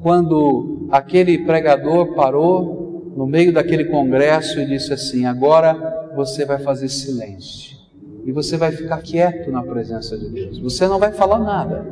quando 0.00 0.88
aquele 0.90 1.44
pregador 1.44 2.14
parou 2.14 3.12
no 3.14 3.26
meio 3.26 3.52
daquele 3.52 3.84
congresso 3.84 4.58
e 4.58 4.66
disse 4.66 4.92
assim: 4.92 5.26
Agora 5.26 6.12
você 6.16 6.44
vai 6.46 6.58
fazer 6.58 6.88
silêncio 6.88 7.76
e 8.24 8.32
você 8.32 8.56
vai 8.56 8.72
ficar 8.72 9.02
quieto 9.02 9.50
na 9.50 9.62
presença 9.62 10.16
de 10.16 10.28
Deus. 10.28 10.58
Você 10.58 10.88
não 10.88 10.98
vai 10.98 11.12
falar 11.12 11.38
nada. 11.38 11.84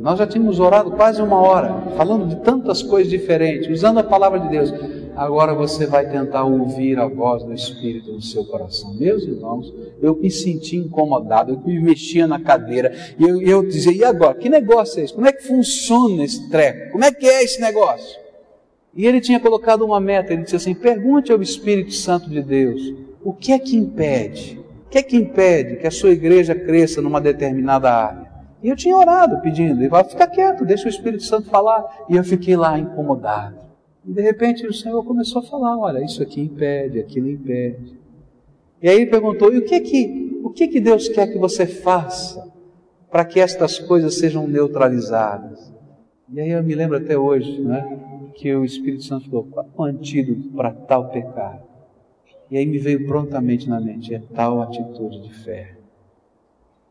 Nós 0.00 0.18
já 0.18 0.26
tínhamos 0.26 0.58
orado 0.58 0.92
quase 0.92 1.20
uma 1.20 1.36
hora, 1.36 1.92
falando 1.96 2.26
de 2.26 2.36
tantas 2.36 2.82
coisas 2.82 3.10
diferentes, 3.10 3.68
usando 3.68 3.98
a 3.98 4.02
palavra 4.02 4.40
de 4.40 4.48
Deus. 4.48 4.72
Agora 5.16 5.54
você 5.54 5.86
vai 5.86 6.08
tentar 6.08 6.44
ouvir 6.44 6.98
a 6.98 7.06
voz 7.06 7.42
do 7.42 7.52
Espírito 7.52 8.12
no 8.12 8.22
seu 8.22 8.44
coração. 8.44 8.94
Meus 8.94 9.22
irmãos, 9.24 9.72
eu 10.00 10.16
me 10.16 10.30
senti 10.30 10.76
incomodado, 10.76 11.52
eu 11.52 11.60
me 11.60 11.80
mexia 11.80 12.26
na 12.26 12.40
cadeira, 12.40 12.92
e 13.18 13.22
eu, 13.22 13.40
eu 13.42 13.62
dizia, 13.66 13.92
e 13.92 14.04
agora? 14.04 14.34
Que 14.34 14.48
negócio 14.48 15.00
é 15.00 15.04
esse? 15.04 15.14
Como 15.14 15.26
é 15.26 15.32
que 15.32 15.46
funciona 15.46 16.24
esse 16.24 16.48
treco? 16.48 16.92
Como 16.92 17.04
é 17.04 17.12
que 17.12 17.26
é 17.26 17.42
esse 17.42 17.60
negócio? 17.60 18.18
E 18.94 19.06
ele 19.06 19.20
tinha 19.20 19.38
colocado 19.38 19.82
uma 19.82 20.00
meta, 20.00 20.32
ele 20.32 20.42
disse 20.42 20.56
assim, 20.56 20.74
pergunte 20.74 21.30
ao 21.30 21.40
Espírito 21.40 21.92
Santo 21.92 22.28
de 22.28 22.42
Deus, 22.42 22.80
o 23.22 23.32
que 23.32 23.52
é 23.52 23.58
que 23.58 23.76
impede? 23.76 24.60
O 24.86 24.90
que 24.90 24.98
é 24.98 25.02
que 25.02 25.16
impede 25.16 25.76
que 25.76 25.86
a 25.86 25.90
sua 25.90 26.10
igreja 26.10 26.54
cresça 26.54 27.00
numa 27.00 27.20
determinada 27.20 27.92
área? 27.92 28.30
E 28.62 28.68
eu 28.68 28.76
tinha 28.76 28.96
orado 28.96 29.40
pedindo, 29.40 29.80
ele 29.80 29.88
vai 29.88 30.04
ficar 30.04 30.26
quieto, 30.26 30.64
deixa 30.64 30.86
o 30.86 30.90
Espírito 30.90 31.22
Santo 31.22 31.48
falar. 31.48 32.04
E 32.08 32.16
eu 32.16 32.24
fiquei 32.24 32.56
lá 32.56 32.78
incomodado. 32.78 33.69
E 34.06 34.12
de 34.12 34.20
repente 34.22 34.66
o 34.66 34.72
Senhor 34.72 35.04
começou 35.04 35.42
a 35.42 35.44
falar: 35.44 35.78
olha, 35.78 36.04
isso 36.04 36.22
aqui 36.22 36.40
impede, 36.40 36.98
aquilo 36.98 37.28
impede. 37.28 37.98
E 38.82 38.88
aí 38.88 38.96
ele 38.96 39.10
perguntou: 39.10 39.52
e 39.52 39.58
o 39.58 39.64
que 39.64 39.80
que, 39.80 40.40
o 40.42 40.50
que, 40.50 40.68
que 40.68 40.80
Deus 40.80 41.08
quer 41.08 41.26
que 41.26 41.38
você 41.38 41.66
faça 41.66 42.50
para 43.10 43.24
que 43.24 43.40
estas 43.40 43.78
coisas 43.78 44.16
sejam 44.16 44.46
neutralizadas? 44.46 45.72
E 46.32 46.40
aí 46.40 46.50
eu 46.50 46.62
me 46.62 46.74
lembro 46.74 46.96
até 46.96 47.18
hoje, 47.18 47.60
né, 47.60 47.98
que 48.34 48.54
o 48.54 48.64
Espírito 48.64 49.04
Santo 49.04 49.28
falou: 49.28 49.48
qual 49.50 49.66
é 49.66 49.92
o 49.92 49.94
antídoto 49.94 50.48
para 50.50 50.70
tal 50.70 51.10
pecado? 51.10 51.62
E 52.50 52.56
aí 52.56 52.66
me 52.66 52.78
veio 52.78 53.06
prontamente 53.06 53.68
na 53.68 53.80
mente: 53.80 54.14
é 54.14 54.22
tal 54.34 54.62
atitude 54.62 55.20
de 55.20 55.34
fé. 55.34 55.76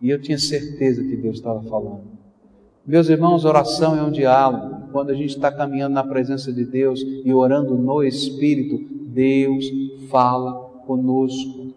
E 0.02 0.10
eu 0.10 0.22
tinha 0.22 0.38
certeza 0.38 1.04
que 1.04 1.16
Deus 1.18 1.38
estava 1.38 1.62
falando. 1.64 2.04
Meus 2.86 3.10
irmãos, 3.10 3.44
oração 3.44 3.98
é 3.98 4.02
um 4.02 4.12
diálogo. 4.12 4.79
Quando 4.92 5.12
a 5.12 5.14
gente 5.14 5.36
está 5.36 5.52
caminhando 5.52 5.94
na 5.94 6.04
presença 6.04 6.52
de 6.52 6.66
Deus 6.66 7.02
e 7.02 7.34
orando 7.34 7.76
no 7.76 8.04
Espírito, 8.04 8.80
Deus 9.08 9.66
fala 10.10 10.54
conosco. 10.86 11.70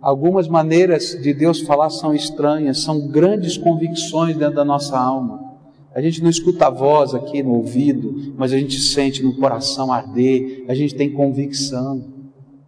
Algumas 0.00 0.48
maneiras 0.48 1.18
de 1.20 1.32
Deus 1.32 1.60
falar 1.60 1.90
são 1.90 2.14
estranhas, 2.14 2.82
são 2.82 3.08
grandes 3.08 3.56
convicções 3.56 4.36
dentro 4.36 4.56
da 4.56 4.64
nossa 4.64 4.98
alma. 4.98 5.48
A 5.94 6.00
gente 6.00 6.22
não 6.22 6.30
escuta 6.30 6.66
a 6.66 6.70
voz 6.70 7.14
aqui 7.14 7.42
no 7.42 7.54
ouvido, 7.54 8.34
mas 8.36 8.52
a 8.52 8.58
gente 8.58 8.78
sente 8.78 9.22
no 9.22 9.34
coração 9.36 9.92
arder, 9.92 10.64
a 10.68 10.74
gente 10.74 10.94
tem 10.94 11.10
convicção. 11.10 12.17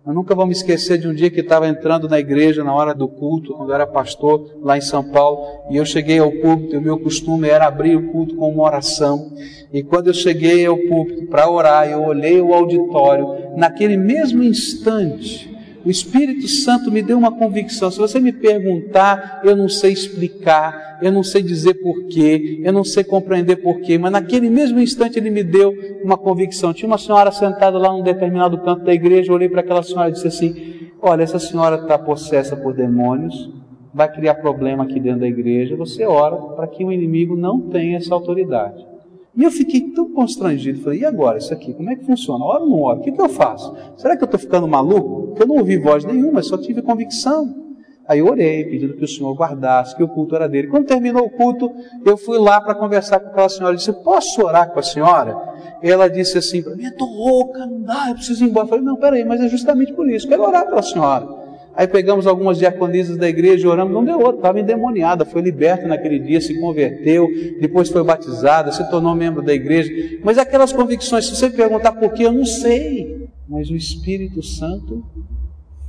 Eu 0.06 0.14
nunca 0.14 0.34
vou 0.34 0.46
me 0.46 0.52
esquecer 0.52 0.96
de 0.96 1.06
um 1.06 1.12
dia 1.12 1.30
que 1.30 1.40
estava 1.40 1.68
entrando 1.68 2.08
na 2.08 2.18
igreja 2.18 2.64
na 2.64 2.72
hora 2.72 2.94
do 2.94 3.06
culto, 3.06 3.52
quando 3.52 3.68
eu 3.68 3.74
era 3.74 3.86
pastor 3.86 4.58
lá 4.62 4.78
em 4.78 4.80
São 4.80 5.04
Paulo, 5.04 5.46
e 5.70 5.76
eu 5.76 5.84
cheguei 5.84 6.18
ao 6.18 6.32
púlpito, 6.32 6.74
e 6.74 6.78
o 6.78 6.82
meu 6.82 6.98
costume 6.98 7.46
era 7.46 7.66
abrir 7.66 7.96
o 7.96 8.10
culto 8.10 8.34
com 8.34 8.50
uma 8.50 8.62
oração. 8.62 9.30
E 9.70 9.82
quando 9.82 10.06
eu 10.06 10.14
cheguei 10.14 10.64
ao 10.64 10.78
púlpito 10.78 11.26
para 11.26 11.50
orar, 11.50 11.86
eu 11.86 12.02
olhei 12.02 12.40
o 12.40 12.54
auditório, 12.54 13.28
naquele 13.58 13.98
mesmo 13.98 14.42
instante, 14.42 15.54
o 15.84 15.90
Espírito 15.90 16.46
Santo 16.46 16.90
me 16.90 17.02
deu 17.02 17.16
uma 17.16 17.32
convicção. 17.32 17.90
Se 17.90 17.98
você 17.98 18.20
me 18.20 18.32
perguntar, 18.32 19.40
eu 19.44 19.56
não 19.56 19.68
sei 19.68 19.92
explicar, 19.92 20.98
eu 21.02 21.10
não 21.10 21.22
sei 21.22 21.42
dizer 21.42 21.74
porquê, 21.74 22.60
eu 22.62 22.72
não 22.72 22.84
sei 22.84 23.02
compreender 23.02 23.56
porquê, 23.56 23.96
mas 23.96 24.12
naquele 24.12 24.50
mesmo 24.50 24.78
instante 24.78 25.18
ele 25.18 25.30
me 25.30 25.42
deu 25.42 25.74
uma 26.04 26.18
convicção. 26.18 26.74
Tinha 26.74 26.86
uma 26.86 26.98
senhora 26.98 27.32
sentada 27.32 27.78
lá 27.78 27.92
num 27.92 28.02
determinado 28.02 28.58
canto 28.58 28.84
da 28.84 28.92
igreja, 28.92 29.30
eu 29.30 29.34
olhei 29.34 29.48
para 29.48 29.60
aquela 29.60 29.82
senhora 29.82 30.10
e 30.10 30.12
disse 30.12 30.28
assim: 30.28 30.90
Olha, 31.00 31.22
essa 31.22 31.38
senhora 31.38 31.76
está 31.76 31.98
possessa 31.98 32.54
por 32.54 32.74
demônios, 32.74 33.50
vai 33.92 34.12
criar 34.12 34.34
problema 34.34 34.84
aqui 34.84 35.00
dentro 35.00 35.20
da 35.20 35.28
igreja. 35.28 35.76
Você 35.76 36.04
ora 36.04 36.36
para 36.36 36.66
que 36.66 36.84
o 36.84 36.92
inimigo 36.92 37.36
não 37.36 37.60
tenha 37.60 37.96
essa 37.96 38.14
autoridade. 38.14 38.89
E 39.36 39.44
eu 39.44 39.50
fiquei 39.50 39.92
tão 39.92 40.10
constrangido, 40.10 40.80
falei, 40.80 41.00
e 41.00 41.04
agora 41.04 41.38
isso 41.38 41.52
aqui, 41.52 41.72
como 41.72 41.88
é 41.90 41.96
que 41.96 42.04
funciona? 42.04 42.44
Ora 42.44 42.62
ou 42.62 42.68
não 42.68 42.82
ora? 42.82 42.98
O 42.98 43.02
que, 43.02 43.12
que 43.12 43.20
eu 43.20 43.28
faço? 43.28 43.74
Será 43.96 44.16
que 44.16 44.22
eu 44.22 44.26
estou 44.26 44.40
ficando 44.40 44.66
maluco? 44.66 45.28
Porque 45.28 45.42
eu 45.44 45.46
não 45.46 45.56
ouvi 45.56 45.78
voz 45.78 46.04
nenhuma, 46.04 46.42
só 46.42 46.58
tive 46.58 46.82
convicção. 46.82 47.70
Aí 48.08 48.18
eu 48.18 48.26
orei, 48.26 48.64
pedindo 48.64 48.94
que 48.94 49.04
o 49.04 49.08
Senhor 49.08 49.32
guardasse, 49.34 49.94
que 49.94 50.02
o 50.02 50.08
culto 50.08 50.34
era 50.34 50.48
dele. 50.48 50.66
Quando 50.66 50.86
terminou 50.86 51.26
o 51.26 51.30
culto, 51.30 51.70
eu 52.04 52.16
fui 52.16 52.40
lá 52.40 52.60
para 52.60 52.74
conversar 52.74 53.20
com 53.20 53.28
aquela 53.28 53.48
senhora. 53.48 53.72
Eu 53.72 53.76
disse, 53.76 53.92
posso 53.92 54.42
orar 54.42 54.72
com 54.72 54.80
a 54.80 54.82
senhora? 54.82 55.40
Ela 55.80 56.08
disse 56.08 56.36
assim 56.36 56.60
para 56.60 56.74
mim, 56.74 56.82
eu 56.82 56.90
estou 56.90 57.08
louca, 57.08 57.64
não 57.66 57.82
dá, 57.82 58.08
eu 58.08 58.16
preciso 58.16 58.44
ir 58.44 58.48
embora. 58.48 58.64
Eu 58.64 58.68
falei, 58.68 58.84
não, 58.84 58.96
peraí, 58.96 59.24
mas 59.24 59.40
é 59.40 59.48
justamente 59.48 59.92
por 59.92 60.10
isso, 60.10 60.26
quero 60.26 60.42
orar 60.42 60.66
pela 60.66 60.82
senhora. 60.82 61.39
Aí 61.74 61.86
pegamos 61.86 62.26
algumas 62.26 62.58
diaconisas 62.58 63.16
da 63.16 63.28
igreja, 63.28 63.68
oramos, 63.68 63.94
não 63.94 64.04
deu 64.04 64.18
outro, 64.18 64.36
estava 64.36 64.58
endemoniada, 64.60 65.24
foi 65.24 65.40
liberta 65.40 65.86
naquele 65.86 66.18
dia, 66.18 66.40
se 66.40 66.60
converteu, 66.60 67.28
depois 67.60 67.88
foi 67.88 68.02
batizada, 68.02 68.72
se 68.72 68.88
tornou 68.90 69.14
membro 69.14 69.40
da 69.40 69.54
igreja. 69.54 70.18
Mas 70.22 70.36
aquelas 70.36 70.72
convicções, 70.72 71.26
se 71.26 71.36
você 71.36 71.48
perguntar 71.48 71.92
por 71.92 72.12
quê, 72.12 72.26
eu 72.26 72.32
não 72.32 72.44
sei. 72.44 73.28
Mas 73.48 73.70
o 73.70 73.76
Espírito 73.76 74.42
Santo 74.42 75.04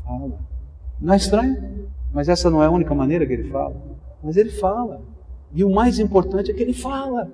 fala. 0.03 0.39
Não 0.99 1.13
é 1.13 1.17
estranho? 1.17 1.89
Mas 2.13 2.29
essa 2.29 2.49
não 2.49 2.61
é 2.61 2.67
a 2.67 2.71
única 2.71 2.93
maneira 2.93 3.25
que 3.25 3.33
ele 3.33 3.49
fala. 3.49 3.75
Mas 4.23 4.37
ele 4.37 4.51
fala. 4.51 5.01
E 5.53 5.63
o 5.63 5.69
mais 5.69 5.99
importante 5.99 6.51
é 6.51 6.53
que 6.53 6.61
ele 6.61 6.73
fala. 6.73 7.29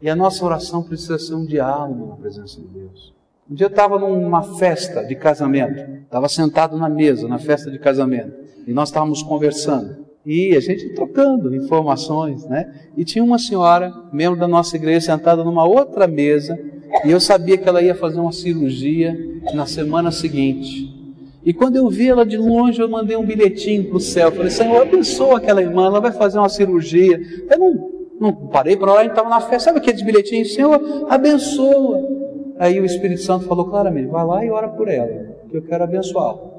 E 0.00 0.08
a 0.08 0.14
nossa 0.14 0.44
oração 0.44 0.82
precisa 0.82 1.18
ser 1.18 1.34
um 1.34 1.44
diálogo 1.44 2.06
na 2.06 2.16
presença 2.16 2.60
de 2.60 2.68
Deus. 2.68 3.17
Um 3.50 3.54
dia 3.54 3.64
eu 3.64 3.70
estava 3.70 3.98
numa 3.98 4.42
festa 4.58 5.02
de 5.02 5.14
casamento, 5.14 5.80
estava 6.02 6.28
sentado 6.28 6.76
na 6.76 6.86
mesa, 6.86 7.26
na 7.26 7.38
festa 7.38 7.70
de 7.70 7.78
casamento, 7.78 8.30
e 8.66 8.74
nós 8.74 8.90
estávamos 8.90 9.22
conversando. 9.22 10.06
E 10.26 10.54
a 10.54 10.60
gente 10.60 10.90
trocando 10.90 11.54
informações, 11.54 12.44
né? 12.44 12.70
E 12.94 13.06
tinha 13.06 13.24
uma 13.24 13.38
senhora, 13.38 13.90
membro 14.12 14.38
da 14.38 14.46
nossa 14.46 14.76
igreja, 14.76 15.06
sentada 15.06 15.42
numa 15.42 15.64
outra 15.64 16.06
mesa, 16.06 16.58
e 17.06 17.10
eu 17.10 17.18
sabia 17.18 17.56
que 17.56 17.66
ela 17.66 17.80
ia 17.80 17.94
fazer 17.94 18.20
uma 18.20 18.32
cirurgia 18.32 19.16
na 19.54 19.64
semana 19.64 20.10
seguinte. 20.10 20.94
E 21.42 21.54
quando 21.54 21.76
eu 21.76 21.88
vi 21.88 22.08
ela 22.08 22.26
de 22.26 22.36
longe, 22.36 22.78
eu 22.78 22.88
mandei 22.90 23.16
um 23.16 23.24
bilhetinho 23.24 23.84
para 23.84 23.96
o 23.96 24.00
céu. 24.00 24.30
Falei, 24.30 24.50
Senhor, 24.50 24.82
abençoa 24.82 25.38
aquela 25.38 25.62
irmã, 25.62 25.86
ela 25.86 26.00
vai 26.00 26.12
fazer 26.12 26.38
uma 26.38 26.50
cirurgia. 26.50 27.18
Eu 27.50 27.58
não, 27.58 27.90
não 28.20 28.32
parei 28.48 28.76
para 28.76 28.90
orar, 28.90 29.00
a 29.00 29.04
gente 29.04 29.12
estava 29.12 29.30
na 29.30 29.40
festa. 29.40 29.70
Sabe 29.70 29.78
aqueles 29.78 30.02
bilhetinhos? 30.02 30.52
Senhor, 30.52 31.06
abençoa. 31.08 32.17
Aí 32.58 32.80
o 32.80 32.84
Espírito 32.84 33.22
Santo 33.22 33.46
falou 33.46 33.66
claramente: 33.66 34.08
vai 34.08 34.24
lá 34.24 34.44
e 34.44 34.50
ora 34.50 34.68
por 34.68 34.88
ela, 34.88 35.36
que 35.48 35.56
eu 35.56 35.62
quero 35.62 35.84
abençoá-la. 35.84 36.58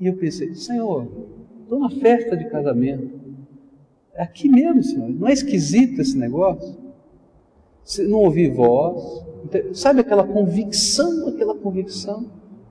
E 0.00 0.06
eu 0.06 0.16
pensei: 0.16 0.54
Senhor, 0.54 1.06
estou 1.62 1.78
na 1.78 1.90
festa 1.90 2.36
de 2.36 2.48
casamento. 2.48 3.18
É 4.14 4.22
aqui 4.22 4.48
mesmo, 4.48 4.82
Senhor. 4.82 5.08
Não 5.08 5.28
é 5.28 5.32
esquisito 5.32 6.00
esse 6.00 6.16
negócio? 6.16 6.76
Não 8.08 8.18
ouvi 8.18 8.48
voz. 8.48 9.24
Sabe 9.72 10.00
aquela 10.00 10.26
convicção, 10.26 11.28
aquela 11.28 11.54
convicção? 11.54 12.26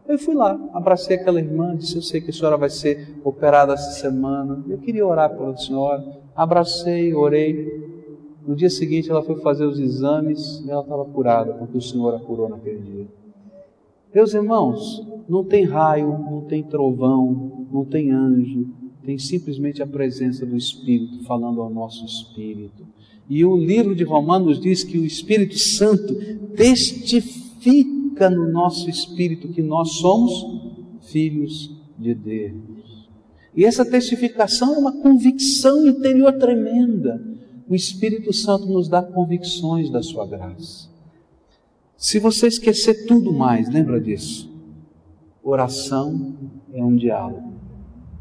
Eu 0.07 0.17
fui 0.17 0.35
lá, 0.35 0.57
abracei 0.73 1.17
aquela 1.17 1.39
irmã, 1.39 1.75
disse: 1.75 1.95
Eu 1.95 2.01
sei 2.01 2.21
que 2.21 2.29
a 2.29 2.33
senhora 2.33 2.55
vai 2.55 2.69
ser 2.69 3.15
operada 3.23 3.73
essa 3.73 3.91
semana. 3.91 4.63
Eu 4.69 4.77
queria 4.77 5.05
orar 5.05 5.35
pela 5.35 5.55
senhora. 5.57 6.03
Abracei, 6.35 7.13
orei. 7.13 7.96
No 8.47 8.55
dia 8.55 8.69
seguinte 8.69 9.11
ela 9.11 9.21
foi 9.21 9.35
fazer 9.41 9.65
os 9.65 9.77
exames 9.77 10.63
e 10.65 10.71
ela 10.71 10.81
estava 10.81 11.03
curada, 11.03 11.53
porque 11.53 11.77
o 11.77 11.81
Senhor 11.81 12.15
a 12.15 12.19
curou 12.19 12.47
naquele 12.47 12.79
dia. 12.79 13.07
Meus 14.15 14.33
irmãos, 14.33 15.05
não 15.27 15.43
tem 15.43 15.65
raio, 15.65 16.07
não 16.07 16.41
tem 16.41 16.63
trovão, 16.63 17.67
não 17.69 17.83
tem 17.83 18.09
anjo, 18.09 18.65
tem 19.03 19.19
simplesmente 19.19 19.83
a 19.83 19.87
presença 19.87 20.45
do 20.45 20.55
Espírito 20.55 21.25
falando 21.25 21.61
ao 21.61 21.69
nosso 21.69 22.05
espírito. 22.05 22.87
E 23.29 23.43
o 23.43 23.57
livro 23.57 23.93
de 23.93 24.05
Romanos 24.05 24.61
diz 24.61 24.81
que 24.81 24.97
o 24.97 25.05
Espírito 25.05 25.59
Santo 25.59 26.15
testifica 26.55 28.29
no 28.29 28.49
nosso 28.49 28.89
espírito 28.89 29.49
que 29.49 29.61
nós 29.61 29.91
somos 29.95 30.31
filhos 31.01 31.69
de 31.99 32.13
Deus. 32.13 33.09
E 33.53 33.65
essa 33.65 33.83
testificação 33.83 34.73
é 34.73 34.77
uma 34.77 35.01
convicção 35.01 35.85
interior 35.85 36.31
tremenda 36.37 37.21
o 37.70 37.76
Espírito 37.76 38.32
Santo 38.34 38.65
nos 38.65 38.88
dá 38.88 39.01
convicções 39.01 39.89
da 39.89 40.01
sua 40.01 40.26
graça. 40.26 40.89
Se 41.97 42.20
você 42.20 42.47
esquecer 42.47 43.05
tudo 43.05 43.34
mais, 43.34 43.70
lembra 43.70 43.99
disso. 43.99 44.51
Oração 45.43 46.36
é 46.74 46.84
um 46.84 46.95
diálogo. 46.95 47.53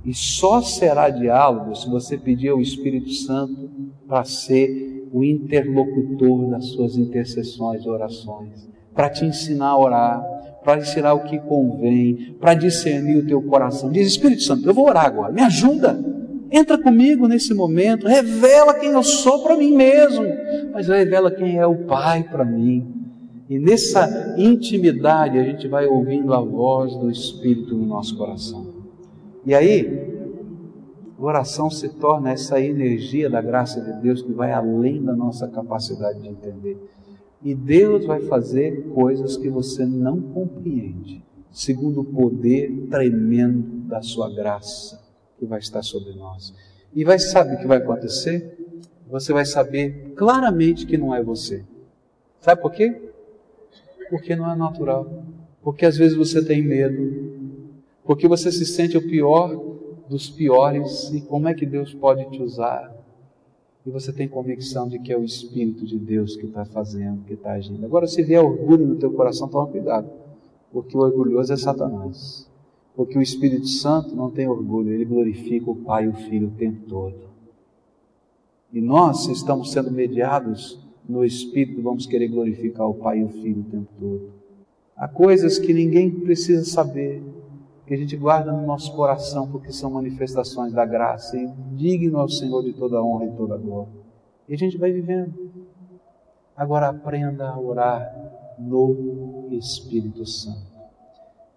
E 0.05 0.15
só 0.15 0.63
será 0.63 1.11
diálogo 1.11 1.75
se 1.75 1.89
você 1.89 2.17
pedir 2.17 2.49
ao 2.49 2.61
Espírito 2.61 3.11
Santo 3.11 3.69
para 4.07 4.25
ser 4.25 5.09
o 5.13 5.23
interlocutor 5.23 6.49
das 6.51 6.67
suas 6.67 6.97
intercessões 6.97 7.85
e 7.85 7.89
orações, 7.89 8.69
para 8.95 9.11
te 9.11 9.25
ensinar 9.25 9.69
a 9.69 9.79
orar, 9.79 10.37
para 10.65 10.81
ensinar 10.81 11.15
o 11.15 11.25
que 11.25 11.39
convém, 11.39 12.35
para 12.41 12.55
discernir 12.55 13.17
o 13.17 13.27
teu 13.27 13.43
coração. 13.43 13.91
Diz 13.91 14.07
Espírito 14.07 14.43
Santo, 14.43 14.67
eu 14.69 14.75
vou 14.75 14.87
orar 14.87 15.07
agora, 15.07 15.33
me 15.33 15.43
ajuda. 15.43 16.16
Entra 16.51 16.79
comigo 16.79 17.27
nesse 17.27 17.53
momento, 17.53 18.07
revela 18.07 18.75
quem 18.75 18.91
eu 18.91 19.03
sou 19.03 19.43
para 19.43 19.57
mim 19.57 19.75
mesmo, 19.75 20.25
mas 20.73 20.89
revela 20.89 21.31
quem 21.31 21.59
é 21.59 21.67
o 21.67 21.87
Pai 21.87 22.23
para 22.23 22.45
mim. 22.45 22.95
E 23.49 23.59
nessa 23.59 24.35
intimidade 24.39 25.39
a 25.39 25.43
gente 25.43 25.67
vai 25.67 25.87
ouvindo 25.87 26.33
a 26.33 26.41
voz 26.41 26.95
do 26.97 27.11
Espírito 27.11 27.77
no 27.77 27.87
nosso 27.87 28.17
coração. 28.17 28.75
E 29.45 29.55
aí, 29.55 30.15
a 31.19 31.25
oração 31.25 31.71
se 31.71 31.89
torna 31.89 32.31
essa 32.31 32.61
energia 32.61 33.29
da 33.29 33.41
graça 33.41 33.81
de 33.81 33.93
Deus 34.01 34.23
que 34.23 34.33
vai 34.33 34.53
além 34.53 35.03
da 35.03 35.15
nossa 35.15 35.49
capacidade 35.49 36.21
de 36.21 36.29
entender. 36.29 36.77
E 37.43 37.55
Deus 37.55 38.07
vai 38.07 38.21
fazer 38.21 38.89
coisas 38.95 39.37
que 39.37 39.49
você 39.49 39.85
não 39.85 40.21
compreende, 40.21 41.25
segundo 41.51 42.01
o 42.01 42.05
poder 42.05 42.87
tremendo 42.89 43.89
da 43.89 44.03
sua 44.03 44.33
graça 44.33 45.06
que 45.39 45.47
vai 45.47 45.59
estar 45.59 45.83
sobre 45.83 46.13
nós. 46.15 46.55
E 46.95 47.05
vai 47.05 47.19
saber 47.19 47.57
o 47.57 47.59
que 47.59 47.67
vai 47.67 47.79
acontecer? 47.79 48.57
Você 49.09 49.33
vai 49.33 49.45
saber 49.45 50.13
claramente 50.17 50.87
que 50.87 50.97
não 50.97 51.15
é 51.15 51.23
você. 51.23 51.65
Sabe 52.41 52.61
por 52.61 52.73
quê? 52.73 53.11
Porque 54.11 54.35
não 54.35 54.51
é 54.51 54.57
natural. 54.57 55.25
Porque 55.63 55.85
às 55.85 55.97
vezes 55.97 56.17
você 56.17 56.45
tem 56.45 56.63
medo. 56.63 57.71
Porque 58.05 58.27
você 58.27 58.51
se 58.51 58.65
sente 58.65 58.97
o 58.97 59.07
pior 59.07 59.77
dos 60.09 60.31
piores. 60.31 61.11
E 61.13 61.21
como 61.21 61.49
é 61.49 61.55
que 61.55 61.67
Deus 61.67 61.93
pode 61.95 62.29
te 62.31 62.43
usar? 62.43 62.95
E 63.85 63.91
você 63.91 64.13
tem 64.13 64.29
convicção 64.29 64.89
de 64.89 64.99
que 64.99 65.13
é 65.13 65.17
o 65.17 65.23
Espírito 65.23 65.87
de 65.87 65.99
Deus 65.99 66.37
que 66.37 66.47
está 66.47 66.65
fazendo, 66.65 67.25
que 67.25 67.35
está 67.35 67.53
agindo. 67.53 67.85
Agora, 67.87 68.07
se 68.09 68.23
vier 68.23 68.43
orgulho 68.43 68.87
no 68.87 68.97
teu 68.97 69.13
coração, 69.13 69.49
toma 69.49 69.69
cuidado. 69.69 70.11
Porque 70.73 70.97
o 70.97 71.01
orgulhoso 71.01 71.53
é 71.53 71.57
Satanás. 71.57 72.51
Porque 72.97 73.19
o 73.19 73.23
Espírito 73.23 73.69
Santo 73.69 74.17
não 74.17 74.31
tem 74.31 74.49
orgulho, 74.49 74.91
ele 74.91 75.05
glorifica 75.05 75.71
o 75.71 75.77
Pai 75.77 76.07
e 76.07 76.09
o 76.09 76.15
Filho 76.15 76.49
o 76.49 76.53
tempo 76.53 76.89
todo. 76.89 77.27
E 78.73 78.81
nós 78.81 79.29
estamos 79.29 79.71
sendo 79.71 79.91
mediados 79.91 80.81
no 81.07 81.25
Espírito, 81.25 81.83
vamos 81.83 82.07
querer 82.07 82.29
glorificar 82.29 82.89
o 82.89 82.95
Pai 82.95 83.21
e 83.21 83.25
o 83.25 83.29
Filho 83.29 83.61
o 83.61 83.71
tempo 83.71 83.89
todo. 84.01 84.31
Há 84.97 85.07
coisas 85.07 85.59
que 85.59 85.75
ninguém 85.75 86.11
precisa 86.11 86.65
saber, 86.65 87.23
que 87.87 87.93
a 87.93 87.97
gente 87.99 88.17
guarda 88.17 88.51
no 88.51 88.67
nosso 88.67 88.97
coração, 88.97 89.47
porque 89.47 89.71
são 89.71 89.91
manifestações 89.91 90.73
da 90.73 90.87
graça 90.87 91.37
e 91.37 91.47
digno 91.77 92.19
ao 92.19 92.29
Senhor 92.31 92.65
de 92.65 92.73
toda 92.73 93.03
honra 93.03 93.27
e 93.27 93.33
toda 93.33 93.59
glória. 93.59 93.93
E 94.49 94.55
a 94.55 94.57
gente 94.57 94.79
vai 94.79 94.91
vivendo. 94.91 95.35
Agora 96.57 96.89
aprenda 96.89 97.51
a 97.51 97.61
orar 97.61 98.11
no 98.59 99.49
Espírito 99.53 100.25
Santo. 100.25 100.76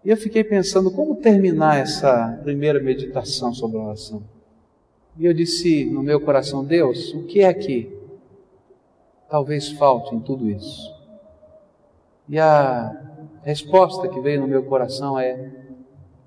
E 0.03 0.09
eu 0.09 0.17
fiquei 0.17 0.43
pensando 0.43 0.89
como 0.91 1.17
terminar 1.17 1.77
essa 1.77 2.39
primeira 2.41 2.79
meditação 2.79 3.53
sobre 3.53 3.77
a 3.77 3.83
oração. 3.83 4.23
E 5.17 5.25
eu 5.25 5.33
disse 5.33 5.85
no 5.85 6.01
meu 6.01 6.21
coração, 6.21 6.63
Deus, 6.63 7.13
o 7.13 7.23
que 7.23 7.41
é 7.41 7.53
que 7.53 7.91
talvez 9.29 9.69
falte 9.69 10.15
em 10.15 10.19
tudo 10.21 10.49
isso? 10.49 10.89
E 12.29 12.39
a 12.39 12.95
resposta 13.43 14.07
que 14.07 14.19
veio 14.21 14.39
no 14.39 14.47
meu 14.47 14.63
coração 14.63 15.19
é: 15.19 15.51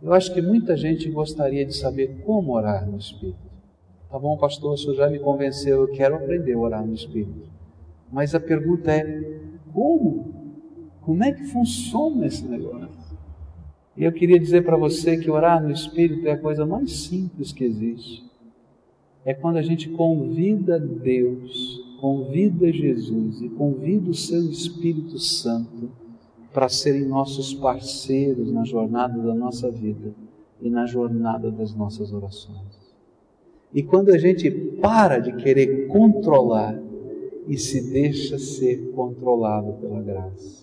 eu 0.02 0.12
acho 0.12 0.34
que 0.34 0.42
muita 0.42 0.76
gente 0.76 1.08
gostaria 1.10 1.64
de 1.64 1.74
saber 1.74 2.22
como 2.26 2.54
orar 2.54 2.86
no 2.86 2.98
Espírito. 2.98 3.50
Tá 4.10 4.18
bom, 4.18 4.36
pastor, 4.36 4.74
o 4.74 4.76
senhor 4.76 4.94
já 4.94 5.08
me 5.08 5.18
convenceu, 5.18 5.82
eu 5.82 5.88
quero 5.88 6.16
aprender 6.16 6.52
a 6.52 6.58
orar 6.58 6.86
no 6.86 6.92
Espírito. 6.92 7.48
Mas 8.10 8.34
a 8.34 8.40
pergunta 8.40 8.92
é: 8.92 9.40
como? 9.72 10.34
Como 11.00 11.24
é 11.24 11.32
que 11.32 11.44
funciona 11.44 12.26
esse 12.26 12.44
negócio? 12.44 13.01
E 13.96 14.04
eu 14.04 14.12
queria 14.12 14.38
dizer 14.38 14.64
para 14.64 14.76
você 14.76 15.18
que 15.18 15.30
orar 15.30 15.62
no 15.62 15.70
Espírito 15.70 16.26
é 16.26 16.32
a 16.32 16.38
coisa 16.38 16.64
mais 16.64 16.92
simples 16.92 17.52
que 17.52 17.64
existe. 17.64 18.24
É 19.24 19.34
quando 19.34 19.56
a 19.56 19.62
gente 19.62 19.88
convida 19.90 20.80
Deus, 20.80 21.80
convida 22.00 22.72
Jesus 22.72 23.40
e 23.42 23.48
convida 23.50 24.10
o 24.10 24.14
seu 24.14 24.50
Espírito 24.50 25.18
Santo 25.18 25.90
para 26.52 26.68
serem 26.68 27.04
nossos 27.04 27.54
parceiros 27.54 28.50
na 28.50 28.64
jornada 28.64 29.20
da 29.22 29.34
nossa 29.34 29.70
vida 29.70 30.12
e 30.60 30.68
na 30.68 30.86
jornada 30.86 31.50
das 31.50 31.74
nossas 31.74 32.12
orações. 32.12 32.80
E 33.74 33.82
quando 33.82 34.10
a 34.10 34.18
gente 34.18 34.50
para 34.80 35.18
de 35.18 35.32
querer 35.36 35.86
controlar 35.88 36.78
e 37.46 37.56
se 37.56 37.90
deixa 37.90 38.38
ser 38.38 38.92
controlado 38.92 39.72
pela 39.74 40.00
graça. 40.02 40.61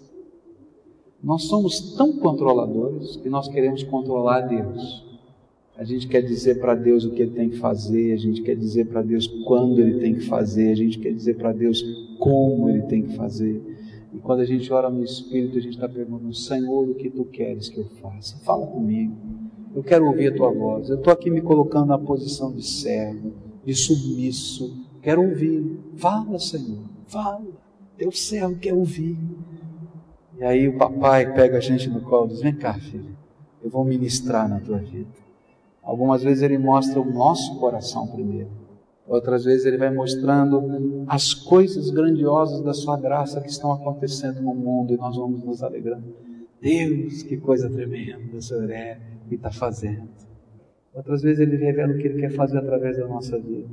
Nós 1.22 1.44
somos 1.44 1.96
tão 1.96 2.14
controladores 2.14 3.18
que 3.18 3.30
nós 3.30 3.48
queremos 3.48 3.84
controlar 3.84 4.42
Deus. 4.42 5.06
A 5.78 5.84
gente 5.84 6.08
quer 6.08 6.22
dizer 6.22 6.60
para 6.60 6.76
Deus 6.76 7.06
o 7.06 7.12
que 7.12 7.22
Ele 7.22 7.32
tem 7.32 7.50
que 7.50 7.58
fazer, 7.58 8.14
a 8.14 8.18
gente 8.18 8.42
quer 8.42 8.56
dizer 8.56 8.86
para 8.88 9.02
Deus 9.02 9.28
quando 9.46 9.80
Ele 9.80 10.00
tem 10.00 10.16
que 10.16 10.22
fazer, 10.22 10.72
a 10.72 10.76
gente 10.76 11.00
quer 11.00 11.14
dizer 11.14 11.36
para 11.36 11.54
Deus 11.54 11.82
como 12.20 12.70
Ele 12.70 12.82
tem 12.84 13.04
que 13.04 13.16
fazer. 13.16 13.62
E 14.14 14.18
quando 14.18 14.40
a 14.40 14.46
gente 14.46 14.72
ora 14.74 14.90
no 14.90 15.04
Espírito, 15.04 15.58
a 15.58 15.62
gente 15.62 15.76
está 15.76 15.88
perguntando: 15.88 16.34
Senhor, 16.34 16.90
o 16.90 16.96
que 16.96 17.10
tu 17.10 17.26
queres 17.26 17.70
que 17.70 17.80
eu 17.80 17.86
faça? 18.02 18.38
Fala 18.40 18.66
comigo. 18.68 19.16
Eu 19.76 19.84
quero 19.84 20.08
ouvir 20.08 20.34
a 20.34 20.36
tua 20.36 20.52
voz. 20.52 20.90
Eu 20.90 20.98
estou 20.98 21.14
aqui 21.14 21.30
me 21.30 21.42
colocando 21.42 21.88
na 21.88 21.98
posição 21.98 22.52
de 22.52 22.66
servo, 22.66 23.34
de 23.64 23.76
submisso. 23.76 24.86
Quero 25.02 25.22
ouvir. 25.22 25.80
Fala, 25.96 26.40
Senhor. 26.40 26.84
Fala. 27.08 27.46
Teu 27.98 28.12
servo 28.12 28.58
quer 28.58 28.74
ouvir. 28.74 29.16
E 30.40 30.44
aí 30.46 30.70
o 30.70 30.78
papai 30.78 31.34
pega 31.34 31.58
a 31.58 31.60
gente 31.60 31.90
no 31.90 32.00
colo 32.02 32.28
e 32.28 32.30
diz: 32.30 32.42
Vem 32.42 32.56
cá, 32.56 32.74
filho, 32.74 33.16
eu 33.62 33.70
vou 33.70 33.84
ministrar 33.84 34.48
na 34.48 34.60
tua 34.62 34.78
vida. 34.78 35.10
Algumas 35.84 36.24
vezes 36.24 36.42
ele 36.42 36.58
mostra 36.58 37.00
o 37.02 37.12
nosso 37.12 37.60
coração 37.60 38.08
primeiro. 38.08 38.50
Outras 39.06 39.44
vezes 39.44 39.66
ele 39.66 39.78
vai 39.78 39.94
mostrando 39.94 41.04
as 41.08 41.34
coisas 41.34 41.90
grandiosas 41.90 42.62
da 42.62 42.74
sua 42.74 42.98
graça 42.98 43.42
que 43.42 43.50
estão 43.50 43.74
acontecendo 43.74 44.40
no 44.42 44.54
mundo 44.54 44.94
e 44.94 44.98
nós 44.98 45.18
vamos 45.18 45.44
nos 45.44 45.62
alegrando. 45.62 46.06
Deus, 46.62 47.24
que 47.24 47.36
coisa 47.36 47.70
tremenda 47.70 48.38
o 48.38 48.42
Senhor 48.42 48.70
é 48.70 49.00
e 49.30 49.36
está 49.36 49.52
fazendo. 49.52 50.08
Outras 50.94 51.22
vezes 51.22 51.40
ele 51.40 51.58
revela 51.58 51.94
o 51.94 51.98
que 51.98 52.08
ele 52.08 52.22
quer 52.22 52.32
fazer 52.32 52.60
através 52.60 52.98
da 52.98 53.08
nossa 53.08 53.38
vida. 53.38 53.70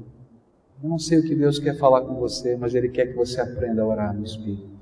Eu 0.82 0.88
não 0.88 0.98
sei 0.98 1.18
o 1.18 1.22
que 1.22 1.34
Deus 1.34 1.58
quer 1.58 1.76
falar 1.78 2.02
com 2.02 2.14
você, 2.14 2.56
mas 2.56 2.74
Ele 2.74 2.88
quer 2.90 3.06
que 3.06 3.14
você 3.14 3.40
aprenda 3.40 3.82
a 3.82 3.86
orar 3.86 4.14
no 4.14 4.24
Espírito. 4.24 4.76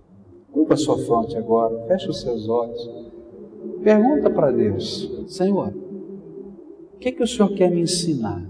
Curva 0.55 0.77
sua 0.77 0.97
fronte 0.99 1.37
agora, 1.37 1.85
feche 1.89 2.09
os 2.09 2.21
seus 2.21 2.49
olhos. 2.49 2.89
Pergunta 3.83 4.31
para 4.31 4.53
Deus: 4.53 5.11
Senhor, 5.27 5.75
o 6.95 6.99
que, 7.01 7.11
que 7.11 7.25
o 7.25 7.27
Senhor 7.27 7.49
quer 7.55 7.69
me 7.73 7.81
ensinar? 7.81 8.41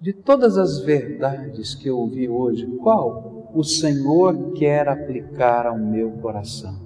De 0.00 0.14
todas 0.14 0.56
as 0.56 0.80
verdades 0.80 1.74
que 1.74 1.88
eu 1.88 1.98
ouvi 1.98 2.30
hoje, 2.30 2.66
qual 2.82 3.50
o 3.54 3.62
Senhor 3.62 4.52
quer 4.52 4.88
aplicar 4.88 5.66
ao 5.66 5.78
meu 5.78 6.12
coração? 6.12 6.80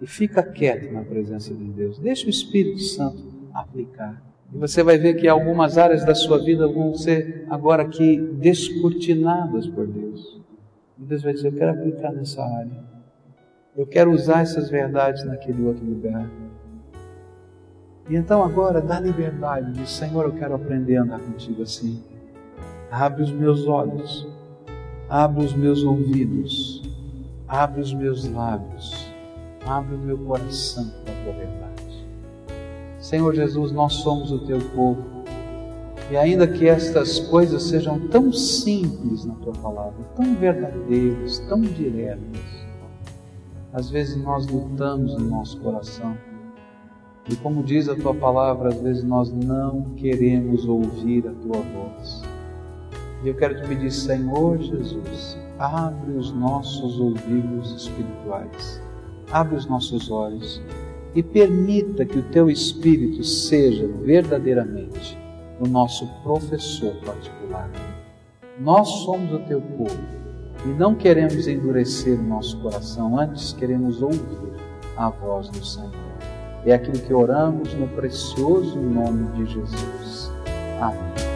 E 0.00 0.06
fica 0.06 0.42
quieto 0.42 0.90
na 0.90 1.02
presença 1.02 1.52
de 1.52 1.64
Deus. 1.64 1.98
Deixa 1.98 2.26
o 2.26 2.30
Espírito 2.30 2.80
Santo 2.80 3.22
aplicar. 3.52 4.22
E 4.54 4.56
você 4.56 4.82
vai 4.82 4.96
ver 4.96 5.14
que 5.14 5.28
algumas 5.28 5.76
áreas 5.76 6.02
da 6.02 6.14
sua 6.14 6.42
vida 6.42 6.66
vão 6.66 6.94
ser 6.94 7.44
agora 7.50 7.82
aqui 7.82 8.16
descortinadas 8.16 9.68
por 9.68 9.86
Deus. 9.86 10.40
E 10.98 11.02
Deus 11.04 11.22
vai 11.22 11.34
dizer: 11.34 11.48
Eu 11.48 11.52
quero 11.52 11.72
aplicar 11.72 12.10
nessa 12.10 12.42
área. 12.42 12.89
Eu 13.80 13.86
quero 13.86 14.12
usar 14.12 14.42
essas 14.42 14.68
verdades 14.68 15.24
naquele 15.24 15.66
outro 15.66 15.82
lugar. 15.82 16.28
E 18.10 18.14
então 18.14 18.42
agora 18.42 18.78
dá 18.78 19.00
liberdade, 19.00 19.72
diz 19.72 19.88
Senhor, 19.88 20.26
eu 20.26 20.32
quero 20.32 20.54
aprender 20.54 20.98
a 20.98 21.02
andar 21.02 21.18
contigo 21.18 21.62
assim. 21.62 21.98
Abre 22.90 23.22
os 23.22 23.32
meus 23.32 23.66
olhos, 23.66 24.28
abre 25.08 25.46
os 25.46 25.54
meus 25.54 25.82
ouvidos, 25.82 26.82
abre 27.48 27.80
os 27.80 27.94
meus 27.94 28.30
lábios, 28.30 29.10
abre 29.64 29.94
o 29.94 29.98
meu 29.98 30.18
coração 30.18 30.86
para 31.02 31.14
a 31.14 31.24
tua 31.24 31.32
verdade. 31.32 32.06
Senhor 32.98 33.34
Jesus, 33.34 33.72
nós 33.72 33.94
somos 33.94 34.30
o 34.30 34.40
teu 34.40 34.58
povo. 34.74 35.02
E 36.10 36.18
ainda 36.18 36.46
que 36.46 36.68
estas 36.68 37.18
coisas 37.18 37.62
sejam 37.62 37.98
tão 38.08 38.30
simples 38.30 39.24
na 39.24 39.36
tua 39.36 39.54
palavra, 39.54 40.04
tão 40.14 40.34
verdadeiras, 40.34 41.38
tão 41.48 41.62
diretas, 41.62 42.59
às 43.72 43.90
vezes 43.90 44.16
nós 44.16 44.46
lutamos 44.46 45.14
no 45.16 45.28
nosso 45.28 45.58
coração. 45.60 46.16
E 47.28 47.36
como 47.36 47.62
diz 47.62 47.88
a 47.88 47.94
tua 47.94 48.14
palavra, 48.14 48.70
às 48.70 48.80
vezes 48.80 49.04
nós 49.04 49.32
não 49.32 49.82
queremos 49.96 50.66
ouvir 50.66 51.28
a 51.28 51.32
tua 51.32 51.62
voz. 51.62 52.22
E 53.22 53.28
eu 53.28 53.34
quero 53.34 53.60
te 53.60 53.68
pedir, 53.68 53.90
Senhor 53.90 54.58
Jesus, 54.58 55.38
abre 55.58 56.12
os 56.12 56.32
nossos 56.32 56.98
ouvidos 56.98 57.70
espirituais, 57.72 58.82
abre 59.30 59.56
os 59.56 59.66
nossos 59.66 60.10
olhos 60.10 60.60
e 61.14 61.22
permita 61.22 62.04
que 62.04 62.18
o 62.18 62.22
teu 62.30 62.50
Espírito 62.50 63.22
seja 63.22 63.86
verdadeiramente 63.86 65.18
o 65.60 65.68
nosso 65.68 66.06
professor 66.22 66.94
particular. 67.04 67.70
Nós 68.58 68.88
somos 68.88 69.32
o 69.32 69.38
teu 69.40 69.60
povo 69.60 70.19
E 70.64 70.68
não 70.68 70.94
queremos 70.94 71.48
endurecer 71.48 72.18
o 72.18 72.22
nosso 72.22 72.58
coração, 72.58 73.18
antes 73.18 73.52
queremos 73.52 74.02
ouvir 74.02 74.52
a 74.96 75.08
voz 75.08 75.48
do 75.48 75.64
Senhor. 75.64 75.90
É 76.66 76.74
aquilo 76.74 76.98
que 76.98 77.14
oramos 77.14 77.72
no 77.74 77.88
precioso 77.88 78.78
nome 78.78 79.26
de 79.36 79.54
Jesus. 79.54 80.30
Amém. 80.80 81.29